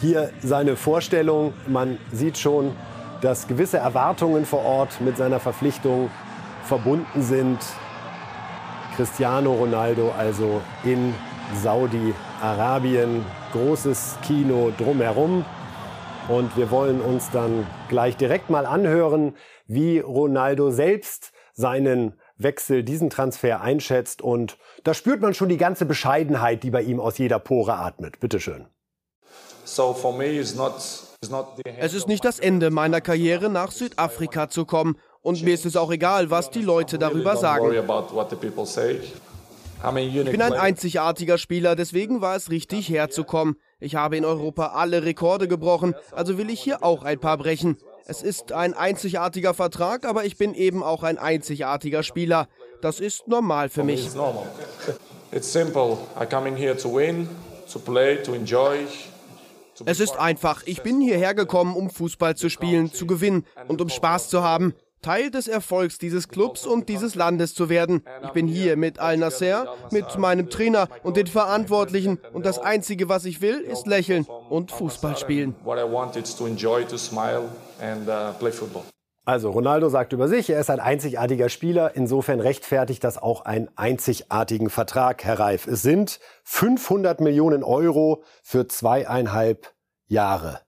hier 0.00 0.30
seine 0.42 0.76
Vorstellung. 0.76 1.52
Man 1.66 1.98
sieht 2.12 2.38
schon, 2.38 2.72
dass 3.20 3.48
gewisse 3.48 3.78
Erwartungen 3.78 4.44
vor 4.44 4.64
Ort 4.64 5.00
mit 5.00 5.16
seiner 5.16 5.40
Verpflichtung 5.40 6.10
verbunden 6.64 7.22
sind. 7.22 7.58
Cristiano 8.96 9.52
Ronaldo 9.52 10.12
also 10.16 10.60
in 10.84 11.14
Saudi-Arabien. 11.62 13.24
Großes 13.52 14.18
Kino 14.22 14.72
drumherum. 14.76 15.44
Und 16.28 16.56
wir 16.56 16.70
wollen 16.70 17.00
uns 17.00 17.30
dann 17.30 17.66
gleich 17.88 18.16
direkt 18.16 18.50
mal 18.50 18.66
anhören, 18.66 19.34
wie 19.66 20.00
Ronaldo 20.00 20.70
selbst 20.70 21.32
seinen 21.52 22.14
Wechsel, 22.36 22.82
diesen 22.82 23.10
Transfer 23.10 23.60
einschätzt. 23.60 24.22
Und 24.22 24.58
da 24.84 24.92
spürt 24.92 25.20
man 25.20 25.34
schon 25.34 25.48
die 25.48 25.56
ganze 25.56 25.86
Bescheidenheit, 25.86 26.62
die 26.62 26.70
bei 26.70 26.82
ihm 26.82 27.00
aus 27.00 27.18
jeder 27.18 27.38
Pore 27.38 27.74
atmet. 27.74 28.20
Bitteschön. 28.20 28.66
Es 31.78 31.94
ist 31.94 32.08
nicht 32.08 32.24
das 32.24 32.38
Ende 32.38 32.70
meiner 32.70 33.00
Karriere, 33.00 33.48
nach 33.48 33.70
Südafrika 33.70 34.48
zu 34.48 34.64
kommen. 34.64 34.96
Und 35.22 35.42
mir 35.42 35.54
ist 35.54 35.66
es 35.66 35.76
auch 35.76 35.90
egal, 35.90 36.30
was 36.30 36.50
die 36.50 36.62
Leute 36.62 36.98
darüber 36.98 37.36
sagen. 37.36 37.72
Ich 37.72 37.80
bin 40.30 40.42
ein 40.42 40.52
einzigartiger 40.52 41.38
Spieler, 41.38 41.76
deswegen 41.76 42.20
war 42.20 42.36
es 42.36 42.50
richtig 42.50 42.88
herzukommen. 42.88 43.56
Ich 43.78 43.94
habe 43.94 44.16
in 44.16 44.24
Europa 44.24 44.68
alle 44.68 45.04
Rekorde 45.04 45.48
gebrochen, 45.48 45.94
also 46.12 46.38
will 46.38 46.48
ich 46.48 46.60
hier 46.60 46.82
auch 46.82 47.02
ein 47.02 47.18
paar 47.18 47.36
brechen. 47.36 47.76
Es 48.06 48.22
ist 48.22 48.52
ein 48.52 48.72
einzigartiger 48.72 49.52
Vertrag, 49.52 50.06
aber 50.06 50.24
ich 50.24 50.38
bin 50.38 50.54
eben 50.54 50.82
auch 50.82 51.02
ein 51.02 51.18
einzigartiger 51.18 52.04
Spieler. 52.04 52.48
Das 52.80 53.00
ist 53.00 53.26
normal 53.26 53.68
für 53.68 53.82
mich. 53.82 54.08
It's 55.32 55.52
simple. 55.52 55.98
I 56.20 56.24
come 56.24 56.48
in 56.48 56.56
here 56.56 56.76
to 56.76 56.88
win, 56.88 57.28
to 57.72 57.80
play, 57.80 58.22
to 58.22 58.32
enjoy. 58.32 58.86
Es 59.84 60.00
ist 60.00 60.18
einfach. 60.18 60.62
Ich 60.66 60.82
bin 60.82 61.00
hierher 61.00 61.34
gekommen, 61.34 61.76
um 61.76 61.90
Fußball 61.90 62.36
zu 62.36 62.48
spielen, 62.48 62.92
zu 62.92 63.06
gewinnen 63.06 63.44
und 63.68 63.80
um 63.80 63.88
Spaß 63.88 64.28
zu 64.28 64.42
haben. 64.42 64.74
Teil 65.02 65.30
des 65.30 65.46
Erfolgs 65.46 65.98
dieses 65.98 66.28
Clubs 66.28 66.66
und 66.66 66.88
dieses 66.88 67.14
Landes 67.14 67.54
zu 67.54 67.68
werden. 67.68 68.02
Ich 68.24 68.30
bin 68.30 68.48
hier 68.48 68.76
mit 68.76 68.98
Al-Nasser, 68.98 69.76
mit 69.90 70.18
meinem 70.18 70.50
Trainer 70.50 70.88
und 71.04 71.16
den 71.16 71.28
Verantwortlichen 71.28 72.18
und 72.32 72.44
das 72.44 72.58
Einzige, 72.58 73.08
was 73.08 73.24
ich 73.24 73.40
will, 73.40 73.60
ist 73.60 73.86
lächeln 73.86 74.26
und 74.48 74.72
Fußball 74.72 75.16
spielen. 75.16 75.54
Also 79.26 79.50
Ronaldo 79.50 79.88
sagt 79.88 80.12
über 80.12 80.28
sich, 80.28 80.48
er 80.50 80.60
ist 80.60 80.70
ein 80.70 80.78
einzigartiger 80.78 81.48
Spieler. 81.48 81.96
Insofern 81.96 82.38
rechtfertigt 82.38 83.02
das 83.02 83.18
auch 83.18 83.40
einen 83.44 83.68
einzigartigen 83.74 84.70
Vertrag, 84.70 85.24
Herr 85.24 85.40
Reif. 85.40 85.66
Es 85.66 85.82
sind 85.82 86.20
500 86.44 87.20
Millionen 87.20 87.64
Euro 87.64 88.22
für 88.44 88.68
zweieinhalb 88.68 89.74
Jahre. 90.06 90.60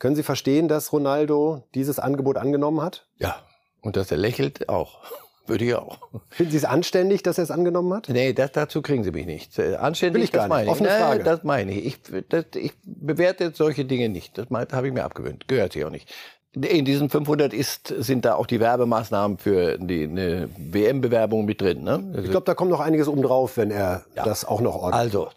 Können 0.00 0.16
Sie 0.16 0.24
verstehen, 0.24 0.66
dass 0.66 0.92
Ronaldo 0.92 1.62
dieses 1.76 2.00
Angebot 2.00 2.36
angenommen 2.36 2.82
hat? 2.82 3.06
Ja, 3.16 3.36
und 3.80 3.96
dass 3.96 4.10
er 4.10 4.16
lächelt 4.18 4.68
auch. 4.68 5.00
Würde 5.46 5.64
ich 5.66 5.74
auch. 5.74 5.98
Finden 6.30 6.50
Sie 6.50 6.56
es 6.56 6.64
anständig, 6.64 7.22
dass 7.22 7.38
er 7.38 7.44
es 7.44 7.50
angenommen 7.52 7.92
hat? 7.94 8.08
Nee, 8.08 8.32
das, 8.32 8.50
dazu 8.52 8.82
kriegen 8.82 9.04
Sie 9.04 9.12
mich 9.12 9.26
nicht. 9.26 9.56
Äh, 9.58 9.76
Anständig, 9.76 10.14
Will 10.14 10.24
ich 10.24 10.32
gar 10.32 10.44
das 10.44 10.48
meine 10.48 10.62
nicht. 10.64 10.72
Offene 10.72 10.88
ich. 10.88 10.94
Frage. 10.96 11.18
Nee, 11.18 11.24
das 11.24 11.44
meine 11.44 11.72
ich. 11.72 11.84
Ich, 11.86 12.24
das, 12.30 12.46
ich 12.56 12.72
bewerte 12.82 13.52
solche 13.54 13.84
Dinge 13.84 14.08
nicht. 14.08 14.36
Das 14.38 14.48
mein- 14.50 14.66
habe 14.72 14.88
ich 14.88 14.92
mir 14.94 15.04
abgewöhnt. 15.04 15.46
Gehört 15.46 15.74
sich 15.74 15.84
auch 15.84 15.90
nicht. 15.90 16.12
In 16.54 16.84
diesen 16.84 17.10
500 17.10 17.52
ist, 17.52 17.88
sind 17.98 18.24
da 18.24 18.34
auch 18.36 18.46
die 18.46 18.60
Werbemaßnahmen 18.60 19.38
für 19.38 19.76
die, 19.78 20.04
eine 20.04 20.48
WM-Bewerbung 20.56 21.44
mit 21.44 21.60
drin. 21.60 21.82
Ne? 21.82 22.04
Also, 22.12 22.24
Ich 22.24 22.30
glaube, 22.30 22.46
da 22.46 22.54
kommt 22.54 22.70
noch 22.70 22.80
einiges 22.80 23.08
obendrauf, 23.08 23.56
wenn 23.56 23.70
er 23.70 24.04
das 24.14 24.44
auch 24.44 24.60
noch 24.60 24.76
ordnet. 24.76 24.94
also, 24.94 25.28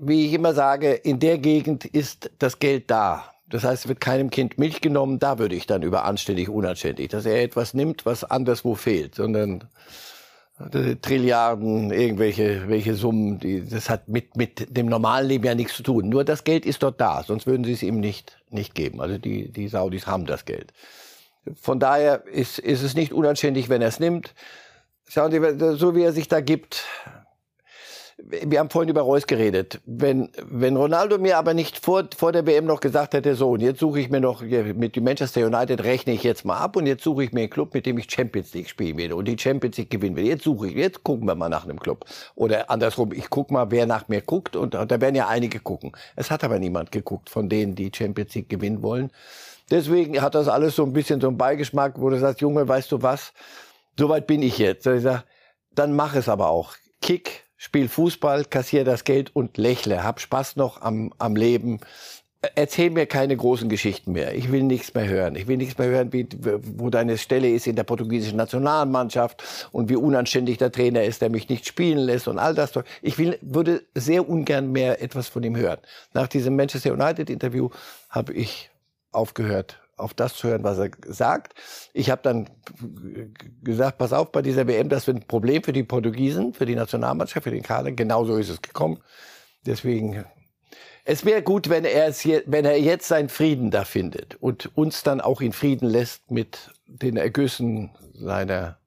wie 0.00 0.26
ich 0.26 0.32
immer 0.32 0.52
sage, 0.54 0.92
in 0.92 1.20
der 1.20 1.38
Gegend 1.38 1.84
ist 1.84 2.30
das 2.40 2.58
Geld 2.58 2.90
da. 2.90 3.24
Das 3.48 3.62
heißt, 3.62 3.84
es 3.84 3.88
wird 3.88 4.00
keinem 4.00 4.30
Kind 4.30 4.58
Milch 4.58 4.80
genommen. 4.80 5.20
Da 5.20 5.38
würde 5.38 5.54
ich 5.54 5.68
dann 5.68 5.82
über 5.82 6.04
anständig, 6.04 6.48
unanständig, 6.48 7.10
dass 7.10 7.24
er 7.26 7.40
etwas 7.40 7.72
nimmt, 7.74 8.04
was 8.04 8.24
anderswo 8.24 8.74
fehlt, 8.74 9.14
sondern 9.14 9.62
Trilliarden, 11.02 11.90
irgendwelche 11.92 12.66
welche 12.68 12.94
Summen, 12.94 13.38
die, 13.38 13.68
das 13.68 13.90
hat 13.90 14.08
mit, 14.08 14.36
mit 14.36 14.74
dem 14.74 14.86
normalen 14.86 15.28
Leben 15.28 15.44
ja 15.44 15.54
nichts 15.54 15.76
zu 15.76 15.82
tun. 15.82 16.08
Nur 16.08 16.24
das 16.24 16.44
Geld 16.44 16.64
ist 16.64 16.82
dort 16.82 16.98
da, 16.98 17.22
sonst 17.22 17.46
würden 17.46 17.64
sie 17.64 17.72
es 17.72 17.82
ihm 17.82 18.00
nicht, 18.00 18.38
nicht 18.48 18.74
geben. 18.74 19.02
Also 19.02 19.18
die, 19.18 19.52
die 19.52 19.68
Saudis 19.68 20.06
haben 20.06 20.24
das 20.24 20.46
Geld. 20.46 20.72
Von 21.60 21.78
daher 21.78 22.26
ist, 22.26 22.58
ist 22.58 22.82
es 22.82 22.94
nicht 22.94 23.12
unanständig, 23.12 23.68
wenn 23.68 23.82
er 23.82 23.88
es 23.88 24.00
nimmt. 24.00 24.34
Schauen 25.08 25.30
Sie, 25.30 25.76
so 25.76 25.94
wie 25.94 26.02
er 26.02 26.12
sich 26.12 26.26
da 26.26 26.40
gibt, 26.40 26.84
wir 28.18 28.58
haben 28.58 28.70
vorhin 28.70 28.88
über 28.88 29.02
Reus 29.02 29.26
geredet. 29.26 29.80
Wenn, 29.84 30.30
wenn 30.42 30.76
Ronaldo 30.76 31.18
mir 31.18 31.36
aber 31.36 31.52
nicht 31.52 31.78
vor, 31.78 32.04
vor 32.16 32.32
der 32.32 32.46
WM 32.46 32.64
noch 32.64 32.80
gesagt 32.80 33.12
hätte, 33.12 33.34
so, 33.34 33.50
und 33.50 33.60
jetzt 33.60 33.78
suche 33.78 34.00
ich 34.00 34.08
mir 34.08 34.20
noch, 34.20 34.40
mit 34.40 35.00
Manchester 35.00 35.46
United 35.46 35.84
rechne 35.84 36.14
ich 36.14 36.22
jetzt 36.22 36.44
mal 36.44 36.56
ab 36.56 36.76
und 36.76 36.86
jetzt 36.86 37.04
suche 37.04 37.24
ich 37.24 37.32
mir 37.32 37.40
einen 37.40 37.50
Club, 37.50 37.74
mit 37.74 37.84
dem 37.84 37.98
ich 37.98 38.10
Champions 38.10 38.54
League 38.54 38.70
spielen 38.70 38.96
will 38.96 39.12
und 39.12 39.26
die 39.26 39.38
Champions 39.38 39.76
League 39.76 39.90
gewinnen 39.90 40.16
will. 40.16 40.24
Jetzt 40.24 40.44
suche 40.44 40.68
ich, 40.68 40.74
jetzt 40.74 41.04
gucken 41.04 41.28
wir 41.28 41.34
mal 41.34 41.50
nach 41.50 41.64
einem 41.64 41.78
Club. 41.78 42.06
Oder 42.34 42.70
andersrum, 42.70 43.12
ich 43.12 43.28
gucke 43.28 43.52
mal, 43.52 43.70
wer 43.70 43.86
nach 43.86 44.08
mir 44.08 44.22
guckt 44.22 44.56
und, 44.56 44.74
und 44.74 44.90
da 44.90 45.00
werden 45.00 45.14
ja 45.14 45.28
einige 45.28 45.60
gucken. 45.60 45.92
Es 46.16 46.30
hat 46.30 46.42
aber 46.42 46.58
niemand 46.58 46.92
geguckt 46.92 47.28
von 47.28 47.50
denen, 47.50 47.74
die 47.74 47.92
Champions 47.94 48.34
League 48.34 48.48
gewinnen 48.48 48.82
wollen. 48.82 49.10
Deswegen 49.70 50.22
hat 50.22 50.34
das 50.34 50.48
alles 50.48 50.76
so 50.76 50.84
ein 50.84 50.92
bisschen 50.92 51.20
so 51.20 51.28
einen 51.28 51.36
Beigeschmack, 51.36 52.00
wo 52.00 52.08
du 52.08 52.18
sagst, 52.18 52.40
Junge, 52.40 52.66
weißt 52.66 52.90
du 52.92 53.02
was, 53.02 53.34
soweit 53.98 54.26
bin 54.26 54.42
ich 54.42 54.58
jetzt. 54.58 54.86
Ich 54.86 55.02
sag, 55.02 55.24
dann 55.74 55.94
mach 55.94 56.14
es 56.14 56.28
aber 56.28 56.48
auch. 56.48 56.74
Kick, 57.02 57.45
spiel 57.56 57.88
Fußball, 57.88 58.44
kassier 58.44 58.84
das 58.84 59.04
Geld 59.04 59.34
und 59.34 59.56
lächle. 59.56 60.04
Hab 60.04 60.20
Spaß 60.20 60.56
noch 60.56 60.82
am, 60.82 61.12
am 61.18 61.36
Leben. 61.36 61.80
Erzähl 62.54 62.90
mir 62.90 63.06
keine 63.06 63.36
großen 63.36 63.68
Geschichten 63.68 64.12
mehr. 64.12 64.34
Ich 64.34 64.52
will 64.52 64.62
nichts 64.62 64.94
mehr 64.94 65.08
hören. 65.08 65.34
Ich 65.34 65.48
will 65.48 65.56
nichts 65.56 65.78
mehr 65.78 65.88
hören, 65.88 66.12
wie, 66.12 66.28
wo 66.76 66.90
deine 66.90 67.18
Stelle 67.18 67.50
ist 67.50 67.66
in 67.66 67.74
der 67.74 67.84
portugiesischen 67.84 68.36
Nationalmannschaft 68.36 69.42
und 69.72 69.88
wie 69.88 69.96
unanständig 69.96 70.58
der 70.58 70.70
Trainer 70.70 71.02
ist, 71.02 71.22
der 71.22 71.30
mich 71.30 71.48
nicht 71.48 71.66
spielen 71.66 71.98
lässt 71.98 72.28
und 72.28 72.38
all 72.38 72.54
das. 72.54 72.72
Ich 73.02 73.18
will, 73.18 73.38
würde 73.40 73.82
sehr 73.94 74.28
ungern 74.28 74.70
mehr 74.70 75.02
etwas 75.02 75.28
von 75.28 75.42
ihm 75.42 75.56
hören. 75.56 75.78
Nach 76.12 76.28
diesem 76.28 76.54
Manchester 76.56 76.92
United 76.92 77.30
Interview 77.30 77.70
habe 78.10 78.32
ich 78.34 78.70
aufgehört, 79.12 79.80
auf 79.96 80.14
das 80.14 80.34
zu 80.34 80.48
hören, 80.48 80.64
was 80.64 80.78
er 80.78 80.90
sagt. 81.06 81.54
Ich 81.92 82.10
habe 82.10 82.22
dann 82.22 82.48
gesagt, 83.62 83.98
pass 83.98 84.12
auf, 84.12 84.30
bei 84.32 84.42
dieser 84.42 84.66
WM, 84.66 84.88
das 84.88 85.06
wird 85.06 85.18
ein 85.18 85.26
Problem 85.26 85.62
für 85.62 85.72
die 85.72 85.84
Portugiesen, 85.84 86.52
für 86.52 86.66
die 86.66 86.74
Nationalmannschaft, 86.74 87.44
für 87.44 87.50
den 87.50 87.62
Kader. 87.62 87.92
Genauso 87.92 88.36
ist 88.36 88.50
es 88.50 88.62
gekommen. 88.62 89.02
Deswegen, 89.64 90.24
es 91.04 91.24
wäre 91.24 91.42
gut, 91.42 91.68
wenn 91.68 91.84
er, 91.84 92.08
es 92.08 92.22
je, 92.24 92.42
wenn 92.46 92.64
er 92.64 92.78
jetzt 92.78 93.08
seinen 93.08 93.28
Frieden 93.28 93.70
da 93.70 93.84
findet 93.84 94.36
und 94.36 94.76
uns 94.76 95.02
dann 95.02 95.20
auch 95.20 95.40
in 95.40 95.52
Frieden 95.52 95.88
lässt 95.88 96.30
mit 96.30 96.70
den 96.86 97.16
Ergüssen 97.16 97.90
seiner, 98.14 98.78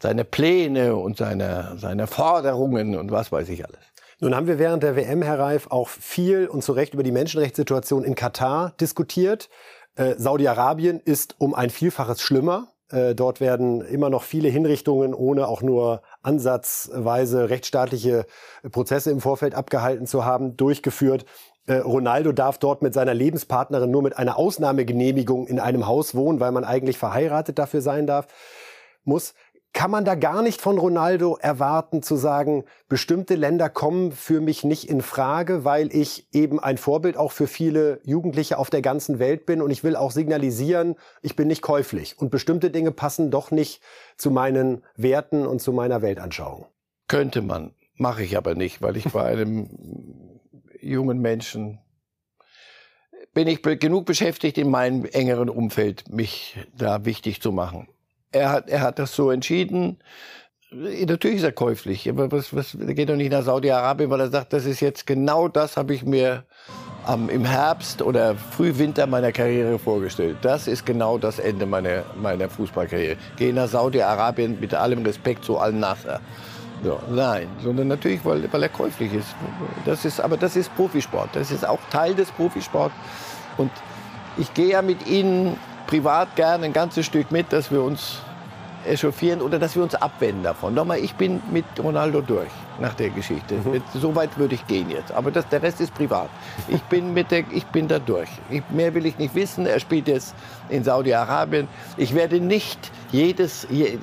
seiner 0.00 0.24
Pläne 0.24 0.96
und 0.96 1.16
seiner, 1.16 1.76
seiner 1.78 2.06
Forderungen 2.06 2.96
und 2.96 3.10
was 3.10 3.32
weiß 3.32 3.48
ich 3.48 3.64
alles. 3.64 3.80
Nun 4.22 4.36
haben 4.36 4.46
wir 4.46 4.60
während 4.60 4.84
der 4.84 4.94
WM, 4.94 5.20
Herr 5.22 5.40
Reif, 5.40 5.66
auch 5.68 5.88
viel 5.88 6.46
und 6.46 6.62
zu 6.62 6.72
Recht 6.72 6.94
über 6.94 7.02
die 7.02 7.10
Menschenrechtssituation 7.10 8.04
in 8.04 8.14
Katar 8.14 8.72
diskutiert. 8.80 9.48
Äh, 9.94 10.14
Saudi-Arabien 10.16 11.00
ist 11.00 11.36
um 11.38 11.54
ein 11.54 11.70
Vielfaches 11.70 12.22
schlimmer. 12.22 12.68
Äh, 12.90 13.14
dort 13.14 13.40
werden 13.40 13.80
immer 13.82 14.10
noch 14.10 14.22
viele 14.22 14.48
Hinrichtungen, 14.48 15.14
ohne 15.14 15.48
auch 15.48 15.62
nur 15.62 16.02
ansatzweise 16.22 17.50
rechtsstaatliche 17.50 18.26
Prozesse 18.70 19.10
im 19.10 19.20
Vorfeld 19.20 19.54
abgehalten 19.54 20.06
zu 20.06 20.24
haben, 20.24 20.56
durchgeführt. 20.56 21.24
Äh, 21.66 21.76
Ronaldo 21.76 22.32
darf 22.32 22.58
dort 22.58 22.82
mit 22.82 22.92
seiner 22.92 23.14
Lebenspartnerin 23.14 23.90
nur 23.90 24.02
mit 24.02 24.16
einer 24.16 24.36
Ausnahmegenehmigung 24.36 25.46
in 25.46 25.60
einem 25.60 25.86
Haus 25.86 26.14
wohnen, 26.14 26.40
weil 26.40 26.52
man 26.52 26.64
eigentlich 26.64 26.98
verheiratet 26.98 27.58
dafür 27.58 27.82
sein 27.82 28.06
darf, 28.06 28.26
muss. 29.04 29.34
Kann 29.74 29.90
man 29.90 30.04
da 30.04 30.14
gar 30.14 30.42
nicht 30.42 30.60
von 30.60 30.76
Ronaldo 30.76 31.38
erwarten 31.40 32.02
zu 32.02 32.16
sagen, 32.16 32.64
bestimmte 32.88 33.36
Länder 33.36 33.70
kommen 33.70 34.12
für 34.12 34.42
mich 34.42 34.64
nicht 34.64 34.88
in 34.88 35.00
Frage, 35.00 35.64
weil 35.64 35.94
ich 35.94 36.28
eben 36.32 36.60
ein 36.60 36.76
Vorbild 36.76 37.16
auch 37.16 37.32
für 37.32 37.46
viele 37.46 37.98
Jugendliche 38.04 38.58
auf 38.58 38.68
der 38.68 38.82
ganzen 38.82 39.18
Welt 39.18 39.46
bin 39.46 39.62
und 39.62 39.70
ich 39.70 39.82
will 39.82 39.96
auch 39.96 40.10
signalisieren, 40.10 40.96
ich 41.22 41.36
bin 41.36 41.48
nicht 41.48 41.62
käuflich 41.62 42.18
und 42.18 42.30
bestimmte 42.30 42.70
Dinge 42.70 42.92
passen 42.92 43.30
doch 43.30 43.50
nicht 43.50 43.80
zu 44.18 44.30
meinen 44.30 44.84
Werten 44.96 45.46
und 45.46 45.62
zu 45.62 45.72
meiner 45.72 46.02
Weltanschauung. 46.02 46.66
Könnte 47.08 47.40
man, 47.40 47.74
mache 47.96 48.22
ich 48.22 48.36
aber 48.36 48.54
nicht, 48.54 48.82
weil 48.82 48.98
ich 48.98 49.04
bei 49.10 49.24
einem 49.24 49.70
jungen 50.80 51.18
Menschen 51.18 51.78
bin 53.32 53.48
ich 53.48 53.62
genug 53.62 54.04
beschäftigt 54.04 54.58
in 54.58 54.70
meinem 54.70 55.06
engeren 55.06 55.48
Umfeld, 55.48 56.10
mich 56.10 56.58
da 56.76 57.06
wichtig 57.06 57.40
zu 57.40 57.52
machen. 57.52 57.88
Er 58.32 58.50
hat, 58.50 58.68
er 58.68 58.80
hat 58.80 58.98
das 58.98 59.14
so 59.14 59.30
entschieden. 59.30 59.98
Natürlich 60.70 61.38
ist 61.38 61.44
er 61.44 61.52
käuflich, 61.52 62.08
aber 62.08 62.32
was, 62.32 62.56
was, 62.56 62.76
geht 62.78 63.10
doch 63.10 63.16
nicht 63.16 63.30
nach 63.30 63.42
Saudi-Arabien, 63.42 64.08
weil 64.08 64.20
er 64.20 64.30
sagt, 64.30 64.54
das 64.54 64.64
ist 64.64 64.80
jetzt 64.80 65.06
genau 65.06 65.48
das, 65.48 65.76
habe 65.76 65.92
ich 65.92 66.02
mir 66.02 66.44
ähm, 67.06 67.28
im 67.28 67.44
Herbst 67.44 68.00
oder 68.00 68.34
Frühwinter 68.36 69.06
meiner 69.06 69.32
Karriere 69.32 69.78
vorgestellt. 69.78 70.38
Das 70.40 70.66
ist 70.66 70.86
genau 70.86 71.18
das 71.18 71.38
Ende 71.38 71.66
meiner, 71.66 72.04
meiner 72.16 72.48
Fußballkarriere. 72.48 73.16
Gehe 73.36 73.52
nach 73.52 73.68
Saudi-Arabien 73.68 74.58
mit 74.60 74.72
allem 74.72 75.04
Respekt 75.04 75.44
zu 75.44 75.58
Al-Nasser. 75.58 76.20
So, 76.84 76.98
nein, 77.10 77.48
sondern 77.62 77.88
natürlich, 77.88 78.24
weil, 78.24 78.50
weil 78.52 78.62
er 78.62 78.68
käuflich 78.68 79.12
ist. 79.12 79.28
Das 79.84 80.04
ist. 80.04 80.20
Aber 80.20 80.36
das 80.36 80.56
ist 80.56 80.74
Profisport. 80.74 81.30
Das 81.34 81.50
ist 81.52 81.66
auch 81.66 81.78
Teil 81.90 82.14
des 82.14 82.30
Profisports. 82.32 82.94
Und 83.56 83.70
ich 84.36 84.52
gehe 84.54 84.70
ja 84.70 84.82
mit 84.82 85.06
Ihnen 85.06 85.56
privat 85.86 86.34
gerne 86.36 86.64
ein 86.66 86.72
ganzes 86.72 87.06
Stück 87.06 87.30
mit, 87.30 87.52
dass 87.52 87.70
wir 87.70 87.82
uns 87.82 88.18
echauffieren 88.86 89.40
oder 89.40 89.58
dass 89.58 89.76
wir 89.76 89.82
uns 89.82 89.94
abwenden 89.94 90.42
davon. 90.42 90.74
Nochmal, 90.74 90.98
ich 90.98 91.14
bin 91.14 91.40
mit 91.50 91.64
Ronaldo 91.78 92.20
durch 92.20 92.50
nach 92.80 92.94
der 92.94 93.10
Geschichte. 93.10 93.54
Mhm. 93.54 93.82
So 93.94 94.14
weit 94.14 94.36
würde 94.38 94.54
ich 94.54 94.66
gehen 94.66 94.90
jetzt. 94.90 95.12
Aber 95.12 95.30
das, 95.30 95.48
der 95.48 95.62
Rest 95.62 95.80
ist 95.80 95.94
privat. 95.94 96.28
Ich 96.68 96.82
bin, 96.82 97.14
mit 97.14 97.30
der, 97.30 97.44
ich 97.52 97.64
bin 97.66 97.88
da 97.88 97.98
durch. 97.98 98.28
Ich, 98.50 98.62
mehr 98.70 98.92
will 98.94 99.06
ich 99.06 99.18
nicht 99.18 99.34
wissen. 99.34 99.66
Er 99.66 99.78
spielt 99.78 100.08
jetzt 100.08 100.34
in 100.68 100.82
Saudi-Arabien. 100.84 101.68
Ich 101.96 102.14
werde 102.14 102.40
nicht 102.40 102.90
jedes, 103.12 103.66
je, 103.70 103.98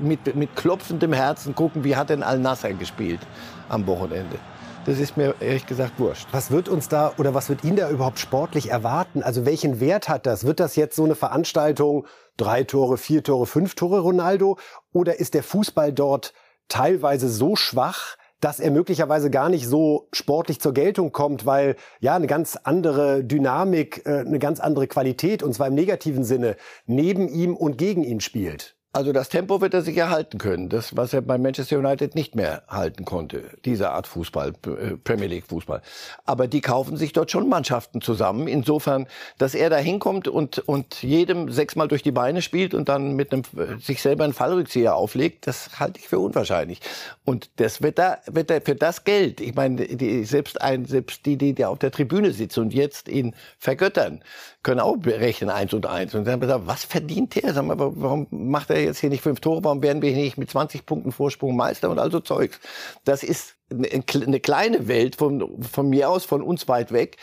mit, 0.00 0.34
mit 0.34 0.56
klopfendem 0.56 1.12
Herzen 1.12 1.54
gucken, 1.54 1.84
wie 1.84 1.96
hat 1.96 2.10
denn 2.10 2.22
Al-Nasser 2.22 2.72
gespielt 2.72 3.20
am 3.68 3.86
Wochenende. 3.86 4.38
Das 4.86 4.98
ist 4.98 5.16
mir 5.16 5.34
ehrlich 5.40 5.64
gesagt 5.64 5.98
wurscht. 5.98 6.28
Was 6.32 6.50
wird 6.50 6.68
uns 6.68 6.88
da 6.88 7.14
oder 7.16 7.32
was 7.32 7.48
wird 7.48 7.64
ihn 7.64 7.74
da 7.74 7.88
überhaupt 7.88 8.18
sportlich 8.18 8.70
erwarten? 8.70 9.22
Also 9.22 9.46
welchen 9.46 9.80
Wert 9.80 10.10
hat 10.10 10.26
das? 10.26 10.44
Wird 10.44 10.60
das 10.60 10.76
jetzt 10.76 10.94
so 10.94 11.04
eine 11.04 11.14
Veranstaltung, 11.14 12.06
drei 12.36 12.64
Tore, 12.64 12.98
vier 12.98 13.22
Tore, 13.22 13.46
fünf 13.46 13.76
Tore 13.76 14.00
Ronaldo? 14.00 14.58
Oder 14.92 15.18
ist 15.18 15.32
der 15.32 15.42
Fußball 15.42 15.94
dort 15.94 16.34
teilweise 16.68 17.30
so 17.30 17.56
schwach, 17.56 18.16
dass 18.40 18.60
er 18.60 18.70
möglicherweise 18.70 19.30
gar 19.30 19.48
nicht 19.48 19.66
so 19.66 20.08
sportlich 20.12 20.60
zur 20.60 20.74
Geltung 20.74 21.12
kommt, 21.12 21.46
weil 21.46 21.76
ja 22.00 22.14
eine 22.14 22.26
ganz 22.26 22.56
andere 22.62 23.24
Dynamik, 23.24 24.02
äh, 24.04 24.18
eine 24.18 24.38
ganz 24.38 24.60
andere 24.60 24.86
Qualität, 24.86 25.42
und 25.42 25.54
zwar 25.54 25.68
im 25.68 25.74
negativen 25.74 26.24
Sinne, 26.24 26.56
neben 26.84 27.28
ihm 27.28 27.56
und 27.56 27.78
gegen 27.78 28.04
ihn 28.04 28.20
spielt? 28.20 28.76
Also 28.94 29.12
das 29.12 29.28
Tempo 29.28 29.60
wird 29.60 29.74
er 29.74 29.82
sicher 29.82 30.08
halten 30.08 30.38
können. 30.38 30.68
Das, 30.68 30.96
was 30.96 31.12
er 31.12 31.20
bei 31.20 31.36
Manchester 31.36 31.80
United 31.80 32.14
nicht 32.14 32.36
mehr 32.36 32.62
halten 32.68 33.04
konnte. 33.04 33.42
Diese 33.64 33.90
Art 33.90 34.06
Fußball, 34.06 34.52
äh, 34.66 34.96
Premier 35.02 35.26
League 35.26 35.48
Fußball. 35.48 35.82
Aber 36.24 36.46
die 36.46 36.60
kaufen 36.60 36.96
sich 36.96 37.12
dort 37.12 37.32
schon 37.32 37.48
Mannschaften 37.48 38.00
zusammen. 38.00 38.46
Insofern, 38.46 39.08
dass 39.36 39.56
er 39.56 39.68
da 39.68 39.78
hinkommt 39.78 40.28
und, 40.28 40.60
und 40.60 41.02
jedem 41.02 41.50
sechsmal 41.50 41.88
durch 41.88 42.04
die 42.04 42.12
Beine 42.12 42.40
spielt 42.40 42.72
und 42.72 42.88
dann 42.88 43.16
mit 43.16 43.32
einem, 43.32 43.42
äh, 43.56 43.80
sich 43.80 44.00
selber 44.00 44.22
einen 44.22 44.32
Fallrückzieher 44.32 44.94
auflegt, 44.94 45.48
das 45.48 45.80
halte 45.80 45.98
ich 45.98 46.06
für 46.06 46.20
unwahrscheinlich. 46.20 46.78
Und 47.24 47.50
das 47.56 47.82
wird 47.82 47.98
da, 47.98 48.18
wird 48.30 48.48
er 48.52 48.60
für 48.60 48.76
das 48.76 49.02
Geld. 49.02 49.40
Ich 49.40 49.56
meine, 49.56 49.88
die, 49.88 50.24
selbst 50.24 50.62
ein, 50.62 50.84
selbst 50.84 51.26
die, 51.26 51.36
die, 51.36 51.52
die 51.52 51.64
auf 51.64 51.80
der 51.80 51.90
Tribüne 51.90 52.30
sitzen 52.30 52.60
und 52.60 52.72
jetzt 52.72 53.08
ihn 53.08 53.34
vergöttern, 53.58 54.22
können 54.62 54.78
auch 54.78 54.96
berechnen 54.96 55.50
eins 55.50 55.74
und 55.74 55.84
eins. 55.84 56.14
Und 56.14 56.26
dann 56.26 56.34
haben 56.34 56.40
wir 56.42 56.46
gesagt, 56.46 56.66
was 56.68 56.84
verdient 56.84 57.34
der? 57.34 57.52
Sag 57.52 57.64
mal, 57.64 57.76
warum 57.76 58.28
macht 58.30 58.70
er 58.70 58.83
jetzt 58.84 59.00
hier 59.00 59.10
nicht 59.10 59.22
fünf 59.22 59.40
Tore, 59.40 59.64
warum 59.64 59.82
werden 59.82 60.02
wir 60.02 60.12
nicht 60.12 60.38
mit 60.38 60.50
20 60.50 60.86
Punkten 60.86 61.12
Vorsprung 61.12 61.56
Meister 61.56 61.90
und 61.90 61.98
also 61.98 62.20
Zeugs. 62.20 62.60
Das 63.04 63.22
ist 63.22 63.56
eine 63.70 64.40
kleine 64.40 64.88
Welt 64.88 65.16
von, 65.16 65.62
von 65.62 65.88
mir 65.88 66.10
aus, 66.10 66.24
von 66.24 66.42
uns 66.42 66.68
weit 66.68 66.92
weg. 66.92 67.16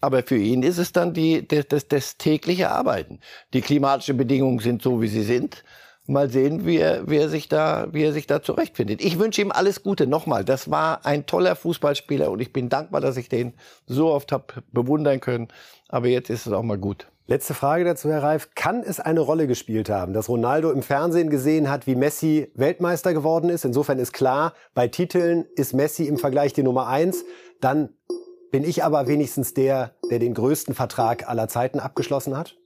Aber 0.00 0.22
für 0.22 0.36
ihn 0.36 0.62
ist 0.62 0.78
es 0.78 0.92
dann 0.92 1.12
die, 1.12 1.46
das, 1.46 1.88
das 1.88 2.16
tägliche 2.16 2.70
Arbeiten. 2.70 3.18
Die 3.52 3.60
klimatischen 3.60 4.16
Bedingungen 4.16 4.60
sind 4.60 4.82
so, 4.82 5.00
wie 5.02 5.08
sie 5.08 5.24
sind. 5.24 5.64
Mal 6.06 6.30
sehen, 6.30 6.64
wie 6.64 6.78
er, 6.78 7.10
wie 7.10 7.18
er 7.18 7.28
sich 7.28 7.48
da, 7.48 7.88
wie 7.92 8.02
er 8.02 8.12
sich 8.12 8.26
da 8.26 8.40
zurechtfindet. 8.42 9.04
Ich 9.04 9.18
wünsche 9.18 9.42
ihm 9.42 9.52
alles 9.52 9.82
Gute. 9.82 10.06
Nochmal, 10.06 10.44
das 10.44 10.70
war 10.70 11.04
ein 11.04 11.26
toller 11.26 11.54
Fußballspieler 11.54 12.30
und 12.30 12.40
ich 12.40 12.52
bin 12.52 12.70
dankbar, 12.70 13.02
dass 13.02 13.18
ich 13.18 13.28
den 13.28 13.52
so 13.86 14.10
oft 14.10 14.32
habe 14.32 14.62
bewundern 14.72 15.20
können. 15.20 15.48
Aber 15.88 16.08
jetzt 16.08 16.30
ist 16.30 16.46
es 16.46 16.52
auch 16.52 16.62
mal 16.62 16.78
gut. 16.78 17.08
Letzte 17.30 17.52
Frage 17.52 17.84
dazu, 17.84 18.08
Herr 18.08 18.22
Reif. 18.22 18.48
Kann 18.54 18.82
es 18.82 19.00
eine 19.00 19.20
Rolle 19.20 19.46
gespielt 19.46 19.90
haben, 19.90 20.14
dass 20.14 20.30
Ronaldo 20.30 20.70
im 20.70 20.80
Fernsehen 20.80 21.28
gesehen 21.28 21.68
hat, 21.68 21.86
wie 21.86 21.94
Messi 21.94 22.50
Weltmeister 22.54 23.12
geworden 23.12 23.50
ist? 23.50 23.66
Insofern 23.66 23.98
ist 23.98 24.14
klar, 24.14 24.54
bei 24.72 24.88
Titeln 24.88 25.44
ist 25.54 25.74
Messi 25.74 26.04
im 26.04 26.16
Vergleich 26.16 26.54
die 26.54 26.62
Nummer 26.62 26.86
eins. 26.86 27.26
Dann 27.60 27.90
bin 28.50 28.64
ich 28.64 28.82
aber 28.82 29.08
wenigstens 29.08 29.52
der, 29.52 29.92
der 30.10 30.20
den 30.20 30.32
größten 30.32 30.74
Vertrag 30.74 31.28
aller 31.28 31.48
Zeiten 31.48 31.80
abgeschlossen 31.80 32.34
hat? 32.34 32.56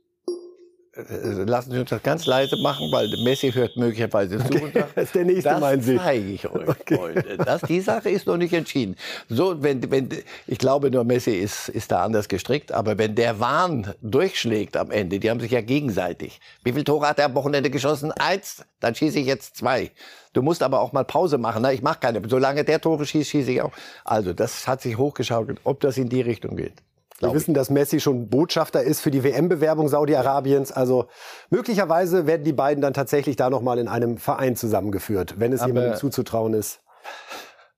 Äh, 0.94 1.44
lassen 1.44 1.72
Sie 1.72 1.78
uns 1.78 1.88
das 1.88 2.02
ganz 2.02 2.26
leise 2.26 2.56
machen, 2.58 2.92
weil 2.92 3.08
Messi 3.24 3.50
hört 3.50 3.76
möglicherweise 3.78 4.36
zu. 4.38 4.44
Okay. 4.44 4.84
das 4.94 5.04
ist 5.04 5.14
der 5.14 5.24
nächste, 5.24 5.48
das 5.48 5.60
meinen 5.60 5.80
Sie? 5.80 5.94
Das 5.94 6.04
zeige 6.04 6.30
ich 6.30 6.46
euch, 6.46 6.68
okay. 6.68 6.96
Freunde. 6.96 7.36
Das, 7.38 7.62
die 7.62 7.80
Sache 7.80 8.10
ist 8.10 8.26
noch 8.26 8.36
nicht 8.36 8.52
entschieden. 8.52 8.96
So, 9.30 9.62
wenn, 9.62 9.90
wenn, 9.90 10.10
ich 10.46 10.58
glaube, 10.58 10.90
nur 10.90 11.04
Messi 11.04 11.30
ist, 11.30 11.70
ist 11.70 11.92
da 11.92 12.04
anders 12.04 12.28
gestrickt, 12.28 12.72
aber 12.72 12.98
wenn 12.98 13.14
der 13.14 13.40
Wahn 13.40 13.94
durchschlägt 14.02 14.76
am 14.76 14.90
Ende, 14.90 15.18
die 15.18 15.30
haben 15.30 15.40
sich 15.40 15.52
ja 15.52 15.62
gegenseitig. 15.62 16.40
Wie 16.62 16.72
viele 16.72 16.84
Tore 16.84 17.08
hat 17.08 17.18
er 17.18 17.26
am 17.26 17.34
Wochenende 17.34 17.70
geschossen? 17.70 18.12
Eins, 18.12 18.62
dann 18.80 18.94
schieße 18.94 19.18
ich 19.18 19.26
jetzt 19.26 19.56
zwei. 19.56 19.92
Du 20.34 20.42
musst 20.42 20.62
aber 20.62 20.80
auch 20.80 20.92
mal 20.92 21.04
Pause 21.04 21.38
machen. 21.38 21.62
Na, 21.62 21.72
ich 21.72 21.80
mache 21.80 22.00
keine. 22.00 22.20
Solange 22.28 22.64
der 22.64 22.80
Tore 22.82 23.06
schießt, 23.06 23.30
schieße 23.30 23.50
ich 23.50 23.62
auch. 23.62 23.72
Also, 24.04 24.34
das 24.34 24.68
hat 24.68 24.82
sich 24.82 24.98
hochgeschaukelt, 24.98 25.60
ob 25.64 25.80
das 25.80 25.96
in 25.96 26.10
die 26.10 26.20
Richtung 26.20 26.56
geht. 26.56 26.74
Wir 27.22 27.34
wissen, 27.34 27.54
dass 27.54 27.70
Messi 27.70 28.00
schon 28.00 28.28
Botschafter 28.28 28.82
ist 28.82 29.00
für 29.00 29.10
die 29.10 29.22
WM-Bewerbung 29.22 29.88
Saudi-Arabiens. 29.88 30.72
Also 30.72 31.06
möglicherweise 31.50 32.26
werden 32.26 32.44
die 32.44 32.52
beiden 32.52 32.82
dann 32.82 32.94
tatsächlich 32.94 33.36
da 33.36 33.48
noch 33.48 33.62
mal 33.62 33.78
in 33.78 33.88
einem 33.88 34.18
Verein 34.18 34.56
zusammengeführt, 34.56 35.34
wenn 35.38 35.52
es 35.52 35.60
Aber 35.60 35.68
jemandem 35.68 35.96
zuzutrauen 35.96 36.54
ist. 36.54 36.80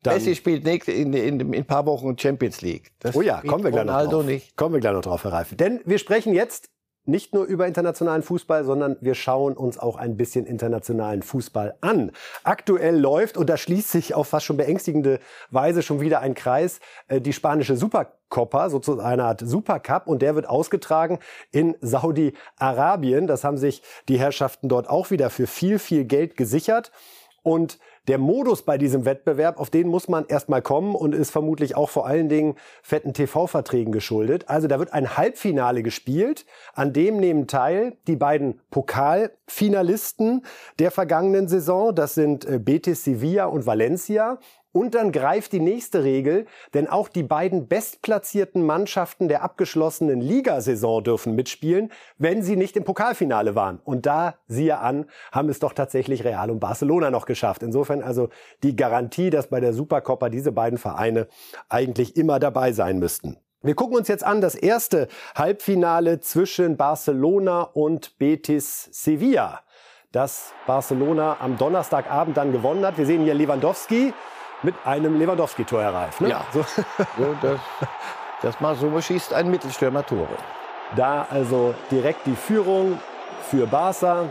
Dann 0.02 0.14
Messi 0.14 0.34
spielt 0.34 0.64
nächste, 0.64 0.92
in, 0.92 1.12
in, 1.12 1.40
in, 1.40 1.54
ein 1.54 1.64
paar 1.64 1.86
Wochen 1.86 2.18
Champions 2.18 2.60
League. 2.60 2.92
Das 3.00 3.16
oh 3.16 3.22
ja, 3.22 3.40
kommen 3.40 3.64
wir 3.64 3.70
gleich 3.70 3.86
noch 3.86 4.10
drauf. 4.10 4.24
Nicht. 4.24 4.56
Kommen 4.56 4.74
wir 4.74 4.80
gleich 4.80 4.92
noch 4.92 5.02
drauf, 5.02 5.24
Herr 5.24 5.32
Reif. 5.32 5.56
Denn 5.56 5.80
wir 5.84 5.98
sprechen 5.98 6.34
jetzt 6.34 6.70
nicht 7.06 7.34
nur 7.34 7.44
über 7.44 7.66
internationalen 7.66 8.22
Fußball, 8.22 8.64
sondern 8.64 8.96
wir 9.00 9.14
schauen 9.14 9.56
uns 9.56 9.78
auch 9.78 9.96
ein 9.96 10.16
bisschen 10.16 10.46
internationalen 10.46 11.22
Fußball 11.22 11.76
an. 11.80 12.12
Aktuell 12.42 12.98
läuft, 12.98 13.36
und 13.36 13.50
da 13.50 13.56
schließt 13.56 13.90
sich 13.90 14.14
auf 14.14 14.28
fast 14.28 14.46
schon 14.46 14.56
beängstigende 14.56 15.20
Weise 15.50 15.82
schon 15.82 16.00
wieder 16.00 16.20
ein 16.20 16.34
Kreis, 16.34 16.80
äh, 17.08 17.20
die 17.20 17.32
spanische 17.32 17.76
Supercopa, 17.76 18.70
sozusagen 18.70 19.06
eine 19.06 19.24
Art 19.24 19.42
Supercup, 19.44 20.06
und 20.06 20.22
der 20.22 20.34
wird 20.34 20.48
ausgetragen 20.48 21.18
in 21.50 21.76
Saudi-Arabien. 21.80 23.26
Das 23.26 23.44
haben 23.44 23.58
sich 23.58 23.82
die 24.08 24.18
Herrschaften 24.18 24.68
dort 24.68 24.88
auch 24.88 25.10
wieder 25.10 25.30
für 25.30 25.46
viel, 25.46 25.78
viel 25.78 26.04
Geld 26.04 26.36
gesichert. 26.36 26.90
Und 27.42 27.78
der 28.08 28.18
Modus 28.18 28.62
bei 28.62 28.78
diesem 28.78 29.04
Wettbewerb, 29.04 29.58
auf 29.58 29.70
den 29.70 29.88
muss 29.88 30.08
man 30.08 30.26
erstmal 30.26 30.62
kommen 30.62 30.94
und 30.94 31.14
ist 31.14 31.30
vermutlich 31.30 31.76
auch 31.76 31.90
vor 31.90 32.06
allen 32.06 32.28
Dingen 32.28 32.56
fetten 32.82 33.14
TV-Verträgen 33.14 33.92
geschuldet. 33.92 34.48
Also 34.48 34.68
da 34.68 34.78
wird 34.78 34.92
ein 34.92 35.16
Halbfinale 35.16 35.82
gespielt, 35.82 36.44
an 36.74 36.92
dem 36.92 37.16
nehmen 37.16 37.46
teil 37.46 37.96
die 38.06 38.16
beiden 38.16 38.60
Pokalfinalisten 38.70 40.44
der 40.78 40.90
vergangenen 40.90 41.48
Saison. 41.48 41.94
Das 41.94 42.14
sind 42.14 42.44
äh, 42.44 42.58
Betis 42.58 43.04
Sevilla 43.04 43.46
und 43.46 43.66
Valencia. 43.66 44.38
Und 44.74 44.96
dann 44.96 45.12
greift 45.12 45.52
die 45.52 45.60
nächste 45.60 46.02
Regel, 46.02 46.46
denn 46.74 46.88
auch 46.88 47.08
die 47.08 47.22
beiden 47.22 47.68
bestplatzierten 47.68 48.66
Mannschaften 48.66 49.28
der 49.28 49.44
abgeschlossenen 49.44 50.20
Ligasaison 50.20 51.04
dürfen 51.04 51.36
mitspielen, 51.36 51.92
wenn 52.18 52.42
sie 52.42 52.56
nicht 52.56 52.76
im 52.76 52.82
Pokalfinale 52.82 53.54
waren. 53.54 53.78
Und 53.84 54.04
da, 54.04 54.34
siehe 54.48 54.78
an, 54.78 55.06
haben 55.30 55.48
es 55.48 55.60
doch 55.60 55.74
tatsächlich 55.74 56.24
Real 56.24 56.50
und 56.50 56.58
Barcelona 56.58 57.12
noch 57.12 57.24
geschafft. 57.24 57.62
Insofern 57.62 58.02
also 58.02 58.30
die 58.64 58.74
Garantie, 58.74 59.30
dass 59.30 59.46
bei 59.46 59.60
der 59.60 59.74
Supercoppa 59.74 60.28
diese 60.28 60.50
beiden 60.50 60.76
Vereine 60.76 61.28
eigentlich 61.68 62.16
immer 62.16 62.40
dabei 62.40 62.72
sein 62.72 62.98
müssten. 62.98 63.36
Wir 63.62 63.76
gucken 63.76 63.96
uns 63.96 64.08
jetzt 64.08 64.24
an 64.24 64.40
das 64.40 64.56
erste 64.56 65.06
Halbfinale 65.36 66.18
zwischen 66.18 66.76
Barcelona 66.76 67.62
und 67.62 68.18
Betis 68.18 68.88
Sevilla 68.90 69.60
das 70.14 70.52
Barcelona 70.66 71.38
am 71.40 71.58
Donnerstagabend 71.58 72.36
dann 72.36 72.52
gewonnen 72.52 72.86
hat. 72.86 72.96
Wir 72.98 73.06
sehen 73.06 73.24
hier 73.24 73.34
Lewandowski, 73.34 74.14
mit 74.64 74.74
einem 74.84 75.18
Lewandowski-Tor 75.18 75.82
erreicht. 75.82 76.20
Ne? 76.20 76.30
Ja, 76.30 76.44
so. 76.52 76.64
das, 77.42 77.60
das 78.42 78.60
mal 78.60 78.74
so 78.74 79.00
schießt 79.00 79.32
ein 79.32 79.50
Mittelstürmer 79.50 80.04
Tore. 80.04 80.36
Da 80.96 81.26
also 81.30 81.74
direkt 81.90 82.26
die 82.26 82.36
Führung 82.36 82.98
für 83.50 83.66
Barca. 83.66 84.26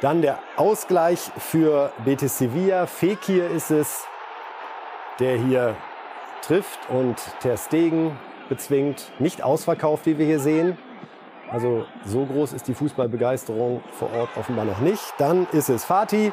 Dann 0.00 0.22
der 0.22 0.38
Ausgleich 0.56 1.30
für 1.38 1.92
Betis 2.04 2.38
Sevilla. 2.38 2.86
Fekir 2.86 3.50
ist 3.50 3.70
es, 3.70 4.04
der 5.18 5.36
hier 5.36 5.76
trifft 6.42 6.78
und 6.88 7.16
Ter 7.40 7.56
Stegen 7.56 8.18
bezwingt. 8.48 9.12
Nicht 9.18 9.42
ausverkauft, 9.42 10.06
wie 10.06 10.18
wir 10.18 10.26
hier 10.26 10.40
sehen. 10.40 10.78
Also 11.50 11.84
so 12.06 12.24
groß 12.24 12.52
ist 12.52 12.68
die 12.68 12.74
Fußballbegeisterung 12.74 13.82
vor 13.92 14.12
Ort 14.12 14.30
offenbar 14.36 14.64
noch 14.64 14.78
nicht. 14.78 15.02
Dann 15.18 15.46
ist 15.52 15.68
es 15.68 15.84
Fatih, 15.84 16.32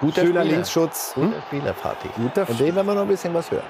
Guter 0.00 0.22
Schöner 0.22 0.40
Spieler. 0.40 0.56
Linksschutz. 0.56 1.14
Hm? 1.14 1.24
Guter 1.24 1.42
Spielerparty. 1.46 2.08
Guter 2.16 2.46
Von 2.46 2.56
dem 2.56 2.74
werden 2.74 2.86
wir 2.86 2.94
noch 2.94 3.02
ein 3.02 3.08
bisschen 3.08 3.34
was 3.34 3.50
hören. 3.50 3.62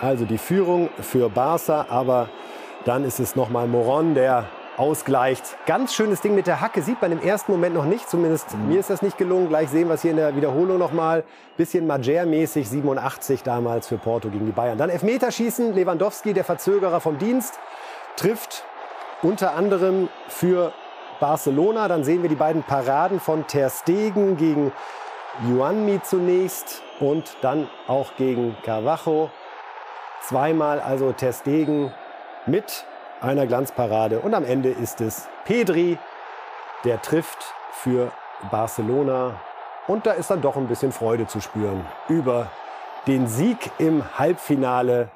Also 0.00 0.24
die 0.24 0.38
Führung 0.38 0.88
für 1.00 1.28
Barca, 1.28 1.86
aber 1.88 2.28
dann 2.84 3.04
ist 3.04 3.20
es 3.20 3.36
nochmal 3.36 3.66
Moron, 3.66 4.14
der 4.14 4.46
ausgleicht. 4.76 5.56
Ganz 5.66 5.94
schönes 5.94 6.20
Ding 6.20 6.34
mit 6.34 6.46
der 6.46 6.60
Hacke. 6.60 6.82
Sieht 6.82 7.00
man 7.00 7.12
im 7.12 7.20
ersten 7.20 7.52
Moment 7.52 7.74
noch 7.74 7.84
nicht. 7.84 8.08
Zumindest 8.08 8.54
mhm. 8.54 8.68
mir 8.68 8.80
ist 8.80 8.90
das 8.90 9.02
nicht 9.02 9.18
gelungen. 9.18 9.48
Gleich 9.48 9.68
sehen 9.68 9.88
wir 9.88 9.94
es 9.94 10.02
hier 10.02 10.10
in 10.10 10.16
der 10.16 10.34
Wiederholung 10.34 10.78
nochmal. 10.78 11.24
Bisschen 11.56 11.86
Majer-mäßig. 11.86 12.68
87 12.68 13.42
damals 13.42 13.86
für 13.86 13.98
Porto 13.98 14.30
gegen 14.30 14.46
die 14.46 14.52
Bayern. 14.52 14.78
Dann 14.78 14.90
Elfmeterschießen. 14.90 15.74
Lewandowski, 15.74 16.32
der 16.32 16.44
Verzögerer 16.44 17.00
vom 17.00 17.18
Dienst, 17.18 17.58
trifft 18.16 18.64
unter 19.22 19.54
anderem 19.54 20.08
für 20.28 20.72
Barcelona. 21.20 21.88
Dann 21.88 22.02
sehen 22.02 22.22
wir 22.22 22.28
die 22.28 22.34
beiden 22.34 22.62
Paraden 22.62 23.20
von 23.20 23.46
Ter 23.46 23.70
Stegen 23.70 24.36
gegen 24.36 24.72
Yuanmi 25.42 26.00
zunächst 26.02 26.82
und 27.00 27.36
dann 27.42 27.68
auch 27.88 28.14
gegen 28.16 28.56
Carvajo. 28.62 29.30
Zweimal 30.22 30.80
also 30.80 31.12
Testegen 31.12 31.92
mit 32.46 32.86
einer 33.20 33.46
Glanzparade. 33.46 34.20
Und 34.20 34.34
am 34.34 34.44
Ende 34.44 34.70
ist 34.70 35.00
es 35.00 35.28
Pedri, 35.44 35.98
der 36.84 37.02
trifft 37.02 37.52
für 37.72 38.12
Barcelona. 38.50 39.40
Und 39.88 40.06
da 40.06 40.12
ist 40.12 40.30
dann 40.30 40.40
doch 40.40 40.56
ein 40.56 40.68
bisschen 40.68 40.92
Freude 40.92 41.26
zu 41.26 41.40
spüren 41.40 41.84
über 42.08 42.50
den 43.06 43.26
Sieg 43.26 43.70
im 43.78 44.18
Halbfinale 44.18 45.10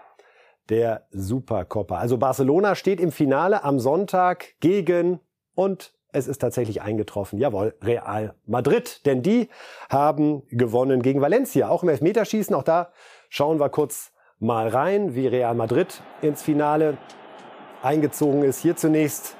der 0.68 1.06
Supercoppa. 1.10 1.96
Also 1.96 2.18
Barcelona 2.18 2.74
steht 2.74 3.00
im 3.00 3.12
Finale 3.12 3.64
am 3.64 3.78
Sonntag 3.78 4.54
gegen 4.60 5.20
und 5.54 5.94
es 6.12 6.26
ist 6.26 6.38
tatsächlich 6.38 6.82
eingetroffen. 6.82 7.38
Jawohl, 7.38 7.74
Real 7.82 8.34
Madrid. 8.46 9.04
Denn 9.06 9.22
die 9.22 9.48
haben 9.90 10.42
gewonnen 10.48 11.02
gegen 11.02 11.20
Valencia. 11.20 11.68
Auch 11.68 11.82
im 11.82 11.90
Elfmeterschießen. 11.90 12.54
Auch 12.54 12.62
da 12.62 12.90
schauen 13.28 13.60
wir 13.60 13.68
kurz 13.68 14.12
mal 14.38 14.68
rein, 14.68 15.14
wie 15.14 15.26
Real 15.26 15.54
Madrid 15.54 16.00
ins 16.22 16.42
Finale 16.42 16.96
eingezogen 17.82 18.42
ist. 18.42 18.60
Hier 18.60 18.76
zunächst 18.76 19.36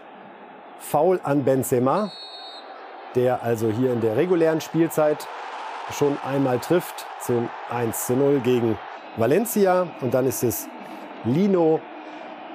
Foul 0.78 1.20
an 1.22 1.44
Benzema, 1.44 2.12
der 3.14 3.42
also 3.42 3.70
hier 3.70 3.92
in 3.92 4.00
der 4.00 4.16
regulären 4.16 4.60
Spielzeit 4.60 5.26
schon 5.90 6.18
einmal 6.24 6.58
trifft 6.58 7.06
zum 7.20 7.48
1 7.70 8.06
zu 8.06 8.14
0 8.14 8.40
gegen 8.40 8.78
Valencia. 9.16 9.88
Und 10.00 10.12
dann 10.14 10.26
ist 10.26 10.42
es 10.42 10.68
Lino, 11.24 11.80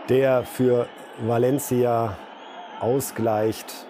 der 0.10 0.44
für 0.44 0.88
Valencia 1.20 2.18
ausgleicht. 2.80 3.88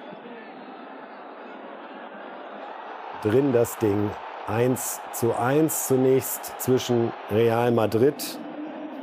Drin 3.23 3.53
das 3.53 3.77
Ding 3.77 4.11
1 4.47 4.99
zu 5.13 5.33
1 5.33 5.87
zunächst 5.87 6.53
zwischen 6.59 7.13
Real 7.31 7.71
Madrid 7.71 8.37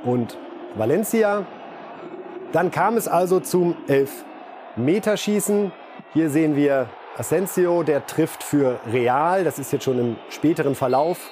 und 0.04 0.36
Valencia. 0.74 1.46
Dann 2.52 2.70
kam 2.70 2.96
es 2.96 3.08
also 3.08 3.40
zum 3.40 3.76
Elfmeterschießen. 3.88 5.72
Hier 6.12 6.28
sehen 6.28 6.56
wir 6.56 6.88
Asensio, 7.16 7.82
der 7.82 8.06
trifft 8.06 8.42
für 8.42 8.78
Real. 8.92 9.44
Das 9.44 9.58
ist 9.58 9.72
jetzt 9.72 9.84
schon 9.84 9.98
im 9.98 10.16
späteren 10.28 10.74
Verlauf 10.74 11.30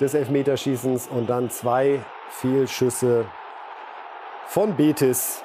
des 0.00 0.14
Elfmeterschießens. 0.14 1.08
Und 1.08 1.28
dann 1.28 1.50
zwei 1.50 2.00
Fehlschüsse 2.30 3.26
von 4.46 4.76
Betis. 4.76 5.42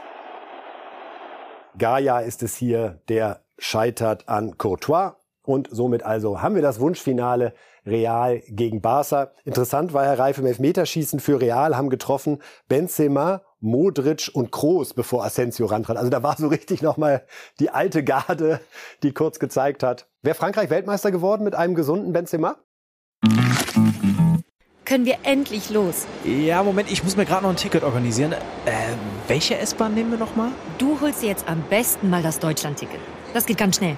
Gaia 1.77 2.19
ist 2.19 2.41
es 2.43 2.55
hier, 2.55 3.01
der 3.09 3.41
scheitert 3.57 4.27
an 4.29 4.57
Courtois. 4.57 5.18
Und 5.49 5.67
somit 5.71 6.03
also 6.03 6.43
haben 6.43 6.53
wir 6.53 6.61
das 6.61 6.79
Wunschfinale 6.79 7.55
Real 7.83 8.43
gegen 8.49 8.81
Barca. 8.81 9.31
Interessant 9.45 9.93
war 9.93 10.05
Herr 10.05 10.19
Reif 10.19 10.37
im 10.37 10.45
Elfmeterschießen 10.45 11.19
für 11.19 11.41
Real, 11.41 11.75
haben 11.75 11.89
getroffen 11.89 12.37
Benzema, 12.67 13.41
Modric 13.59 14.29
und 14.31 14.51
Kroos, 14.51 14.93
bevor 14.93 15.25
Asensio 15.25 15.65
rantrat. 15.65 15.97
Also 15.97 16.11
da 16.11 16.21
war 16.21 16.37
so 16.37 16.49
richtig 16.49 16.83
nochmal 16.83 17.23
die 17.59 17.71
alte 17.71 18.03
Garde, 18.03 18.59
die 19.01 19.11
kurz 19.11 19.39
gezeigt 19.39 19.81
hat. 19.81 20.07
Wäre 20.21 20.35
Frankreich 20.35 20.69
Weltmeister 20.69 21.09
geworden 21.09 21.43
mit 21.45 21.55
einem 21.55 21.73
gesunden 21.73 22.13
Benzema? 22.13 22.57
Können 24.85 25.05
wir 25.05 25.17
endlich 25.23 25.71
los? 25.71 26.05
Ja, 26.25 26.61
Moment, 26.61 26.91
ich 26.91 27.03
muss 27.03 27.17
mir 27.17 27.25
gerade 27.25 27.41
noch 27.41 27.49
ein 27.49 27.55
Ticket 27.55 27.81
organisieren. 27.81 28.33
Äh, 28.33 28.37
welche 29.27 29.57
S-Bahn 29.57 29.95
nehmen 29.95 30.11
wir 30.11 30.19
nochmal? 30.19 30.51
Du 30.77 31.01
holst 31.01 31.23
dir 31.23 31.29
jetzt 31.29 31.49
am 31.49 31.63
besten 31.71 32.11
mal 32.11 32.21
das 32.21 32.37
Deutschland-Ticket. 32.37 32.99
Das 33.33 33.47
geht 33.47 33.57
ganz 33.57 33.77
schnell. 33.77 33.97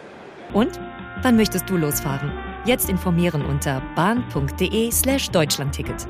Und? 0.53 0.79
Wann 1.21 1.35
möchtest 1.35 1.69
du 1.69 1.77
losfahren? 1.77 2.31
Jetzt 2.65 2.89
informieren 2.89 3.45
unter 3.45 3.81
bahn.de 3.95 4.91
slash 4.91 5.29
Deutschlandticket. 5.29 6.07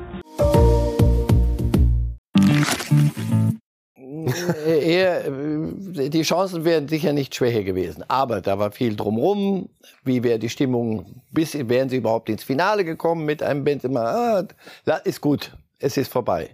Eher, 4.66 5.26
äh, 5.26 6.08
die 6.08 6.22
Chancen 6.22 6.64
wären 6.64 6.88
sicher 6.88 7.12
nicht 7.12 7.34
schwächer 7.34 7.62
gewesen. 7.62 8.04
Aber 8.08 8.40
da 8.40 8.58
war 8.58 8.72
viel 8.72 8.96
drumherum. 8.96 9.68
Wie 10.04 10.22
wäre 10.22 10.38
die 10.38 10.48
Stimmung? 10.48 11.22
Bis 11.30 11.54
wären 11.54 11.88
sie 11.88 11.96
überhaupt 11.96 12.28
ins 12.28 12.42
Finale 12.42 12.84
gekommen 12.84 13.24
mit 13.24 13.42
einem 13.42 13.64
Benzema? 13.64 14.46
Ah, 14.86 14.96
ist 15.04 15.20
gut. 15.20 15.56
Es 15.78 15.96
ist 15.96 16.12
vorbei. 16.12 16.50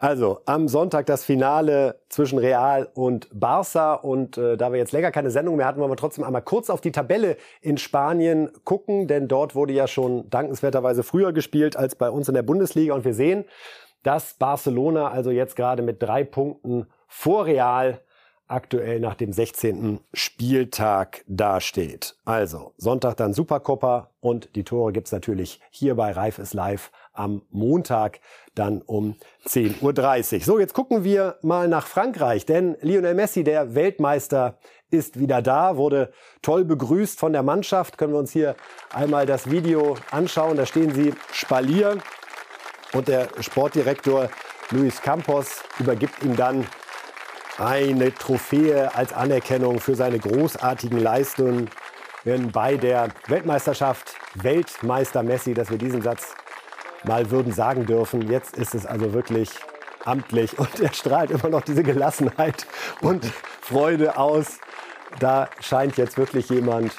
Also 0.00 0.40
am 0.46 0.66
Sonntag 0.66 1.04
das 1.04 1.24
Finale 1.24 2.00
zwischen 2.08 2.38
Real 2.38 2.88
und 2.94 3.28
Barça. 3.34 4.00
Und 4.00 4.38
äh, 4.38 4.56
da 4.56 4.72
wir 4.72 4.78
jetzt 4.78 4.92
länger 4.92 5.10
keine 5.10 5.30
Sendung 5.30 5.56
mehr 5.56 5.66
hatten, 5.66 5.78
wollen 5.78 5.90
wir 5.90 5.96
trotzdem 5.96 6.24
einmal 6.24 6.40
kurz 6.40 6.70
auf 6.70 6.80
die 6.80 6.90
Tabelle 6.90 7.36
in 7.60 7.76
Spanien 7.76 8.50
gucken. 8.64 9.08
Denn 9.08 9.28
dort 9.28 9.54
wurde 9.54 9.74
ja 9.74 9.86
schon 9.86 10.28
dankenswerterweise 10.30 11.02
früher 11.02 11.34
gespielt 11.34 11.76
als 11.76 11.96
bei 11.96 12.08
uns 12.08 12.28
in 12.28 12.34
der 12.34 12.42
Bundesliga. 12.42 12.94
Und 12.94 13.04
wir 13.04 13.12
sehen, 13.12 13.44
dass 14.02 14.32
Barcelona 14.32 15.08
also 15.08 15.30
jetzt 15.30 15.54
gerade 15.54 15.82
mit 15.82 16.02
drei 16.02 16.24
Punkten 16.24 16.86
vor 17.06 17.44
Real 17.44 18.00
aktuell 18.50 19.00
nach 19.00 19.14
dem 19.14 19.34
16. 19.34 20.00
Spieltag 20.14 21.24
dasteht. 21.28 22.16
Also 22.24 22.72
Sonntag 22.78 23.18
dann 23.18 23.34
Supercopa 23.34 24.10
und 24.20 24.56
die 24.56 24.64
Tore 24.64 24.92
gibt's 24.92 25.12
natürlich 25.12 25.60
hier 25.70 25.94
bei 25.94 26.10
Reif 26.12 26.38
ist 26.38 26.54
live 26.54 26.90
am 27.20 27.42
Montag 27.50 28.20
dann 28.54 28.82
um 28.82 29.16
10.30 29.46 30.34
Uhr. 30.38 30.44
So, 30.44 30.58
jetzt 30.58 30.74
gucken 30.74 31.04
wir 31.04 31.36
mal 31.42 31.68
nach 31.68 31.86
Frankreich, 31.86 32.46
denn 32.46 32.76
Lionel 32.80 33.14
Messi, 33.14 33.44
der 33.44 33.74
Weltmeister, 33.74 34.58
ist 34.90 35.20
wieder 35.20 35.40
da, 35.40 35.76
wurde 35.76 36.12
toll 36.42 36.64
begrüßt 36.64 37.18
von 37.18 37.32
der 37.32 37.44
Mannschaft. 37.44 37.96
Können 37.96 38.12
wir 38.12 38.18
uns 38.18 38.32
hier 38.32 38.56
einmal 38.92 39.24
das 39.24 39.48
Video 39.48 39.96
anschauen. 40.10 40.56
Da 40.56 40.66
stehen 40.66 40.92
sie 40.92 41.14
Spalier 41.32 41.98
und 42.92 43.06
der 43.06 43.28
Sportdirektor 43.38 44.28
Luis 44.70 45.00
Campos 45.00 45.62
übergibt 45.78 46.24
ihm 46.24 46.34
dann 46.34 46.66
eine 47.58 48.12
Trophäe 48.12 48.92
als 48.94 49.12
Anerkennung 49.12 49.78
für 49.78 49.94
seine 49.94 50.18
großartigen 50.18 50.98
Leistungen. 50.98 51.70
Bei 52.52 52.76
der 52.76 53.08
Weltmeisterschaft 53.28 54.14
Weltmeister 54.34 55.22
Messi, 55.22 55.54
dass 55.54 55.70
wir 55.70 55.78
diesen 55.78 56.02
Satz 56.02 56.34
mal 57.04 57.30
würden 57.30 57.52
sagen 57.52 57.86
dürfen. 57.86 58.30
Jetzt 58.30 58.56
ist 58.56 58.74
es 58.74 58.86
also 58.86 59.12
wirklich 59.12 59.50
amtlich 60.04 60.58
und 60.58 60.80
er 60.80 60.92
strahlt 60.92 61.30
immer 61.30 61.48
noch 61.48 61.62
diese 61.62 61.82
Gelassenheit 61.82 62.66
und 63.00 63.24
Freude 63.60 64.16
aus. 64.16 64.58
Da 65.18 65.48
scheint 65.60 65.96
jetzt 65.96 66.18
wirklich 66.18 66.48
jemand 66.48 66.92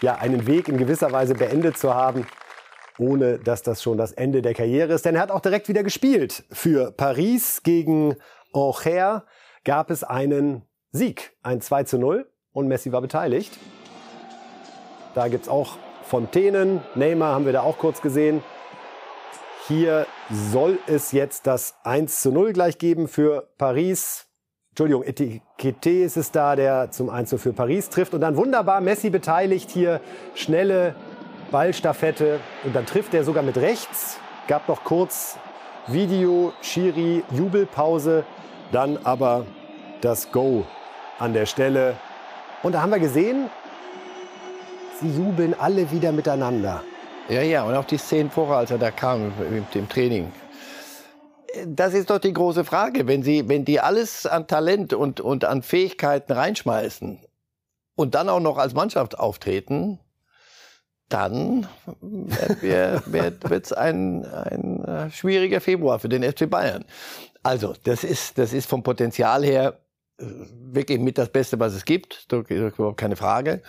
ja, 0.00 0.16
einen 0.16 0.46
Weg 0.46 0.68
in 0.68 0.78
gewisser 0.78 1.12
Weise 1.12 1.34
beendet 1.34 1.78
zu 1.78 1.94
haben, 1.94 2.26
ohne 2.98 3.38
dass 3.38 3.62
das 3.62 3.82
schon 3.82 3.98
das 3.98 4.12
Ende 4.12 4.42
der 4.42 4.54
Karriere 4.54 4.92
ist. 4.92 5.04
Denn 5.04 5.14
er 5.14 5.22
hat 5.22 5.30
auch 5.30 5.40
direkt 5.40 5.68
wieder 5.68 5.82
gespielt. 5.82 6.44
Für 6.50 6.90
Paris 6.92 7.62
gegen 7.62 8.16
Auxerre 8.52 9.24
gab 9.64 9.90
es 9.90 10.02
einen 10.02 10.62
Sieg, 10.92 11.32
ein 11.42 11.60
2 11.60 11.84
zu 11.84 11.98
0 11.98 12.28
und 12.52 12.66
Messi 12.66 12.92
war 12.92 13.00
beteiligt. 13.00 13.58
Da 15.14 15.28
gibt 15.28 15.44
es 15.44 15.48
auch 15.48 15.76
Fontänen, 16.02 16.80
Neymar 16.94 17.34
haben 17.34 17.46
wir 17.46 17.52
da 17.52 17.62
auch 17.62 17.78
kurz 17.78 18.00
gesehen. 18.00 18.42
Hier 19.70 20.08
soll 20.32 20.80
es 20.88 21.12
jetzt 21.12 21.46
das 21.46 21.76
1 21.84 22.22
zu 22.22 22.32
0 22.32 22.52
gleich 22.54 22.78
geben 22.78 23.06
für 23.06 23.50
Paris. 23.56 24.26
Entschuldigung, 24.70 25.04
Etikette 25.04 25.90
ist 25.90 26.16
es 26.16 26.32
da, 26.32 26.56
der 26.56 26.90
zum 26.90 27.08
1 27.08 27.30
zu 27.30 27.38
für 27.38 27.52
Paris 27.52 27.88
trifft. 27.88 28.12
Und 28.12 28.20
dann 28.20 28.36
wunderbar 28.36 28.80
Messi 28.80 29.10
beteiligt 29.10 29.70
hier. 29.70 30.00
Schnelle 30.34 30.96
Ballstaffette. 31.52 32.40
Und 32.64 32.74
dann 32.74 32.84
trifft 32.84 33.14
er 33.14 33.22
sogar 33.22 33.44
mit 33.44 33.58
rechts. 33.58 34.18
Gab 34.48 34.66
noch 34.66 34.82
kurz 34.82 35.38
Video, 35.86 36.52
Schiri, 36.62 37.22
Jubelpause. 37.30 38.24
Dann 38.72 38.98
aber 39.04 39.46
das 40.00 40.32
Go 40.32 40.66
an 41.20 41.32
der 41.32 41.46
Stelle. 41.46 41.94
Und 42.64 42.72
da 42.72 42.82
haben 42.82 42.90
wir 42.90 42.98
gesehen, 42.98 43.48
sie 45.00 45.10
jubeln 45.10 45.54
alle 45.56 45.92
wieder 45.92 46.10
miteinander. 46.10 46.82
Ja, 47.30 47.42
ja, 47.42 47.62
und 47.62 47.74
auch 47.74 47.84
die 47.84 47.96
Szenen 47.96 48.28
vorher, 48.28 48.56
als 48.56 48.72
er 48.72 48.78
da 48.78 48.90
kam 48.90 49.32
mit 49.52 49.72
dem 49.72 49.88
Training. 49.88 50.32
Das 51.64 51.94
ist 51.94 52.10
doch 52.10 52.18
die 52.18 52.32
große 52.32 52.64
Frage. 52.64 53.06
Wenn, 53.06 53.22
sie, 53.22 53.48
wenn 53.48 53.64
die 53.64 53.78
alles 53.78 54.26
an 54.26 54.48
Talent 54.48 54.94
und, 54.94 55.20
und 55.20 55.44
an 55.44 55.62
Fähigkeiten 55.62 56.32
reinschmeißen 56.32 57.20
und 57.94 58.14
dann 58.16 58.28
auch 58.28 58.40
noch 58.40 58.58
als 58.58 58.74
Mannschaft 58.74 59.16
auftreten, 59.16 60.00
dann 61.08 61.68
wird 62.60 63.64
es 63.64 63.72
ein, 63.72 64.24
ein 64.24 64.84
äh, 64.84 65.10
schwieriger 65.12 65.60
Februar 65.60 66.00
für 66.00 66.08
den 66.08 66.24
FC 66.24 66.50
Bayern. 66.50 66.84
Also, 67.44 67.74
das 67.84 68.02
ist, 68.02 68.38
das 68.38 68.52
ist 68.52 68.68
vom 68.68 68.82
Potenzial 68.82 69.44
her 69.44 69.78
äh, 70.18 70.24
wirklich 70.72 70.98
mit 70.98 71.16
das 71.16 71.28
Beste, 71.28 71.60
was 71.60 71.74
es 71.74 71.84
gibt. 71.84 72.26
Überhaupt 72.32 72.98
keine 72.98 73.16
Frage. 73.16 73.62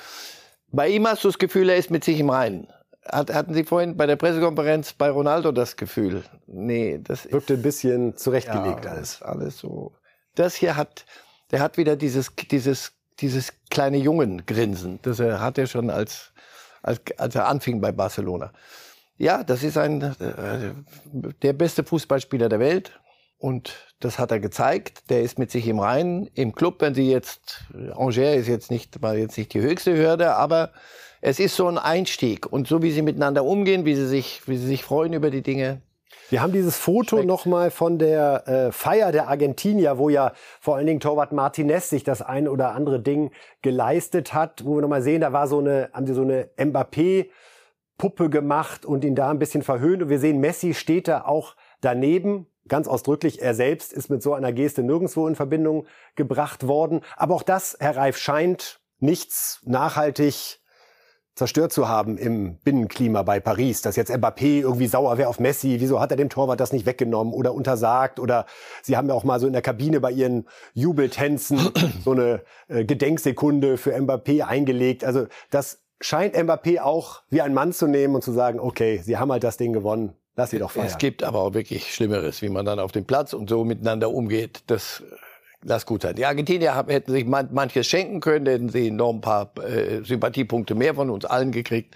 Bei 0.71 0.87
ihm 0.87 1.05
hast 1.07 1.23
du 1.23 1.27
das 1.27 1.37
Gefühl, 1.37 1.69
er 1.69 1.77
ist 1.77 1.91
mit 1.91 2.03
sich 2.03 2.19
im 2.19 2.31
Reinen. 2.31 2.67
Hat, 3.05 3.33
hatten 3.33 3.53
Sie 3.53 3.63
vorhin 3.63 3.97
bei 3.97 4.05
der 4.05 4.15
Pressekonferenz 4.15 4.93
bei 4.93 5.09
Ronaldo 5.09 5.51
das 5.51 5.75
Gefühl? 5.75 6.23
Nee, 6.45 6.99
das 7.03 7.31
wirkte 7.31 7.55
ein 7.55 7.61
bisschen 7.61 8.15
zurechtgelegt 8.15 8.85
ja, 8.85 8.91
alles. 8.91 9.21
Alles 9.21 9.57
so. 9.57 9.93
Das 10.35 10.55
hier 10.55 10.75
hat, 10.75 11.05
der 11.49 11.61
hat 11.61 11.77
wieder 11.77 11.95
dieses, 11.95 12.31
dieses, 12.51 12.93
dieses 13.19 13.53
kleine 13.69 13.97
Jungen-Grinsen. 13.97 14.99
Das 15.01 15.19
er 15.19 15.41
hat 15.41 15.57
er 15.57 15.65
schon 15.65 15.89
als, 15.89 16.31
als, 16.83 17.01
als 17.17 17.35
er 17.35 17.47
anfing 17.47 17.81
bei 17.81 17.91
Barcelona. 17.91 18.53
Ja, 19.17 19.43
das 19.43 19.63
ist 19.63 19.77
ein, 19.77 20.01
äh, 20.01 20.73
der 21.41 21.53
beste 21.53 21.83
Fußballspieler 21.83 22.49
der 22.49 22.59
Welt. 22.59 22.99
Und 23.37 23.73
das 23.99 24.19
hat 24.19 24.29
er 24.29 24.39
gezeigt. 24.39 25.09
Der 25.09 25.23
ist 25.23 25.39
mit 25.39 25.49
sich 25.49 25.67
im 25.67 25.79
Reinen. 25.79 26.27
Im 26.35 26.53
Club, 26.53 26.81
wenn 26.81 26.93
Sie 26.93 27.09
jetzt, 27.09 27.65
Angers 27.95 28.17
ist 28.37 28.47
jetzt 28.47 28.69
nicht, 28.69 29.01
war 29.01 29.15
jetzt 29.15 29.37
nicht 29.37 29.53
die 29.55 29.61
höchste 29.61 29.97
Hürde, 29.97 30.35
aber 30.35 30.71
es 31.21 31.39
ist 31.39 31.55
so 31.55 31.67
ein 31.67 31.77
Einstieg. 31.77 32.51
Und 32.51 32.67
so 32.67 32.81
wie 32.81 32.91
sie 32.91 33.01
miteinander 33.01 33.45
umgehen, 33.45 33.85
wie 33.85 33.95
sie 33.95 34.07
sich, 34.07 34.41
wie 34.47 34.57
sie 34.57 34.67
sich 34.67 34.83
freuen 34.83 35.13
über 35.13 35.29
die 35.29 35.41
Dinge, 35.43 35.81
wir 36.29 36.41
haben 36.41 36.53
dieses 36.53 36.77
Foto 36.77 37.23
nochmal 37.23 37.71
von 37.71 37.97
der 37.99 38.47
äh, 38.47 38.71
Feier 38.71 39.11
der 39.11 39.27
Argentinier, 39.27 39.97
wo 39.97 40.07
ja 40.07 40.31
vor 40.61 40.77
allen 40.77 40.87
Dingen 40.87 41.01
Torwart 41.01 41.33
Martinez 41.33 41.89
sich 41.89 42.05
das 42.05 42.21
ein 42.21 42.47
oder 42.47 42.73
andere 42.73 43.01
Ding 43.01 43.31
geleistet 43.61 44.33
hat, 44.33 44.63
wo 44.63 44.75
wir 44.75 44.81
nochmal 44.81 45.01
sehen, 45.01 45.21
da 45.21 45.33
war 45.33 45.47
so 45.47 45.59
eine, 45.59 45.89
haben 45.91 46.07
sie 46.07 46.13
so 46.13 46.21
eine 46.21 46.49
Mbappé 46.57 47.27
Puppe 47.97 48.29
gemacht 48.29 48.85
und 48.85 49.03
ihn 49.03 49.13
da 49.13 49.29
ein 49.29 49.39
bisschen 49.39 49.61
verhöhnt. 49.61 50.03
Und 50.03 50.09
wir 50.09 50.19
sehen, 50.19 50.39
Messi 50.39 50.73
steht 50.73 51.07
da 51.07 51.25
auch 51.25 51.55
daneben. 51.81 52.47
Ganz 52.67 52.87
ausdrücklich, 52.87 53.41
er 53.41 53.53
selbst 53.53 53.91
ist 53.91 54.09
mit 54.09 54.23
so 54.23 54.33
einer 54.33 54.53
Geste 54.53 54.83
nirgendwo 54.83 55.27
in 55.27 55.35
Verbindung 55.35 55.85
gebracht 56.15 56.65
worden. 56.65 57.01
Aber 57.17 57.35
auch 57.35 57.43
das, 57.43 57.75
Herr 57.79 57.97
Reif, 57.97 58.17
scheint 58.17 58.79
nichts 58.99 59.59
nachhaltig 59.65 60.60
zerstört 61.35 61.71
zu 61.71 61.87
haben 61.87 62.17
im 62.17 62.57
Binnenklima 62.57 63.23
bei 63.23 63.39
Paris, 63.39 63.81
dass 63.81 63.95
jetzt 63.95 64.11
Mbappé 64.11 64.61
irgendwie 64.61 64.87
sauer 64.87 65.17
wäre 65.17 65.29
auf 65.29 65.39
Messi, 65.39 65.77
wieso 65.79 65.99
hat 65.99 66.11
er 66.11 66.17
dem 66.17 66.29
Torwart 66.29 66.59
das 66.59 66.73
nicht 66.73 66.85
weggenommen 66.85 67.33
oder 67.33 67.53
untersagt 67.53 68.19
oder 68.19 68.45
sie 68.83 68.97
haben 68.97 69.07
ja 69.07 69.13
auch 69.13 69.23
mal 69.23 69.39
so 69.39 69.47
in 69.47 69.53
der 69.53 69.61
Kabine 69.61 70.01
bei 70.01 70.11
ihren 70.11 70.47
Jubeltänzen 70.73 71.59
so 72.03 72.11
eine 72.11 72.41
äh, 72.67 72.83
Gedenksekunde 72.83 73.77
für 73.77 73.95
Mbappé 73.95 74.43
eingelegt. 74.43 75.03
Also 75.05 75.27
das 75.49 75.81
scheint 76.01 76.35
Mbappé 76.35 76.81
auch 76.81 77.21
wie 77.29 77.41
ein 77.41 77.53
Mann 77.53 77.71
zu 77.71 77.87
nehmen 77.87 78.15
und 78.15 78.23
zu 78.23 78.33
sagen, 78.33 78.59
okay, 78.59 79.01
sie 79.03 79.17
haben 79.17 79.31
halt 79.31 79.43
das 79.43 79.57
Ding 79.57 79.71
gewonnen, 79.71 80.13
lass 80.35 80.49
sie 80.49 80.59
doch 80.59 80.71
feiern. 80.71 80.87
Es 80.87 80.97
gibt 80.97 81.23
aber 81.23 81.39
auch 81.39 81.53
wirklich 81.53 81.93
Schlimmeres, 81.93 82.41
wie 82.41 82.49
man 82.49 82.65
dann 82.65 82.79
auf 82.79 82.91
dem 82.91 83.05
Platz 83.05 83.33
und 83.33 83.49
so 83.49 83.63
miteinander 83.63 84.11
umgeht. 84.11 84.63
Das 84.67 85.03
lass 85.63 85.85
gut 85.85 86.01
sein. 86.03 86.15
Die 86.15 86.25
Argentinier 86.25 86.75
hätten 86.87 87.11
sich 87.11 87.25
manches 87.25 87.87
schenken 87.87 88.19
können, 88.19 88.45
hätten 88.45 88.69
sie 88.69 88.91
noch 88.91 89.11
ein 89.11 89.21
paar 89.21 89.51
äh, 89.57 90.03
Sympathiepunkte 90.03 90.75
mehr 90.75 90.95
von 90.95 91.09
uns 91.09 91.25
allen 91.25 91.51
gekriegt. 91.51 91.95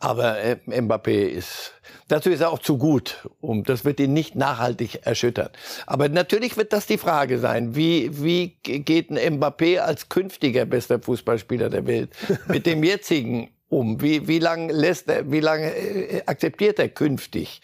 Aber 0.00 0.38
äh, 0.38 0.56
Mbappé 0.66 1.26
ist, 1.26 1.72
dazu 2.06 2.30
ist 2.30 2.40
er 2.40 2.50
auch 2.50 2.60
zu 2.60 2.78
gut. 2.78 3.28
Und 3.40 3.68
das 3.68 3.84
wird 3.84 3.98
ihn 3.98 4.12
nicht 4.12 4.36
nachhaltig 4.36 5.06
erschüttern. 5.06 5.50
Aber 5.86 6.08
natürlich 6.08 6.56
wird 6.56 6.72
das 6.72 6.86
die 6.86 6.98
Frage 6.98 7.38
sein. 7.38 7.74
Wie, 7.74 8.22
wie 8.22 8.56
geht 8.62 9.10
ein 9.10 9.40
Mbappé 9.40 9.78
als 9.78 10.08
künftiger 10.08 10.66
bester 10.66 11.00
Fußballspieler 11.00 11.68
der 11.68 11.86
Welt 11.86 12.10
mit 12.46 12.66
dem 12.66 12.84
jetzigen 12.84 13.50
um? 13.68 14.00
Wie, 14.00 14.28
wie 14.28 14.38
lange 14.38 14.72
lässt 14.72 15.08
er, 15.08 15.30
wie 15.30 15.40
lange 15.40 15.74
äh, 15.74 16.22
akzeptiert 16.26 16.78
er 16.78 16.88
künftig? 16.90 17.60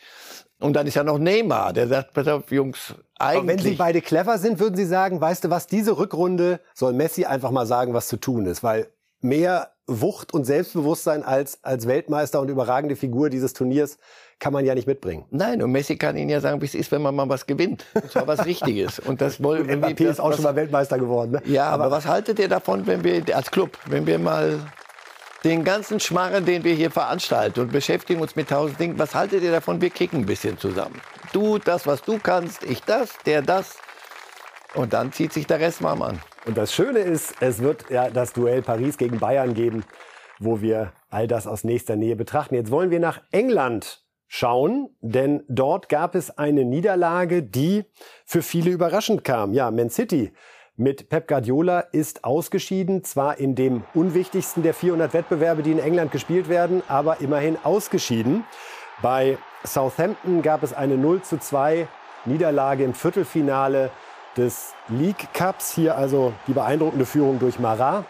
Und 0.61 0.75
dann 0.75 0.87
ist 0.87 0.95
ja 0.95 1.05
noch 1.05 1.19
Neymar, 1.19 1.73
der 1.73 1.89
sagt, 1.89 2.15
pass 2.15 2.29
auf, 2.29 2.51
Jungs, 2.51 2.95
eigentlich. 3.19 3.39
Aber 3.39 3.49
wenn 3.49 3.59
Sie 3.59 3.73
beide 3.73 4.01
clever 4.01 4.39
sind, 4.39 4.61
würden 4.61 4.77
Sie 4.77 4.87
sagen, 4.87 5.21
weißt 5.21 5.45
du 5.45 5.51
was, 5.51 5.67
diese 5.67 5.99
Rückrunde 5.99 6.61
soll 6.75 6.93
Messi 6.93 7.25
einfach 7.25 7.51
mal 7.51 7.67
sagen, 7.67 7.93
was 7.93 8.09
zu 8.09 8.17
tun 8.17 8.47
ist, 8.47 8.63
weil 8.63 8.89
mehr 9.21 9.71
Wucht 9.87 10.33
und 10.33 10.45
Selbstbewusstsein 10.45 11.23
als, 11.23 11.63
als 11.63 11.87
Weltmeister 11.87 12.41
und 12.41 12.49
überragende 12.49 12.97
Figur 12.97 13.29
dieses 13.29 13.53
Turniers 13.53 13.99
kann 14.39 14.53
man 14.53 14.65
ja 14.65 14.75
nicht 14.75 14.87
mitbringen. 14.87 15.27
Nein, 15.31 15.63
und 15.63 15.73
Messi 15.73 15.97
kann 15.97 16.17
Ihnen 16.17 16.31
ja 16.31 16.41
sagen, 16.41 16.61
wie 16.63 16.67
es 16.67 16.75
ist, 16.75 16.91
wenn 16.91 17.03
man 17.03 17.15
mal 17.15 17.29
was 17.29 17.47
gewinnt. 17.47 17.85
Und 17.95 18.11
zwar 18.11 18.27
was 18.27 18.47
Richtiges. 18.47 18.99
Und 18.99 19.21
das 19.21 19.43
wollen 19.43 19.69
wir. 19.69 19.77
Mbappé 19.77 20.09
ist 20.09 20.21
auch 20.21 20.31
was, 20.31 20.37
schon 20.37 20.45
mal 20.45 20.57
Weltmeister 20.57 20.99
geworden. 20.99 21.33
Ne? 21.33 21.43
Ja, 21.45 21.67
aber, 21.67 21.85
aber 21.85 21.97
was 21.97 22.07
haltet 22.07 22.39
ihr 22.39 22.49
davon, 22.49 22.87
wenn 22.87 23.05
wir 23.05 23.23
als 23.37 23.51
Club, 23.51 23.79
wenn 23.87 24.07
wir 24.07 24.19
mal 24.19 24.59
den 25.45 25.63
ganzen 25.63 26.01
Schmarren, 26.01 26.45
den 26.45 26.65
wir 26.65 26.75
hier 26.75 26.91
veranstalten 26.91 27.61
und 27.61 27.73
beschäftigen 27.73 28.21
uns 28.21 28.35
mit 28.35 28.49
tausend 28.49 28.81
Dingen, 28.81 28.99
was 28.99 29.15
haltet 29.15 29.43
ihr 29.43 29.53
davon? 29.53 29.81
Wir 29.81 29.91
kicken 29.91 30.21
ein 30.21 30.27
bisschen 30.27 30.59
zusammen. 30.59 31.01
Du 31.33 31.59
das, 31.59 31.87
was 31.87 32.03
du 32.03 32.19
kannst, 32.19 32.65
ich 32.65 32.83
das, 32.83 33.11
der 33.27 33.43
das. 33.43 33.77
Und 34.75 34.93
dann 34.93 35.13
zieht 35.13 35.33
sich 35.33 35.47
der 35.47 35.61
Rest 35.61 35.83
warm 35.83 36.03
an. 36.03 36.21
Und 36.47 36.57
das 36.57 36.73
Schöne 36.75 37.01
ist, 37.01 37.35
es 37.41 37.61
wird 37.61 37.91
ja 37.91 38.11
das 38.11 38.33
Duell 38.33 38.63
Paris 38.63 38.97
gegen 38.97 39.19
Bayern 39.19 39.55
geben, 39.55 39.85
wo 40.39 40.61
wir 40.61 40.93
all 41.11 41.29
das 41.29 41.47
aus 41.47 41.63
nächster 41.63 41.97
Nähe 41.97 42.17
betrachten. 42.17 42.55
Jetzt 42.55 42.71
wollen 42.71 42.91
wir 42.91 43.01
nach 43.01 43.21
England 43.31 44.03
schauen, 44.27 44.89
denn 45.01 45.45
dort 45.49 45.89
gab 45.89 46.15
es 46.15 46.37
eine 46.39 46.65
Niederlage, 46.65 47.43
die 47.43 47.85
für 48.25 48.43
viele 48.43 48.71
überraschend 48.71 49.23
kam. 49.23 49.53
Ja, 49.53 49.71
Man 49.71 49.91
City 49.91 50.33
mit 50.77 51.09
Pep 51.09 51.29
Guardiola 51.29 51.81
ist 51.81 52.25
ausgeschieden, 52.25 53.05
zwar 53.05 53.39
in 53.39 53.55
dem 53.55 53.85
unwichtigsten 53.95 54.63
der 54.63 54.75
400 54.75 55.15
Wettbewerbe, 55.15 55.63
die 55.63 55.71
in 55.71 55.79
England 55.79 56.11
gespielt 56.11 56.49
werden, 56.49 56.83
aber 56.89 57.21
immerhin 57.21 57.57
ausgeschieden. 57.63 58.45
Bei 59.01 59.39
Southampton 59.65 60.43
gab 60.43 60.63
es 60.63 60.73
eine 60.73 60.97
0 60.97 61.23
zu 61.23 61.39
2 61.39 61.87
Niederlage 62.25 62.85
im 62.85 62.95
Viertelfinale 62.95 63.91
des 64.37 64.75
League 64.89 65.29
Cups. 65.33 65.73
Hier 65.75 65.97
also 65.97 66.33
die 66.49 66.53
beeindruckende 66.53 67.07
Führung 67.07 67.39
durch 67.39 67.61
Marat. 67.61 68.05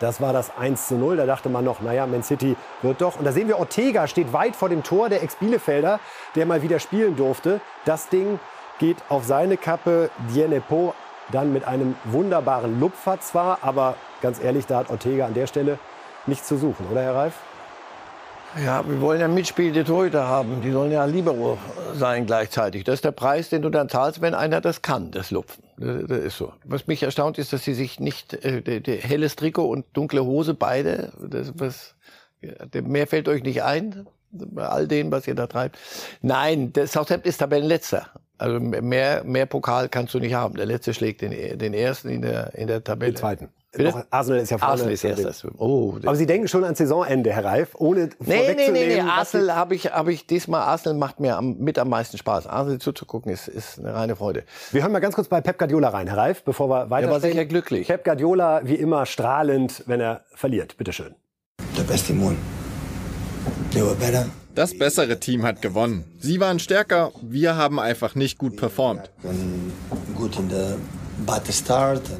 Das 0.00 0.20
war 0.20 0.32
das 0.32 0.56
1 0.58 0.88
zu 0.88 0.96
0. 0.96 1.16
Da 1.16 1.26
dachte 1.26 1.48
man 1.48 1.64
noch, 1.64 1.80
naja, 1.80 2.06
Man 2.06 2.22
City 2.22 2.56
wird 2.82 3.00
doch. 3.00 3.18
Und 3.18 3.24
da 3.24 3.32
sehen 3.32 3.48
wir, 3.48 3.58
Ortega 3.58 4.06
steht 4.08 4.32
weit 4.32 4.56
vor 4.56 4.68
dem 4.68 4.82
Tor 4.82 5.08
der 5.08 5.22
Ex-Bielefelder, 5.22 6.00
der 6.34 6.44
mal 6.44 6.62
wieder 6.62 6.80
spielen 6.80 7.16
durfte. 7.16 7.60
Das 7.84 8.08
Ding 8.08 8.40
geht 8.78 8.98
auf 9.08 9.24
seine 9.24 9.56
Kappe. 9.56 10.10
Dienepo 10.34 10.94
dann 11.32 11.52
mit 11.52 11.64
einem 11.64 11.96
wunderbaren 12.04 12.78
Lupfer 12.78 13.20
zwar, 13.20 13.58
aber 13.62 13.96
ganz 14.20 14.42
ehrlich, 14.42 14.66
da 14.66 14.78
hat 14.78 14.90
Ortega 14.90 15.26
an 15.26 15.34
der 15.34 15.46
Stelle 15.46 15.78
nichts 16.26 16.46
zu 16.46 16.56
suchen, 16.56 16.86
oder 16.90 17.02
Herr 17.02 17.14
Reif? 17.14 17.34
Ja, 18.62 18.86
wir 18.86 19.00
wollen 19.00 19.20
ja 19.20 19.28
mitspielende 19.28 19.82
Torhüter 19.82 20.28
haben. 20.28 20.60
Die 20.60 20.70
sollen 20.70 20.92
ja 20.92 21.06
Libero 21.06 21.56
sein 21.94 22.26
gleichzeitig. 22.26 22.84
Das 22.84 22.96
ist 22.96 23.04
der 23.04 23.12
Preis, 23.12 23.48
den 23.48 23.62
du 23.62 23.70
dann 23.70 23.88
zahlst, 23.88 24.20
wenn 24.20 24.34
einer 24.34 24.60
das 24.60 24.82
kann, 24.82 25.10
das 25.10 25.30
Lupfen. 25.30 25.64
Das, 25.78 26.06
das 26.06 26.18
ist 26.18 26.36
so. 26.36 26.52
Was 26.64 26.86
mich 26.86 27.02
erstaunt 27.02 27.38
ist, 27.38 27.54
dass 27.54 27.64
sie 27.64 27.72
sich 27.72 27.98
nicht 27.98 28.34
äh, 28.44 28.60
der, 28.60 28.80
der 28.80 28.96
helles 28.98 29.36
Trikot 29.36 29.64
und 29.64 29.86
dunkle 29.94 30.24
Hose 30.24 30.52
beide. 30.52 31.12
Das, 31.18 31.52
was, 31.56 31.94
mehr 32.72 33.06
fällt 33.06 33.28
euch 33.28 33.42
nicht 33.42 33.62
ein 33.62 34.06
bei 34.32 34.66
all 34.66 34.86
dem, 34.86 35.10
was 35.10 35.26
ihr 35.26 35.34
da 35.34 35.46
treibt. 35.46 35.78
Nein, 36.20 36.72
der 36.72 36.86
Southampton 36.86 37.28
ist 37.28 37.38
Tabellenletzter. 37.38 38.08
Also 38.42 38.58
mehr, 38.58 39.22
mehr 39.22 39.46
Pokal 39.46 39.88
kannst 39.88 40.14
du 40.14 40.18
nicht 40.18 40.34
haben. 40.34 40.56
Der 40.56 40.66
letzte 40.66 40.92
schlägt 40.94 41.20
den, 41.20 41.58
den 41.58 41.74
ersten 41.74 42.08
in 42.08 42.22
der, 42.22 42.54
in 42.56 42.66
der 42.66 42.82
Tabelle. 42.82 43.12
Den 43.12 43.16
zweiten. 43.16 43.48
Bitte? 43.70 44.04
Arsenal 44.10 44.40
ist 44.40 44.50
ja 44.50 44.58
vorne. 44.58 44.72
Arsenal 44.72 44.92
ist 44.92 45.04
erstes. 45.04 45.46
Oh, 45.58 45.94
Aber 46.04 46.16
Sie 46.16 46.26
denken 46.26 46.48
schon 46.48 46.64
an 46.64 46.74
Saisonende, 46.74 47.32
Herr 47.32 47.44
Reif, 47.44 47.70
ohne 47.76 48.10
Nee, 48.18 48.54
nee, 48.54 48.70
nee, 48.70 48.86
nee. 48.88 49.00
Arsenal 49.00 49.54
habe 49.54 49.76
ich, 49.76 49.86
hab 49.86 50.08
ich 50.08 50.26
diesmal, 50.26 50.62
Arsenal 50.62 50.98
macht 50.98 51.20
mir 51.20 51.36
am, 51.36 51.56
mit 51.58 51.78
am 51.78 51.88
meisten 51.88 52.18
Spaß. 52.18 52.48
Arsenal 52.48 52.80
zuzugucken 52.80 53.32
ist, 53.32 53.46
ist 53.46 53.78
eine 53.78 53.94
reine 53.94 54.16
Freude. 54.16 54.42
Wir 54.72 54.82
hören 54.82 54.92
mal 54.92 54.98
ganz 54.98 55.14
kurz 55.14 55.28
bei 55.28 55.40
Pep 55.40 55.58
Guardiola 55.58 55.90
rein, 55.90 56.08
Herr 56.08 56.18
Reif, 56.18 56.42
bevor 56.42 56.68
wir 56.68 56.90
weiter. 56.90 57.06
Er 57.06 57.12
war 57.12 57.20
sicher 57.20 57.44
glücklich. 57.44 57.86
Pep 57.86 58.04
Guardiola, 58.04 58.62
wie 58.64 58.74
immer, 58.74 59.06
strahlend, 59.06 59.84
wenn 59.86 60.00
er 60.00 60.24
verliert. 60.34 60.76
Bitte 60.76 60.92
schön. 60.92 61.14
The 61.76 61.82
best 61.84 62.08
team 62.08 62.20
won. 62.20 62.36
They 63.70 63.82
were 63.82 63.94
better. 63.94 64.26
Das 64.54 64.76
bessere 64.76 65.18
Team 65.18 65.44
hat 65.44 65.62
gewonnen. 65.62 66.04
Sie 66.18 66.38
waren 66.40 66.58
stärker, 66.58 67.12
wir 67.22 67.56
haben 67.56 67.80
einfach 67.80 68.14
nicht 68.14 68.38
gut 68.38 68.56
performt. 68.56 69.10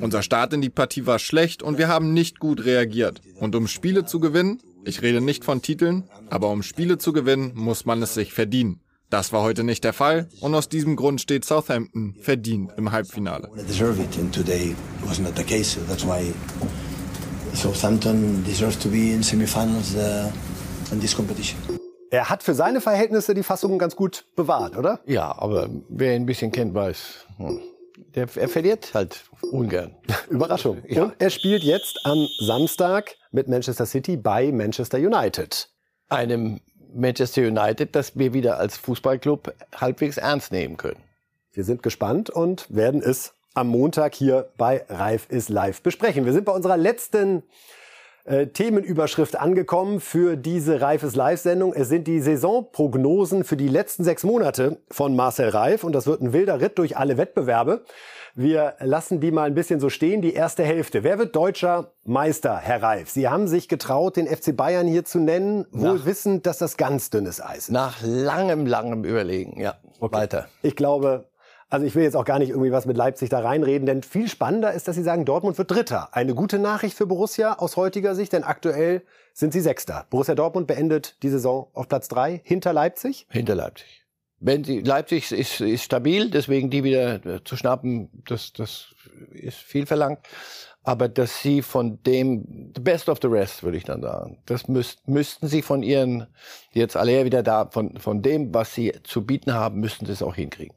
Unser 0.00 0.22
Start 0.22 0.52
in 0.52 0.60
die 0.60 0.70
Partie 0.70 1.06
war 1.06 1.18
schlecht 1.18 1.62
und 1.62 1.78
wir 1.78 1.88
haben 1.88 2.14
nicht 2.14 2.38
gut 2.38 2.64
reagiert. 2.64 3.20
Und 3.38 3.54
um 3.54 3.66
Spiele 3.66 4.06
zu 4.06 4.20
gewinnen, 4.20 4.60
ich 4.84 5.02
rede 5.02 5.20
nicht 5.20 5.44
von 5.44 5.60
Titeln, 5.60 6.04
aber 6.30 6.50
um 6.50 6.62
Spiele 6.62 6.98
zu 6.98 7.12
gewinnen, 7.12 7.52
muss 7.54 7.84
man 7.84 8.02
es 8.02 8.14
sich 8.14 8.32
verdienen. 8.32 8.80
Das 9.10 9.32
war 9.32 9.42
heute 9.42 9.62
nicht 9.62 9.84
der 9.84 9.92
Fall 9.92 10.28
und 10.40 10.54
aus 10.54 10.70
diesem 10.70 10.96
Grund 10.96 11.20
steht 11.20 11.44
Southampton 11.44 12.14
verdient 12.18 12.72
im 12.78 12.92
Halbfinale. 12.92 13.50
Southampton 17.54 18.42
deserves 18.44 18.78
to 18.78 18.88
be 18.88 19.12
in 19.12 19.22
semifinals 19.22 19.94
uh, 19.94 20.30
in 20.90 21.00
this 21.00 21.14
competition. 21.14 21.81
Er 22.12 22.28
hat 22.28 22.42
für 22.42 22.52
seine 22.52 22.82
Verhältnisse 22.82 23.32
die 23.32 23.42
Fassung 23.42 23.78
ganz 23.78 23.96
gut 23.96 24.26
bewahrt, 24.36 24.76
oder? 24.76 25.00
Ja, 25.06 25.34
aber 25.38 25.70
wer 25.88 26.14
ihn 26.14 26.22
ein 26.22 26.26
bisschen 26.26 26.52
kennt, 26.52 26.74
weiß, 26.74 27.24
hm, 27.38 27.62
der, 28.14 28.28
er 28.36 28.48
verliert 28.50 28.92
halt 28.92 29.24
ungern. 29.50 29.96
Überraschung. 30.28 30.82
Ja. 30.86 31.04
Und 31.04 31.14
er 31.18 31.30
spielt 31.30 31.62
jetzt 31.62 32.00
am 32.04 32.28
Samstag 32.38 33.16
mit 33.30 33.48
Manchester 33.48 33.86
City 33.86 34.18
bei 34.18 34.52
Manchester 34.52 34.98
United. 34.98 35.70
Einem 36.10 36.60
Manchester 36.94 37.46
United, 37.46 37.96
das 37.96 38.14
wir 38.18 38.34
wieder 38.34 38.58
als 38.58 38.76
Fußballclub 38.76 39.54
halbwegs 39.74 40.18
ernst 40.18 40.52
nehmen 40.52 40.76
können. 40.76 41.02
Wir 41.54 41.64
sind 41.64 41.82
gespannt 41.82 42.28
und 42.28 42.66
werden 42.68 43.00
es 43.02 43.32
am 43.54 43.68
Montag 43.68 44.14
hier 44.14 44.50
bei 44.58 44.84
Reif 44.90 45.30
ist 45.30 45.48
live 45.48 45.80
besprechen. 45.80 46.26
Wir 46.26 46.34
sind 46.34 46.44
bei 46.44 46.52
unserer 46.52 46.76
letzten 46.76 47.42
äh, 48.24 48.46
Themenüberschrift 48.46 49.38
angekommen 49.38 50.00
für 50.00 50.36
diese 50.36 50.80
Reifes 50.80 51.16
Live-Sendung. 51.16 51.72
Es 51.72 51.88
sind 51.88 52.06
die 52.06 52.20
Saisonprognosen 52.20 53.44
für 53.44 53.56
die 53.56 53.68
letzten 53.68 54.04
sechs 54.04 54.22
Monate 54.22 54.78
von 54.90 55.16
Marcel 55.16 55.48
Reif 55.48 55.84
und 55.84 55.92
das 55.92 56.06
wird 56.06 56.20
ein 56.20 56.32
wilder 56.32 56.60
Ritt 56.60 56.78
durch 56.78 56.96
alle 56.96 57.16
Wettbewerbe. 57.16 57.84
Wir 58.34 58.74
lassen 58.80 59.20
die 59.20 59.30
mal 59.30 59.44
ein 59.44 59.54
bisschen 59.54 59.78
so 59.78 59.90
stehen. 59.90 60.22
Die 60.22 60.32
erste 60.32 60.64
Hälfte. 60.64 61.04
Wer 61.04 61.18
wird 61.18 61.36
deutscher 61.36 61.92
Meister, 62.04 62.56
Herr 62.56 62.82
Reif? 62.82 63.10
Sie 63.10 63.28
haben 63.28 63.46
sich 63.46 63.68
getraut, 63.68 64.16
den 64.16 64.26
FC 64.26 64.56
Bayern 64.56 64.86
hier 64.86 65.04
zu 65.04 65.18
nennen, 65.18 65.66
wohl 65.70 65.98
nach, 65.98 66.06
wissend, 66.06 66.46
dass 66.46 66.56
das 66.58 66.78
ganz 66.78 67.10
dünnes 67.10 67.42
Eis 67.42 67.64
ist. 67.64 67.70
Nach 67.70 67.98
langem, 68.02 68.66
langem 68.66 69.04
Überlegen, 69.04 69.60
ja. 69.60 69.74
Okay. 70.00 70.16
Weiter. 70.16 70.48
Ich 70.62 70.76
glaube, 70.76 71.26
Also 71.72 71.86
ich 71.86 71.94
will 71.94 72.02
jetzt 72.02 72.16
auch 72.16 72.26
gar 72.26 72.38
nicht 72.38 72.50
irgendwie 72.50 72.70
was 72.70 72.84
mit 72.84 72.98
Leipzig 72.98 73.30
da 73.30 73.38
reinreden, 73.40 73.86
denn 73.86 74.02
viel 74.02 74.28
spannender 74.28 74.74
ist, 74.74 74.88
dass 74.88 74.96
Sie 74.96 75.02
sagen, 75.02 75.24
Dortmund 75.24 75.56
wird 75.56 75.70
Dritter. 75.70 76.14
Eine 76.14 76.34
gute 76.34 76.58
Nachricht 76.58 76.94
für 76.94 77.06
Borussia 77.06 77.54
aus 77.54 77.78
heutiger 77.78 78.14
Sicht, 78.14 78.34
denn 78.34 78.44
aktuell 78.44 79.00
sind 79.32 79.54
Sie 79.54 79.62
Sechster. 79.62 80.04
Borussia 80.10 80.34
Dortmund 80.34 80.66
beendet 80.66 81.16
die 81.22 81.30
Saison 81.30 81.68
auf 81.72 81.88
Platz 81.88 82.08
drei 82.08 82.42
hinter 82.44 82.74
Leipzig. 82.74 83.26
Hinter 83.30 83.54
Leipzig. 83.54 84.04
Wenn 84.38 84.62
die, 84.62 84.80
Leipzig 84.80 85.32
ist, 85.32 85.62
ist 85.62 85.82
stabil, 85.82 86.28
deswegen 86.28 86.68
die 86.68 86.84
wieder 86.84 87.42
zu 87.42 87.56
schnappen, 87.56 88.22
das, 88.28 88.52
das 88.52 88.94
ist 89.30 89.56
viel 89.56 89.86
verlangt. 89.86 90.18
Aber 90.82 91.08
dass 91.08 91.40
sie 91.40 91.62
von 91.62 92.02
dem, 92.02 92.72
the 92.76 92.82
best 92.82 93.08
of 93.08 93.18
the 93.22 93.28
rest, 93.28 93.62
würde 93.62 93.78
ich 93.78 93.84
dann 93.84 94.02
sagen, 94.02 94.42
das 94.44 94.68
müsst, 94.68 95.08
müssten 95.08 95.48
sie 95.48 95.62
von 95.62 95.82
ihren, 95.82 96.26
jetzt 96.72 96.98
alle 96.98 97.24
wieder 97.24 97.42
da, 97.42 97.70
von, 97.70 97.96
von 97.96 98.20
dem, 98.20 98.52
was 98.52 98.74
sie 98.74 98.92
zu 99.04 99.24
bieten 99.24 99.54
haben, 99.54 99.80
müssten 99.80 100.04
sie 100.04 100.12
es 100.12 100.22
auch 100.22 100.34
hinkriegen. 100.34 100.76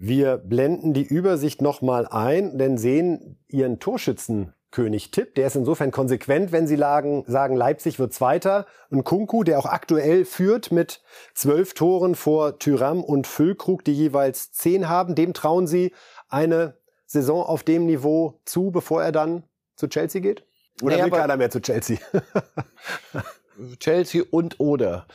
Wir 0.00 0.36
blenden 0.36 0.92
die 0.94 1.02
Übersicht 1.02 1.60
nochmal 1.60 2.06
ein, 2.06 2.56
denn 2.56 2.78
sehen 2.78 3.36
Ihren 3.48 3.80
Torschützenkönig 3.80 5.10
Tipp. 5.10 5.34
Der 5.34 5.48
ist 5.48 5.56
insofern 5.56 5.90
konsequent, 5.90 6.52
wenn 6.52 6.68
Sie 6.68 6.76
sagen, 6.76 7.24
Leipzig 7.26 7.98
wird 7.98 8.12
Zweiter. 8.12 8.66
Und 8.90 9.02
Kunku, 9.02 9.42
der 9.42 9.58
auch 9.58 9.66
aktuell 9.66 10.24
führt 10.24 10.70
mit 10.70 11.02
zwölf 11.34 11.74
Toren 11.74 12.14
vor 12.14 12.60
Tyram 12.60 13.02
und 13.02 13.26
Füllkrug, 13.26 13.84
die 13.84 13.92
jeweils 13.92 14.52
zehn 14.52 14.88
haben. 14.88 15.16
Dem 15.16 15.34
trauen 15.34 15.66
Sie 15.66 15.92
eine 16.28 16.76
Saison 17.06 17.42
auf 17.42 17.64
dem 17.64 17.86
Niveau 17.86 18.40
zu, 18.44 18.70
bevor 18.70 19.02
er 19.02 19.10
dann 19.10 19.42
zu 19.74 19.88
Chelsea 19.88 20.20
geht? 20.20 20.44
Oder 20.80 20.96
nee, 20.96 21.02
will 21.02 21.10
keiner 21.10 21.36
mehr 21.36 21.50
zu 21.50 21.60
Chelsea? 21.60 21.98
Chelsea 23.80 24.22
und 24.30 24.60
oder. 24.60 25.06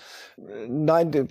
Nein, 0.68 1.28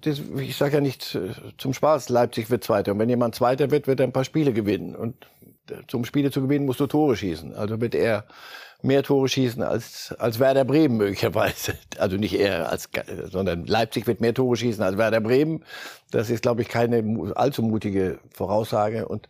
das, 0.00 0.20
ich 0.38 0.56
sage 0.56 0.74
ja 0.74 0.80
nicht 0.80 1.14
äh, 1.14 1.30
zum 1.58 1.74
Spaß, 1.74 2.08
Leipzig 2.08 2.50
wird 2.50 2.64
Zweiter. 2.64 2.92
Und 2.92 2.98
wenn 2.98 3.08
jemand 3.08 3.34
Zweiter 3.34 3.70
wird, 3.70 3.86
wird 3.86 4.00
er 4.00 4.06
ein 4.06 4.12
paar 4.12 4.24
Spiele 4.24 4.52
gewinnen. 4.52 4.96
Und 4.96 5.26
zum 5.88 6.04
Spiele 6.04 6.30
zu 6.30 6.40
gewinnen, 6.40 6.66
musst 6.66 6.80
du 6.80 6.86
Tore 6.86 7.16
schießen. 7.16 7.54
Also 7.54 7.80
wird 7.80 7.94
er 7.94 8.24
mehr 8.82 9.02
Tore 9.02 9.28
schießen 9.28 9.62
als, 9.62 10.14
als 10.18 10.38
Werder 10.38 10.64
Bremen 10.64 10.96
möglicherweise. 10.96 11.74
Also 11.98 12.16
nicht 12.16 12.38
er, 12.38 12.70
als, 12.70 12.90
sondern 13.30 13.64
Leipzig 13.64 14.06
wird 14.06 14.20
mehr 14.20 14.34
Tore 14.34 14.56
schießen 14.56 14.82
als 14.82 14.98
Werder 14.98 15.20
Bremen. 15.20 15.64
Das 16.10 16.28
ist, 16.28 16.42
glaube 16.42 16.62
ich, 16.62 16.68
keine 16.68 17.32
allzu 17.34 17.62
mutige 17.62 18.18
Voraussage. 18.30 19.08
Und 19.08 19.28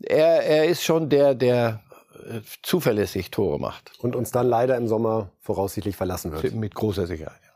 er, 0.00 0.44
er 0.44 0.66
ist 0.66 0.84
schon 0.84 1.08
der, 1.08 1.34
der 1.34 1.80
äh, 2.26 2.40
zuverlässig 2.62 3.30
Tore 3.30 3.58
macht. 3.58 3.92
Und 3.98 4.16
uns 4.16 4.30
dann 4.30 4.48
leider 4.48 4.76
im 4.76 4.88
Sommer 4.88 5.30
voraussichtlich 5.40 5.96
verlassen 5.96 6.32
wird. 6.32 6.54
Mit 6.54 6.74
großer 6.74 7.06
Sicherheit. 7.06 7.40
Ja. 7.42 7.50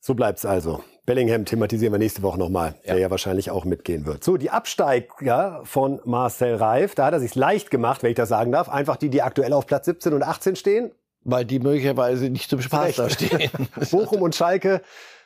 So 0.00 0.14
bleibt's 0.14 0.46
also. 0.46 0.82
Bellingham 1.06 1.44
thematisieren 1.44 1.92
wir 1.92 1.98
nächste 1.98 2.22
Woche 2.22 2.38
nochmal, 2.38 2.74
ja. 2.84 2.94
der 2.94 2.98
ja 2.98 3.10
wahrscheinlich 3.10 3.50
auch 3.50 3.64
mitgehen 3.64 4.06
wird. 4.06 4.22
So, 4.22 4.36
die 4.36 4.50
Absteiger 4.50 5.60
von 5.64 6.00
Marcel 6.04 6.54
Reif, 6.54 6.94
da 6.94 7.06
hat 7.06 7.14
er 7.14 7.20
sich 7.20 7.34
leicht 7.34 7.70
gemacht, 7.70 8.02
wenn 8.02 8.10
ich 8.10 8.16
das 8.16 8.28
sagen 8.28 8.52
darf. 8.52 8.68
Einfach 8.68 8.96
die, 8.96 9.10
die 9.10 9.22
aktuell 9.22 9.52
auf 9.52 9.66
Platz 9.66 9.86
17 9.86 10.12
und 10.12 10.22
18 10.22 10.56
stehen. 10.56 10.92
Weil 11.22 11.44
die 11.44 11.58
möglicherweise 11.58 12.30
nicht 12.30 12.48
zum 12.48 12.62
Spaß 12.62 12.96
da 12.96 13.10
stehen. 13.10 13.50
Bochum 13.90 14.22
und 14.22 14.34
Schalke, 14.34 14.80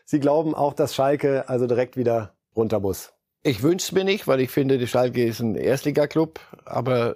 Sie 0.05 0.21
glauben 0.21 0.55
auch, 0.55 0.75
dass 0.75 0.95
Schalke 0.95 1.49
also 1.49 1.67
direkt 1.67 1.97
wieder 1.97 2.35
runter 2.55 2.81
muss. 2.81 3.14
Ich 3.47 3.63
wünsche 3.63 3.85
es 3.85 3.93
mir 3.93 4.05
nicht, 4.05 4.27
weil 4.27 4.41
ich 4.41 4.51
finde, 4.51 4.79
die 4.79 4.87
Schalke 4.87 5.23
ist 5.23 5.41
ein 5.41 5.55
Erstligaklub. 5.55 6.41
Aber 6.65 7.15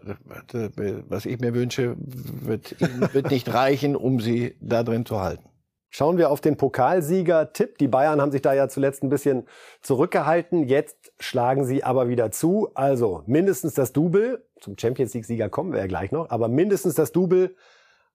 was 1.08 1.24
ich 1.24 1.40
mir 1.40 1.54
wünsche, 1.54 1.96
wird, 1.98 2.76
wird 3.14 3.30
nicht 3.30 3.52
reichen, 3.54 3.96
um 3.96 4.20
sie 4.20 4.54
da 4.60 4.82
drin 4.82 5.06
zu 5.06 5.20
halten. 5.22 5.48
Schauen 5.88 6.18
wir 6.18 6.30
auf 6.30 6.42
den 6.42 6.58
Pokalsieger-Tipp. 6.58 7.78
Die 7.78 7.88
Bayern 7.88 8.20
haben 8.20 8.30
sich 8.30 8.42
da 8.42 8.52
ja 8.52 8.68
zuletzt 8.68 9.02
ein 9.02 9.08
bisschen 9.08 9.48
zurückgehalten. 9.80 10.64
Jetzt 10.64 11.12
schlagen 11.18 11.64
sie 11.64 11.82
aber 11.82 12.10
wieder 12.10 12.30
zu. 12.30 12.68
Also 12.74 13.22
mindestens 13.26 13.72
das 13.72 13.94
Double. 13.94 14.44
Zum 14.60 14.76
Champions 14.76 15.14
League-Sieger 15.14 15.48
kommen 15.48 15.72
wir 15.72 15.80
ja 15.80 15.86
gleich 15.86 16.12
noch. 16.12 16.28
Aber 16.28 16.48
mindestens 16.48 16.94
das 16.94 17.10
Double, 17.10 17.56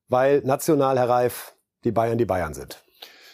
weil 0.08 0.42
national, 0.42 1.00
Herr 1.00 1.10
Reif, 1.10 1.56
die 1.84 1.92
Bayern 1.92 2.20
die 2.20 2.26
Bayern 2.26 2.54
sind. 2.54 2.84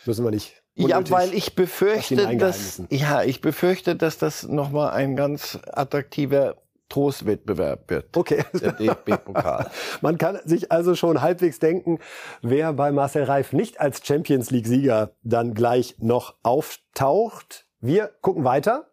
Müssen 0.05 0.23
wir 0.23 0.31
nicht 0.31 0.58
ja, 0.87 1.09
weil 1.09 1.33
ich 1.33 1.55
befürchte, 1.55 2.37
dass, 2.37 2.81
ja, 2.89 3.23
ich 3.23 3.41
befürchte, 3.41 3.95
dass 3.95 4.17
das 4.17 4.47
nochmal 4.47 4.91
ein 4.91 5.15
ganz 5.15 5.59
attraktiver 5.71 6.55
Trostwettbewerb 6.89 7.89
wird. 7.89 8.17
Okay. 8.17 8.43
Der 8.53 8.73
DFB-Pokal. 8.73 9.69
Man 10.01 10.17
kann 10.17 10.39
sich 10.43 10.71
also 10.71 10.95
schon 10.95 11.21
halbwegs 11.21 11.59
denken, 11.59 11.99
wer 12.41 12.73
bei 12.73 12.91
Marcel 12.91 13.23
Reif 13.23 13.53
nicht 13.53 13.79
als 13.79 14.05
Champions 14.05 14.49
League-Sieger 14.49 15.11
dann 15.21 15.53
gleich 15.53 15.95
noch 15.99 16.35
auftaucht. 16.41 17.67
Wir 17.79 18.11
gucken 18.21 18.43
weiter 18.43 18.89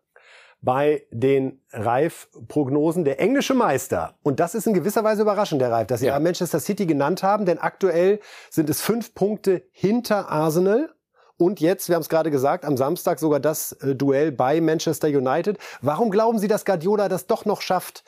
bei 0.61 1.07
den 1.11 1.63
Reif-Prognosen. 1.73 3.05
Der 3.05 3.21
englische 3.21 3.55
Meister, 3.55 4.15
und 4.23 4.41
das 4.41 4.55
ist 4.55 4.67
in 4.67 4.75
gewisser 4.75 5.05
Weise 5.05 5.23
überraschend, 5.23 5.61
der 5.61 5.71
Reif, 5.71 5.87
dass 5.87 6.01
Sie 6.01 6.07
ja. 6.07 6.19
Manchester 6.19 6.61
City 6.61 6.87
genannt 6.87 7.23
haben, 7.23 7.47
denn 7.47 7.59
aktuell 7.59 8.21
sind 8.51 8.69
es 8.69 8.81
fünf 8.81 9.15
Punkte 9.15 9.63
hinter 9.71 10.29
Arsenal. 10.29 10.91
Und 11.39 11.61
jetzt, 11.61 11.89
wir 11.89 11.97
haben 11.97 12.03
es 12.03 12.09
gerade 12.09 12.31
gesagt, 12.31 12.65
am 12.65 12.77
Samstag 12.77 13.19
sogar 13.19 13.41
das 13.41 13.73
äh, 13.73 13.95
Duell 13.95 14.33
bei 14.33 14.61
Manchester 14.61 15.09
United. 15.09 15.59
Warum 15.83 16.11
glauben 16.11 16.39
Sie, 16.39 16.49
dass 16.49 16.65
Guardiola 16.65 17.09
das 17.09 17.27
doch 17.27 17.45
noch 17.45 17.61
schafft, 17.61 18.05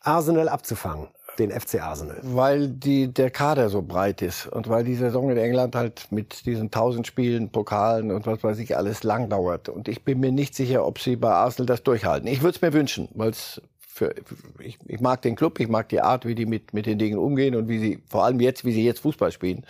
Arsenal 0.00 0.48
abzufangen? 0.48 1.08
Den 1.38 1.50
FC 1.50 1.82
Arsenal. 1.82 2.20
Weil 2.22 2.68
die, 2.68 3.12
der 3.12 3.30
Kader 3.30 3.68
so 3.68 3.82
breit 3.82 4.22
ist 4.22 4.46
und 4.46 4.68
weil 4.68 4.84
die 4.84 4.94
Saison 4.94 5.30
in 5.30 5.36
England 5.36 5.74
halt 5.74 6.06
mit 6.10 6.46
diesen 6.46 6.70
tausend 6.70 7.08
Spielen, 7.08 7.50
Pokalen 7.50 8.12
und 8.12 8.26
was 8.26 8.44
weiß 8.44 8.58
ich 8.58 8.76
alles 8.76 9.02
lang 9.02 9.28
dauert. 9.28 9.68
Und 9.68 9.88
ich 9.88 10.04
bin 10.04 10.20
mir 10.20 10.30
nicht 10.30 10.54
sicher, 10.54 10.86
ob 10.86 11.00
sie 11.00 11.16
bei 11.16 11.30
Arsenal 11.30 11.66
das 11.66 11.82
durchhalten. 11.82 12.28
Ich 12.28 12.42
würde 12.42 12.54
es 12.54 12.62
mir 12.62 12.72
wünschen, 12.72 13.08
weil 13.14 13.30
es 13.30 13.60
für, 13.80 14.14
ich, 14.60 14.78
ich 14.86 15.00
mag 15.00 15.22
den 15.22 15.34
Club, 15.34 15.58
ich 15.58 15.68
mag 15.68 15.88
die 15.88 16.00
Art, 16.00 16.24
wie 16.24 16.36
die 16.36 16.46
mit, 16.46 16.72
mit 16.72 16.86
den 16.86 16.98
Dingen 16.98 17.18
umgehen 17.18 17.56
und 17.56 17.68
wie 17.68 17.78
sie, 17.78 18.02
vor 18.08 18.24
allem 18.24 18.40
jetzt, 18.40 18.64
wie 18.64 18.72
sie 18.72 18.84
jetzt 18.84 19.00
Fußball 19.00 19.32
spielen. 19.32 19.64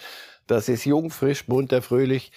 Das 0.46 0.68
ist 0.68 0.84
jung, 0.84 1.10
frisch, 1.10 1.48
munter, 1.48 1.80
fröhlich. 1.80 2.32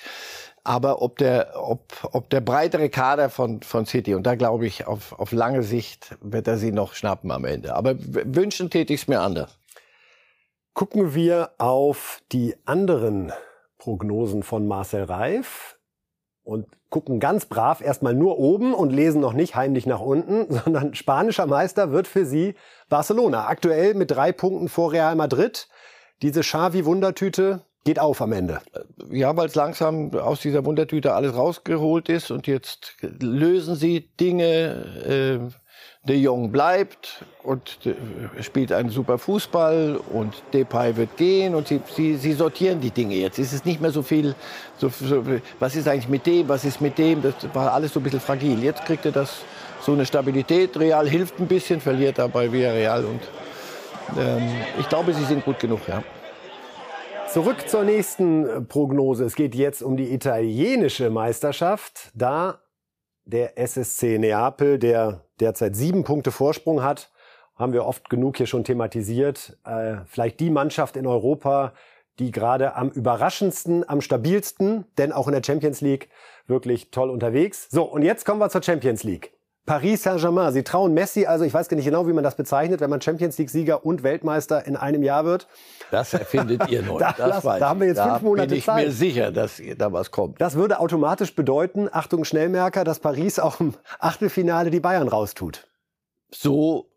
Aber 0.68 1.01
ob 1.01 1.18
der, 1.18 1.53
ob, 1.55 1.80
ob 2.11 2.30
der 2.30 2.41
breitere 2.41 2.89
Kader 2.89 3.30
von, 3.30 3.61
von 3.61 3.86
City, 3.86 4.15
und 4.15 4.24
da 4.24 4.36
glaube 4.36 4.68
ich, 4.68 4.86
auf, 4.86 5.18
auf 5.18 5.32
lange 5.32 5.63
Sicht 5.63 6.18
wird 6.20 6.45
er 6.45 6.57
sie 6.57 6.74
noch 6.74 6.93
schnappen 6.93 7.32
am 7.32 7.45
Ende. 7.45 7.74
Aber 7.74 7.95
wünschen 7.97 8.70
täte 8.70 8.93
ich 8.93 9.03
es 9.03 9.07
mir 9.07 9.22
anders. 9.22 9.57
Gucken 10.74 11.15
wir 11.15 11.51
auf 11.57 12.22
die 12.34 12.53
anderen 12.65 13.32
Prognosen 13.78 14.43
von 14.43 14.68
Marcel 14.68 15.05
Reif 15.05 15.78
und 16.43 16.68
gucken 16.89 17.22
ganz 17.22 17.45
brav 17.45 17.80
erstmal 17.80 18.13
nur 18.13 18.38
oben 18.38 18.74
und 18.74 18.91
lesen 18.91 19.22
noch 19.22 19.32
nicht 19.32 19.55
heimlich 19.55 19.86
nach 19.86 20.01
unten, 20.01 20.53
sondern 20.65 20.93
spanischer 20.95 21.47
Meister 21.47 21.93
wird 21.93 22.07
für 22.07 22.26
sie 22.26 22.55
Barcelona. 22.89 23.47
Aktuell 23.47 23.93
mit 23.93 24.11
drei 24.11 24.34
Punkten 24.34 24.68
vor 24.68 24.91
Real 24.91 25.15
Madrid. 25.15 25.70
Diese 26.22 26.41
Xavi-Wundertüte, 26.41 27.61
geht 27.88 27.99
auf 27.99 28.21
am 28.21 28.33
Ende. 28.33 28.59
Ja, 29.09 29.38
weil 29.38 29.47
es 29.47 29.55
langsam 29.55 30.13
aus 30.13 30.41
dieser 30.41 30.65
Wundertüte 30.65 31.13
alles 31.13 31.33
rausgeholt 31.33 32.09
ist 32.09 32.31
und 32.31 32.45
jetzt 32.45 32.97
lösen 33.01 33.75
sie 33.75 34.09
Dinge. 34.19 35.47
Äh, 35.49 35.53
De 36.03 36.15
Jong 36.15 36.51
bleibt 36.51 37.25
und 37.43 37.79
äh, 37.85 38.41
spielt 38.41 38.71
einen 38.71 38.89
super 38.89 39.17
Fußball 39.17 39.99
und 40.13 40.33
Depay 40.53 40.95
wird 40.95 41.17
gehen 41.17 41.53
und 41.53 41.67
sie, 41.67 41.81
sie, 41.95 42.15
sie 42.15 42.33
sortieren 42.33 42.79
die 42.79 42.91
Dinge 42.91 43.15
jetzt. 43.15 43.39
Es 43.39 43.51
ist 43.51 43.65
nicht 43.65 43.81
mehr 43.81 43.91
so 43.91 44.01
viel, 44.01 44.33
so, 44.77 44.89
so, 44.89 45.23
was 45.59 45.75
ist 45.75 45.88
eigentlich 45.88 46.07
mit 46.07 46.25
dem, 46.25 46.47
was 46.47 46.63
ist 46.65 46.79
mit 46.81 46.97
dem, 46.97 47.21
das 47.21 47.35
war 47.53 47.73
alles 47.73 47.93
so 47.93 47.99
ein 47.99 48.03
bisschen 48.03 48.21
fragil. 48.21 48.63
Jetzt 48.63 48.85
kriegt 48.85 49.05
er 49.05 49.11
das 49.11 49.41
so 49.81 49.93
eine 49.93 50.05
Stabilität. 50.05 50.77
Real 50.77 51.07
hilft 51.07 51.39
ein 51.39 51.47
bisschen, 51.47 51.81
verliert 51.81 52.17
dabei 52.17 52.49
Real 52.49 53.03
und 53.05 53.21
ähm, 54.17 54.49
ich 54.79 54.88
glaube, 54.88 55.13
sie 55.13 55.25
sind 55.25 55.43
gut 55.43 55.59
genug, 55.59 55.81
ja. 55.88 56.01
Zurück 57.30 57.67
zur 57.67 57.84
nächsten 57.84 58.67
Prognose. 58.67 59.25
Es 59.25 59.36
geht 59.36 59.53
jetzt 59.53 59.84
um 59.84 59.97
die 59.97 60.13
italienische 60.13 61.09
Meisterschaft. 61.09 62.11
Da 62.15 62.61
der 63.25 63.59
SSC 63.59 64.17
Neapel, 64.17 64.80
der 64.80 65.25
derzeit 65.39 65.75
sieben 65.75 66.03
Punkte 66.05 66.32
Vorsprung 66.32 66.84
hat, 66.84 67.11
haben 67.55 67.73
wir 67.73 67.86
oft 67.86 68.09
genug 68.09 68.38
hier 68.38 68.47
schon 68.47 68.63
thematisiert. 68.63 69.57
Äh, 69.65 69.97
vielleicht 70.05 70.39
die 70.39 70.49
Mannschaft 70.49 70.95
in 70.95 71.05
Europa, 71.05 71.73
die 72.19 72.32
gerade 72.32 72.75
am 72.75 72.89
überraschendsten, 72.89 73.88
am 73.88 74.01
stabilsten, 74.01 74.86
denn 74.97 75.11
auch 75.11 75.28
in 75.28 75.34
der 75.34 75.43
Champions 75.43 75.82
League 75.82 76.09
wirklich 76.47 76.91
toll 76.91 77.09
unterwegs. 77.09 77.67
So, 77.69 77.84
und 77.84 78.03
jetzt 78.03 78.25
kommen 78.25 78.39
wir 78.39 78.49
zur 78.49 78.63
Champions 78.63 79.03
League. 79.03 79.36
Paris 79.68 80.01
Saint-Germain. 80.01 80.53
Sie 80.53 80.63
trauen 80.63 80.93
Messi, 80.93 81.28
also 81.28 81.43
ich 81.43 81.53
weiß 81.53 81.68
gar 81.68 81.76
nicht 81.76 81.86
genau, 81.86 82.07
wie 82.07 82.13
man 82.13 82.24
das 82.24 82.36
bezeichnet, 82.36 82.80
wenn 82.80 82.89
man 82.89 83.01
Champions 83.01 83.38
League-Sieger 83.38 83.86
und 83.86 84.01
Weltmeister 84.01 84.65
in 84.65 84.78
einem 84.78 85.03
Jahr 85.03 85.26
wird. 85.26 85.47
Das 85.91 86.13
erfindet 86.13 86.70
ihr 86.70 86.82
neu. 86.84 86.97
da, 86.97 87.13
das 87.18 87.43
das, 87.43 87.59
da 87.59 87.70
haben 87.70 87.82
wir 87.82 87.88
jetzt 87.88 87.97
da 87.97 88.13
fünf 88.13 88.22
Monate 88.24 88.47
bin 88.47 88.57
ich 88.57 88.65
Zeit. 88.65 88.86
mir 88.86 88.91
sicher, 88.91 89.32
dass 89.32 89.61
da 89.78 89.91
was 89.91 90.09
kommt. 90.09 90.39
Das 90.41 90.55
würde 90.55 90.80
automatisch 90.80 91.36
bedeuten, 91.36 91.89
Achtung 91.91 92.24
Schnellmerker, 92.24 92.86
dass 92.86 92.99
Paris 92.99 93.39
auch 93.39 93.59
im 93.59 93.74
Achtelfinale 93.99 94.72
die 94.72 94.80
Bayern 94.80 95.09
raustut. 95.09 95.68
So, 96.32 96.88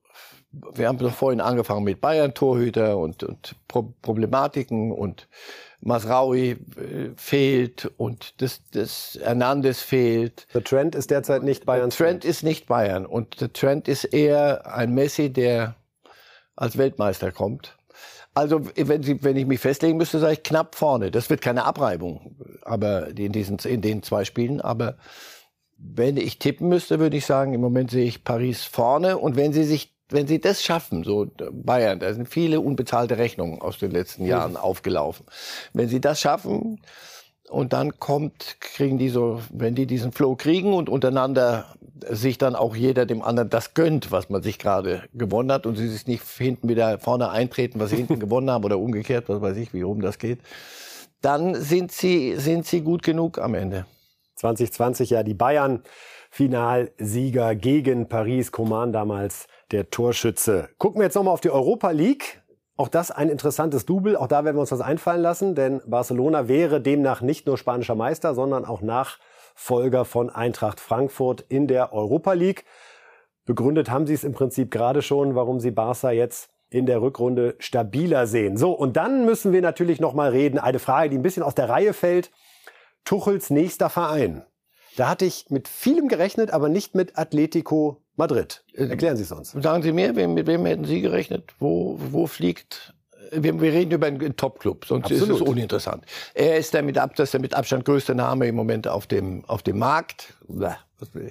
wir 0.52 0.86
haben 0.86 0.98
doch 0.98 1.12
vorhin 1.12 1.40
angefangen 1.40 1.82
mit 1.82 2.00
Bayern-Torhüter 2.00 2.96
und, 2.98 3.24
und 3.24 3.56
Pro 3.66 3.94
Problematiken 4.00 4.92
und 4.92 5.28
Masraui 5.80 6.50
äh, 6.50 6.56
fehlt 7.16 7.90
und 7.96 8.40
das, 8.42 8.60
das 8.72 9.18
Hernandez 9.22 9.80
fehlt. 9.80 10.46
Der 10.54 10.62
Trend 10.62 10.94
ist 10.94 11.10
derzeit 11.10 11.42
nicht 11.42 11.64
Bayern. 11.64 11.90
Der 11.90 11.96
Trend 11.96 12.24
ist 12.24 12.42
nicht 12.42 12.66
Bayern 12.66 13.06
und 13.06 13.40
der 13.40 13.52
Trend 13.52 13.88
ist 13.88 14.04
eher 14.04 14.74
ein 14.74 14.94
Messi, 14.94 15.30
der 15.30 15.76
als 16.56 16.76
Weltmeister 16.76 17.32
kommt. 17.32 17.76
Also 18.34 18.64
wenn, 18.76 19.02
Sie, 19.02 19.22
wenn 19.24 19.36
ich 19.36 19.46
mich 19.46 19.60
festlegen 19.60 19.96
müsste, 19.96 20.18
sage 20.18 20.34
ich 20.34 20.42
knapp 20.42 20.76
vorne. 20.76 21.10
Das 21.10 21.30
wird 21.30 21.40
keine 21.40 21.64
Abreibung, 21.64 22.36
aber 22.62 23.08
in 23.08 23.32
diesen 23.32 23.58
in 23.58 23.80
den 23.80 24.02
zwei 24.02 24.24
Spielen. 24.24 24.60
Aber 24.60 24.96
wenn 25.76 26.16
ich 26.16 26.38
tippen 26.38 26.68
müsste, 26.68 27.00
würde 27.00 27.16
ich 27.16 27.26
sagen, 27.26 27.54
im 27.54 27.60
Moment 27.60 27.90
sehe 27.90 28.04
ich 28.04 28.22
Paris 28.22 28.64
vorne. 28.64 29.18
Und 29.18 29.36
wenn 29.36 29.52
Sie 29.52 29.64
sich 29.64 29.94
wenn 30.10 30.26
sie 30.26 30.40
das 30.40 30.62
schaffen, 30.62 31.04
so 31.04 31.26
Bayern, 31.52 32.00
da 32.00 32.12
sind 32.12 32.28
viele 32.28 32.60
unbezahlte 32.60 33.18
Rechnungen 33.18 33.60
aus 33.60 33.78
den 33.78 33.90
letzten 33.90 34.24
Jahren 34.24 34.56
aufgelaufen. 34.56 35.26
Wenn 35.72 35.88
sie 35.88 36.00
das 36.00 36.20
schaffen 36.20 36.80
und 37.48 37.72
dann 37.72 37.98
kommt, 37.98 38.60
kriegen 38.60 38.98
die 38.98 39.08
so, 39.08 39.40
wenn 39.52 39.74
die 39.74 39.86
diesen 39.86 40.12
Flow 40.12 40.36
kriegen 40.36 40.72
und 40.72 40.88
untereinander 40.88 41.66
sich 42.08 42.38
dann 42.38 42.54
auch 42.54 42.74
jeder 42.76 43.06
dem 43.06 43.22
anderen 43.22 43.50
das 43.50 43.74
gönnt, 43.74 44.10
was 44.10 44.30
man 44.30 44.42
sich 44.42 44.58
gerade 44.58 45.02
gewonnen 45.12 45.52
hat 45.52 45.66
und 45.66 45.76
sie 45.76 45.88
sich 45.88 46.06
nicht 46.06 46.26
hinten 46.26 46.68
wieder 46.68 46.98
vorne 46.98 47.30
eintreten, 47.30 47.80
was 47.80 47.90
sie 47.90 47.96
hinten 47.96 48.20
gewonnen 48.20 48.50
haben 48.50 48.64
oder 48.64 48.78
umgekehrt, 48.78 49.28
was 49.28 49.40
weiß 49.40 49.56
ich, 49.56 49.74
wie 49.74 49.82
rum 49.82 50.00
das 50.00 50.18
geht, 50.18 50.40
dann 51.20 51.54
sind 51.54 51.92
sie, 51.92 52.36
sind 52.36 52.66
sie 52.66 52.80
gut 52.80 53.02
genug 53.02 53.38
am 53.38 53.54
Ende. 53.54 53.86
2020 54.36 55.10
ja 55.10 55.22
die 55.22 55.34
Bayern 55.34 55.82
Finalsieger 56.30 57.56
gegen 57.56 58.08
Paris, 58.08 58.52
Coman 58.52 58.92
damals 58.92 59.48
der 59.72 59.90
Torschütze. 59.90 60.68
Gucken 60.78 61.00
wir 61.00 61.04
jetzt 61.04 61.14
nochmal 61.14 61.34
auf 61.34 61.40
die 61.40 61.50
Europa 61.50 61.90
League. 61.90 62.42
Auch 62.76 62.88
das 62.88 63.10
ein 63.10 63.28
interessantes 63.28 63.84
Double. 63.86 64.16
Auch 64.16 64.26
da 64.26 64.44
werden 64.44 64.56
wir 64.56 64.60
uns 64.60 64.72
was 64.72 64.80
einfallen 64.80 65.20
lassen, 65.20 65.54
denn 65.54 65.82
Barcelona 65.86 66.48
wäre 66.48 66.80
demnach 66.80 67.20
nicht 67.20 67.46
nur 67.46 67.58
spanischer 67.58 67.94
Meister, 67.94 68.34
sondern 68.34 68.64
auch 68.64 68.80
Nachfolger 68.80 70.04
von 70.04 70.30
Eintracht 70.30 70.80
Frankfurt 70.80 71.44
in 71.48 71.66
der 71.66 71.92
Europa 71.92 72.32
League. 72.32 72.64
Begründet 73.44 73.90
haben 73.90 74.06
sie 74.06 74.14
es 74.14 74.24
im 74.24 74.32
Prinzip 74.32 74.70
gerade 74.70 75.02
schon, 75.02 75.34
warum 75.34 75.60
sie 75.60 75.70
Barca 75.70 76.10
jetzt 76.10 76.50
in 76.70 76.86
der 76.86 77.02
Rückrunde 77.02 77.56
stabiler 77.58 78.26
sehen. 78.26 78.56
So, 78.56 78.72
und 78.72 78.96
dann 78.96 79.24
müssen 79.24 79.52
wir 79.52 79.60
natürlich 79.60 80.00
nochmal 80.00 80.30
reden. 80.30 80.58
Eine 80.58 80.78
Frage, 80.78 81.10
die 81.10 81.18
ein 81.18 81.22
bisschen 81.22 81.42
aus 81.42 81.54
der 81.54 81.68
Reihe 81.68 81.92
fällt. 81.92 82.30
Tuchels 83.04 83.50
nächster 83.50 83.90
Verein. 83.90 84.44
Da 84.96 85.08
hatte 85.08 85.24
ich 85.24 85.46
mit 85.48 85.68
vielem 85.68 86.08
gerechnet, 86.08 86.50
aber 86.50 86.68
nicht 86.68 86.94
mit 86.94 87.16
Atletico 87.18 88.02
Madrid. 88.16 88.64
Äh, 88.74 88.86
Erklären 88.86 89.16
Sie 89.16 89.22
es 89.22 89.32
uns. 89.32 89.52
Sagen 89.52 89.82
Sie 89.82 89.92
mir, 89.92 90.12
mit 90.12 90.46
wem 90.46 90.66
hätten 90.66 90.84
Sie 90.84 91.00
gerechnet? 91.00 91.54
Wo, 91.58 91.98
wo 91.98 92.26
fliegt 92.26 92.94
wir, 93.32 93.60
wir, 93.60 93.72
reden 93.72 93.92
über 93.92 94.06
einen 94.06 94.36
Top-Club, 94.36 94.84
sonst 94.84 95.04
Absolut. 95.04 95.28
ist 95.28 95.34
es 95.36 95.40
uninteressant. 95.42 96.04
Er 96.34 96.56
ist 96.56 96.74
der 96.74 96.82
mit, 96.82 96.98
Ab, 96.98 97.14
das 97.16 97.28
ist 97.28 97.34
der 97.34 97.40
mit 97.40 97.54
Abstand 97.54 97.84
größte 97.84 98.14
Name 98.14 98.46
im 98.46 98.54
Moment 98.54 98.88
auf 98.88 99.06
dem, 99.06 99.44
auf 99.46 99.62
dem 99.62 99.78
Markt. 99.78 100.34
Bäh, 100.48 100.74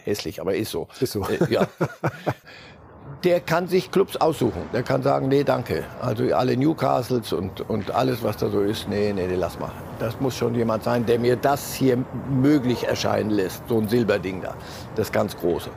hässlich, 0.03 0.41
aber 0.41 0.55
ist 0.55 0.71
so. 0.71 0.87
Ist 0.99 1.13
so. 1.13 1.27
Äh, 1.27 1.51
ja. 1.51 1.67
der 3.23 3.39
kann 3.41 3.67
sich 3.67 3.91
Clubs 3.91 4.17
aussuchen. 4.17 4.63
Der 4.73 4.83
kann 4.83 5.03
sagen, 5.03 5.27
nee, 5.27 5.43
danke. 5.43 5.83
Also 6.01 6.23
alle 6.33 6.55
Newcastles 6.55 7.33
und, 7.33 7.67
und 7.69 7.91
alles, 7.91 8.23
was 8.23 8.37
da 8.37 8.49
so 8.49 8.61
ist, 8.61 8.87
nee, 8.87 9.11
nee, 9.13 9.27
nee, 9.27 9.35
lass 9.35 9.59
mal. 9.59 9.71
Das 9.99 10.19
muss 10.19 10.37
schon 10.37 10.55
jemand 10.55 10.83
sein, 10.83 11.05
der 11.05 11.19
mir 11.19 11.35
das 11.35 11.73
hier 11.73 11.97
möglich 12.29 12.87
erscheinen 12.87 13.29
lässt. 13.29 13.67
So 13.67 13.77
ein 13.77 13.89
Silberding 13.89 14.41
da. 14.41 14.53
Das 14.95 15.11
ganz 15.11 15.35
große. 15.35 15.69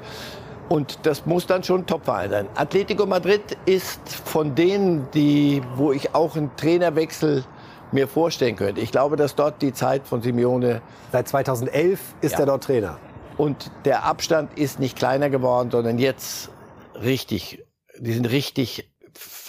Und 0.68 1.00
das 1.02 1.26
muss 1.26 1.46
dann 1.46 1.62
schon 1.62 1.80
ein 1.80 1.86
Topverein 1.86 2.30
sein. 2.30 2.46
Atletico 2.54 3.04
Madrid 3.04 3.42
ist 3.66 4.00
von 4.08 4.54
denen, 4.54 5.08
die, 5.12 5.62
wo 5.74 5.92
ich 5.92 6.14
auch 6.14 6.36
einen 6.36 6.50
Trainerwechsel 6.56 7.44
mir 7.90 8.08
vorstellen 8.08 8.56
könnte. 8.56 8.80
Ich 8.80 8.90
glaube, 8.90 9.16
dass 9.16 9.34
dort 9.34 9.60
die 9.60 9.72
Zeit 9.72 10.06
von 10.06 10.22
Simeone. 10.22 10.80
Seit 11.10 11.28
2011 11.28 12.00
ist 12.22 12.32
ja. 12.32 12.40
er 12.40 12.46
dort 12.46 12.64
Trainer. 12.64 12.96
Und 13.36 13.70
der 13.84 14.04
Abstand 14.04 14.56
ist 14.58 14.78
nicht 14.78 14.96
kleiner 14.96 15.28
geworden, 15.30 15.70
sondern 15.70 15.98
jetzt 15.98 16.51
richtig. 17.01 17.64
Die 17.99 18.12
sind 18.12 18.26
richtig 18.26 18.88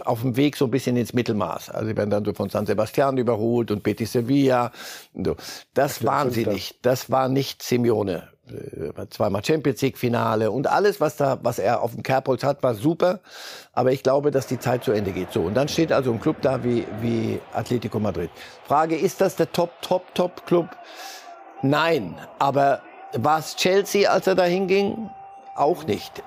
auf 0.03 0.21
dem 0.21 0.35
Weg 0.35 0.57
so 0.57 0.65
ein 0.65 0.71
bisschen 0.71 0.97
ins 0.97 1.13
Mittelmaß. 1.13 1.69
Also 1.69 1.87
sie 1.87 1.97
werden 1.97 2.09
dann 2.09 2.25
so 2.25 2.33
von 2.33 2.49
San 2.49 2.65
Sebastian 2.65 3.17
überholt 3.17 3.71
und 3.71 3.83
Betis 3.83 4.11
Sevilla. 4.11 4.71
Das 5.73 6.03
waren 6.03 6.31
sie 6.31 6.45
nicht. 6.45 6.85
Das 6.85 7.09
war 7.09 7.29
nicht 7.29 7.63
Simeone. 7.63 8.29
Äh, 8.49 9.07
zweimal 9.09 9.43
Champions 9.45 9.81
League 9.81 9.97
Finale 9.97 10.51
und 10.51 10.67
alles, 10.67 10.99
was 10.99 11.15
da, 11.15 11.39
was 11.43 11.59
er 11.59 11.81
auf 11.81 11.93
dem 11.93 12.03
Kerbholz 12.03 12.43
hat, 12.43 12.61
war 12.61 12.75
super. 12.75 13.21
Aber 13.71 13.93
ich 13.93 14.03
glaube, 14.03 14.31
dass 14.31 14.47
die 14.47 14.59
Zeit 14.59 14.83
zu 14.83 14.91
Ende 14.91 15.11
geht. 15.11 15.31
So. 15.31 15.43
Und 15.43 15.53
dann 15.53 15.69
steht 15.69 15.93
also 15.93 16.11
ein 16.11 16.19
Club 16.19 16.41
da 16.41 16.63
wie, 16.63 16.85
wie 16.99 17.39
Atletico 17.53 17.99
Madrid. 17.99 18.29
Frage, 18.67 18.97
ist 18.97 19.21
das 19.21 19.37
der 19.37 19.51
Top, 19.51 19.81
Top, 19.81 20.13
Top 20.13 20.45
Club? 20.45 20.67
Nein. 21.61 22.15
Aber 22.39 22.81
war 23.13 23.39
es 23.39 23.55
Chelsea, 23.55 24.11
als 24.11 24.27
er 24.27 24.35
da 24.35 24.43
hinging? 24.43 25.09
Auch 25.55 25.85
nicht. 25.85 26.21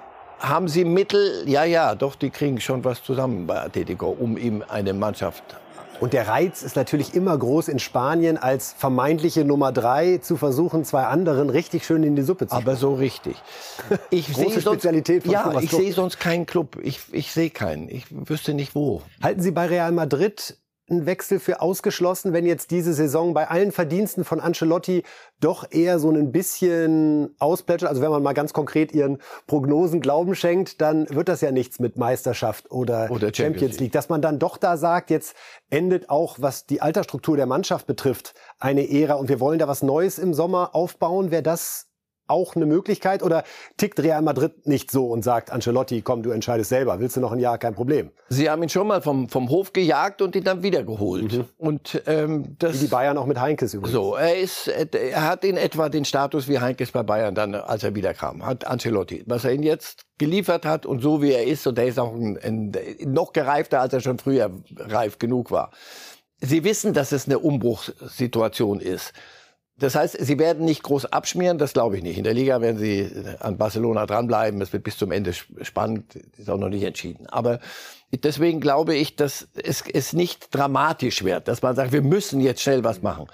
Haben 0.48 0.68
sie 0.68 0.84
Mittel? 0.84 1.42
Ja, 1.46 1.64
ja, 1.64 1.94
doch, 1.94 2.14
die 2.14 2.30
kriegen 2.30 2.60
schon 2.60 2.84
was 2.84 3.02
zusammen 3.02 3.46
bei 3.46 3.60
Atletico, 3.60 4.08
um 4.08 4.36
ihm 4.36 4.62
eine 4.68 4.92
Mannschaft 4.92 5.56
und 6.00 6.12
der 6.12 6.28
Reiz 6.28 6.62
ist 6.62 6.76
natürlich 6.76 7.14
immer 7.14 7.36
groß 7.36 7.68
in 7.68 7.78
Spanien 7.78 8.36
als 8.36 8.74
vermeintliche 8.76 9.44
Nummer 9.44 9.72
drei 9.72 10.18
zu 10.18 10.36
versuchen, 10.36 10.84
zwei 10.84 11.04
anderen 11.04 11.48
richtig 11.48 11.86
schön 11.86 12.02
in 12.02 12.16
die 12.16 12.22
Suppe 12.22 12.46
zu 12.46 12.54
Aber 12.54 12.76
so 12.76 12.94
richtig. 12.94 13.36
Ich 14.10 14.32
Große 14.32 14.60
Spezialität 14.60 15.22
von 15.22 15.32
Ja, 15.32 15.44
Thomas 15.44 15.64
ich 15.64 15.70
sehe 15.70 15.92
sonst 15.92 16.18
keinen 16.18 16.46
Club. 16.46 16.78
Ich, 16.82 17.00
ich 17.12 17.32
sehe 17.32 17.50
keinen. 17.50 17.88
Ich 17.88 18.04
wüsste 18.10 18.54
nicht 18.54 18.74
wo. 18.74 19.02
Halten 19.22 19.40
Sie 19.40 19.50
bei 19.50 19.66
Real 19.66 19.92
Madrid 19.92 20.56
ein 20.88 21.06
Wechsel 21.06 21.40
für 21.40 21.60
ausgeschlossen, 21.60 22.32
wenn 22.32 22.46
jetzt 22.46 22.70
diese 22.70 22.92
Saison 22.94 23.34
bei 23.34 23.48
allen 23.48 23.72
Verdiensten 23.72 24.24
von 24.24 24.40
Ancelotti 24.40 25.02
doch 25.40 25.70
eher 25.70 25.98
so 25.98 26.10
ein 26.10 26.32
bisschen 26.32 27.34
ausplätschert? 27.38 27.88
Also 27.88 28.02
wenn 28.02 28.10
man 28.10 28.22
mal 28.22 28.34
ganz 28.34 28.52
konkret 28.52 28.92
Ihren 28.92 29.18
Prognosen 29.46 30.00
Glauben 30.00 30.34
schenkt, 30.34 30.80
dann 30.80 31.08
wird 31.10 31.28
das 31.28 31.40
ja 31.40 31.50
nichts 31.50 31.80
mit 31.80 31.96
Meisterschaft 31.96 32.70
oder, 32.70 33.10
oder 33.10 33.28
Champions, 33.28 33.36
Champions 33.36 33.72
League. 33.72 33.80
League. 33.80 33.92
Dass 33.92 34.08
man 34.08 34.22
dann 34.22 34.38
doch 34.38 34.56
da 34.56 34.76
sagt, 34.76 35.10
jetzt 35.10 35.34
endet 35.70 36.10
auch, 36.10 36.36
was 36.40 36.66
die 36.66 36.80
Altersstruktur 36.80 37.36
der 37.36 37.46
Mannschaft 37.46 37.86
betrifft, 37.86 38.34
eine 38.58 38.88
Ära 38.88 39.14
und 39.14 39.28
wir 39.28 39.40
wollen 39.40 39.58
da 39.58 39.68
was 39.68 39.82
Neues 39.82 40.18
im 40.18 40.34
Sommer 40.34 40.74
aufbauen. 40.74 41.30
Wäre 41.30 41.42
das 41.42 41.88
auch 42.28 42.56
eine 42.56 42.66
Möglichkeit 42.66 43.22
oder 43.22 43.44
tickt 43.76 44.00
Real 44.00 44.22
Madrid 44.22 44.66
nicht 44.66 44.90
so 44.90 45.06
und 45.06 45.22
sagt 45.22 45.50
Ancelotti, 45.50 46.02
komm, 46.02 46.22
du 46.22 46.30
entscheidest 46.30 46.70
selber, 46.70 47.00
willst 47.00 47.16
du 47.16 47.20
noch 47.20 47.32
ein 47.32 47.38
Jahr, 47.38 47.58
kein 47.58 47.74
Problem. 47.74 48.10
Sie 48.28 48.50
haben 48.50 48.62
ihn 48.62 48.68
schon 48.68 48.86
mal 48.86 49.02
vom, 49.02 49.28
vom 49.28 49.48
Hof 49.48 49.72
gejagt 49.72 50.22
und 50.22 50.34
ihn 50.34 50.44
dann 50.44 50.62
wiedergeholt. 50.62 51.32
Mhm. 51.32 51.44
Und 51.58 52.02
ähm, 52.06 52.56
das 52.58 52.74
wie 52.74 52.78
die 52.78 52.86
Bayern 52.86 53.18
auch 53.18 53.26
mit 53.26 53.40
Heinkes 53.40 53.74
übrigens. 53.74 53.92
So, 53.92 54.14
er 54.16 54.36
ist, 54.36 54.68
er 54.68 55.22
hat 55.22 55.44
in 55.44 55.56
etwa 55.56 55.88
den 55.88 56.04
Status 56.04 56.48
wie 56.48 56.58
Heinkes 56.58 56.92
bei 56.92 57.02
Bayern 57.02 57.34
dann, 57.34 57.54
als 57.54 57.84
er 57.84 57.94
wiederkam, 57.94 58.44
hat 58.44 58.66
Ancelotti. 58.66 59.24
Was 59.26 59.44
er 59.44 59.52
ihn 59.52 59.62
jetzt 59.62 60.06
geliefert 60.18 60.64
hat 60.64 60.86
und 60.86 61.00
so 61.00 61.22
wie 61.22 61.32
er 61.32 61.44
ist 61.44 61.66
und 61.66 61.78
er 61.78 61.86
ist 61.86 61.98
auch 61.98 62.14
ein, 62.14 62.38
ein, 62.38 62.72
noch 63.04 63.32
gereifter, 63.32 63.80
als 63.80 63.92
er 63.92 64.00
schon 64.00 64.18
früher 64.18 64.50
reif 64.76 65.18
genug 65.18 65.50
war. 65.50 65.70
Sie 66.40 66.64
wissen, 66.64 66.92
dass 66.92 67.12
es 67.12 67.26
eine 67.26 67.38
Umbruchssituation 67.38 68.80
ist. 68.80 69.12
Das 69.78 69.94
heißt, 69.94 70.16
sie 70.18 70.38
werden 70.38 70.64
nicht 70.64 70.82
groß 70.82 71.06
abschmieren, 71.06 71.58
das 71.58 71.74
glaube 71.74 71.98
ich 71.98 72.02
nicht. 72.02 72.16
In 72.16 72.24
der 72.24 72.32
Liga 72.32 72.62
werden 72.62 72.78
sie 72.78 73.10
an 73.40 73.58
Barcelona 73.58 74.06
dranbleiben. 74.06 74.60
Es 74.62 74.72
wird 74.72 74.84
bis 74.84 74.96
zum 74.96 75.12
Ende 75.12 75.34
spannend, 75.34 76.16
ist 76.38 76.48
auch 76.48 76.56
noch 76.56 76.70
nicht 76.70 76.82
entschieden. 76.82 77.26
Aber 77.26 77.60
deswegen 78.10 78.60
glaube 78.60 78.94
ich, 78.94 79.16
dass 79.16 79.48
es, 79.54 79.84
es 79.92 80.14
nicht 80.14 80.54
dramatisch 80.54 81.24
wird, 81.24 81.46
dass 81.46 81.60
man 81.60 81.76
sagt, 81.76 81.92
wir 81.92 82.00
müssen 82.00 82.40
jetzt 82.40 82.62
schnell 82.62 82.84
was 82.84 83.02
machen. 83.02 83.26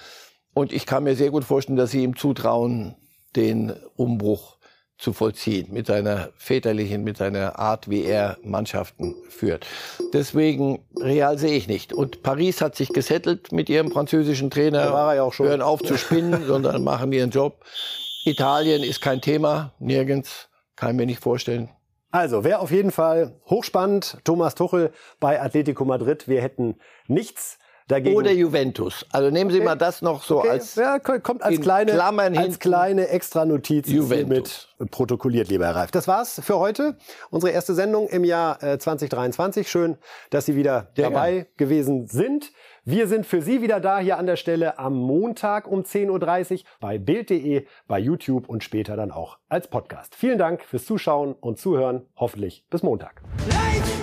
Und 0.53 0.72
ich 0.72 0.84
kann 0.84 1.05
mir 1.05 1.14
sehr 1.14 1.30
gut 1.30 1.45
vorstellen, 1.45 1.76
dass 1.76 1.93
sie 1.93 2.03
ihm 2.03 2.16
zutrauen, 2.16 2.97
den 3.36 3.72
Umbruch 3.97 4.59
zu 5.03 5.12
vollziehen, 5.12 5.66
mit 5.72 5.88
seiner 5.88 6.28
väterlichen, 6.36 7.03
mit 7.03 7.16
seiner 7.16 7.59
Art, 7.59 7.90
wie 7.90 8.05
er 8.05 8.38
Mannschaften 8.44 9.16
führt. 9.28 9.66
Deswegen 10.12 10.84
Real 10.96 11.38
sehe 11.38 11.57
ich 11.57 11.66
nicht. 11.66 11.92
Und 11.92 12.22
Paris 12.22 12.61
hat 12.61 12.76
sich 12.76 12.90
gesettelt 12.90 13.50
mit 13.50 13.68
ihrem 13.68 13.90
französischen 13.90 14.48
Trainer. 14.48 14.84
Da 14.84 14.92
war 14.92 15.14
er 15.16 15.24
auch 15.24 15.32
schon. 15.32 15.48
Hören 15.48 15.61
auf 15.61 15.82
zu 15.82 15.98
spinnen, 15.98 16.44
sondern 16.46 16.84
machen 16.84 17.12
ihren 17.12 17.30
Job. 17.30 17.64
Italien 18.24 18.84
ist 18.84 19.00
kein 19.00 19.20
Thema, 19.20 19.74
nirgends, 19.80 20.48
kann 20.76 20.90
ich 20.90 20.96
mir 20.96 21.07
nicht 21.07 21.20
vorstellen. 21.20 21.68
Also, 22.12 22.44
wäre 22.44 22.61
auf 22.61 22.70
jeden 22.70 22.92
Fall 22.92 23.40
hochspannend. 23.50 24.18
Thomas 24.22 24.55
Tuchel 24.55 24.92
bei 25.18 25.40
Atletico 25.40 25.84
Madrid. 25.84 26.28
Wir 26.28 26.42
hätten 26.42 26.76
nichts 27.09 27.59
Dagegen 27.89 28.16
Oder 28.16 28.33
Juventus. 28.33 29.07
Also 29.12 29.30
nehmen 29.30 29.51
Sie 29.51 29.59
okay. 29.59 29.66
mal 29.66 29.76
das 29.76 30.03
noch 30.03 30.22
so 30.22 30.39
okay. 30.39 30.51
als 30.51 30.74
ja, 30.74 30.99
kommt 30.99 31.43
als 31.43 31.61
kleine 31.61 31.93
Klammern 31.93 32.37
als 32.37 32.59
kleine 32.59 33.09
extra 33.09 33.45
Notiz 33.45 33.89
mit 33.89 34.68
protokolliert, 34.91 35.49
lieber 35.49 35.66
Herr 35.66 35.76
Reif. 35.76 35.91
Das 35.91 36.09
war's 36.09 36.41
für 36.43 36.59
heute. 36.59 36.97
Unsere 37.30 37.53
erste 37.53 37.74
Sendung 37.74 38.09
im 38.09 38.24
Jahr 38.24 38.62
äh, 38.62 38.78
2023. 38.78 39.70
Schön, 39.70 39.97
dass 40.30 40.47
Sie 40.47 40.57
wieder 40.57 40.89
ja, 40.97 41.09
dabei 41.09 41.33
ja. 41.33 41.45
gewesen 41.57 42.07
sind. 42.07 42.53
Wir 42.85 43.07
sind 43.07 43.26
für 43.26 43.43
Sie 43.43 43.62
wieder 43.62 43.78
da 43.78 44.01
hier 44.01 44.18
an 44.18 44.26
der 44.26 44.37
Stelle 44.37 44.78
am 44.78 44.95
Montag 44.95 45.68
um 45.68 45.83
10.30 45.83 46.53
Uhr 46.53 46.61
bei 46.80 46.99
Bild.de, 46.99 47.66
bei 47.87 47.99
YouTube 47.99 48.49
und 48.49 48.64
später 48.64 48.97
dann 48.97 49.12
auch 49.12 49.39
als 49.49 49.68
Podcast. 49.68 50.16
Vielen 50.16 50.39
Dank 50.39 50.64
fürs 50.64 50.85
Zuschauen 50.85 51.35
und 51.35 51.59
Zuhören. 51.59 52.07
Hoffentlich 52.16 52.66
bis 52.70 52.83
Montag. 52.83 53.22
Light! 53.49 54.01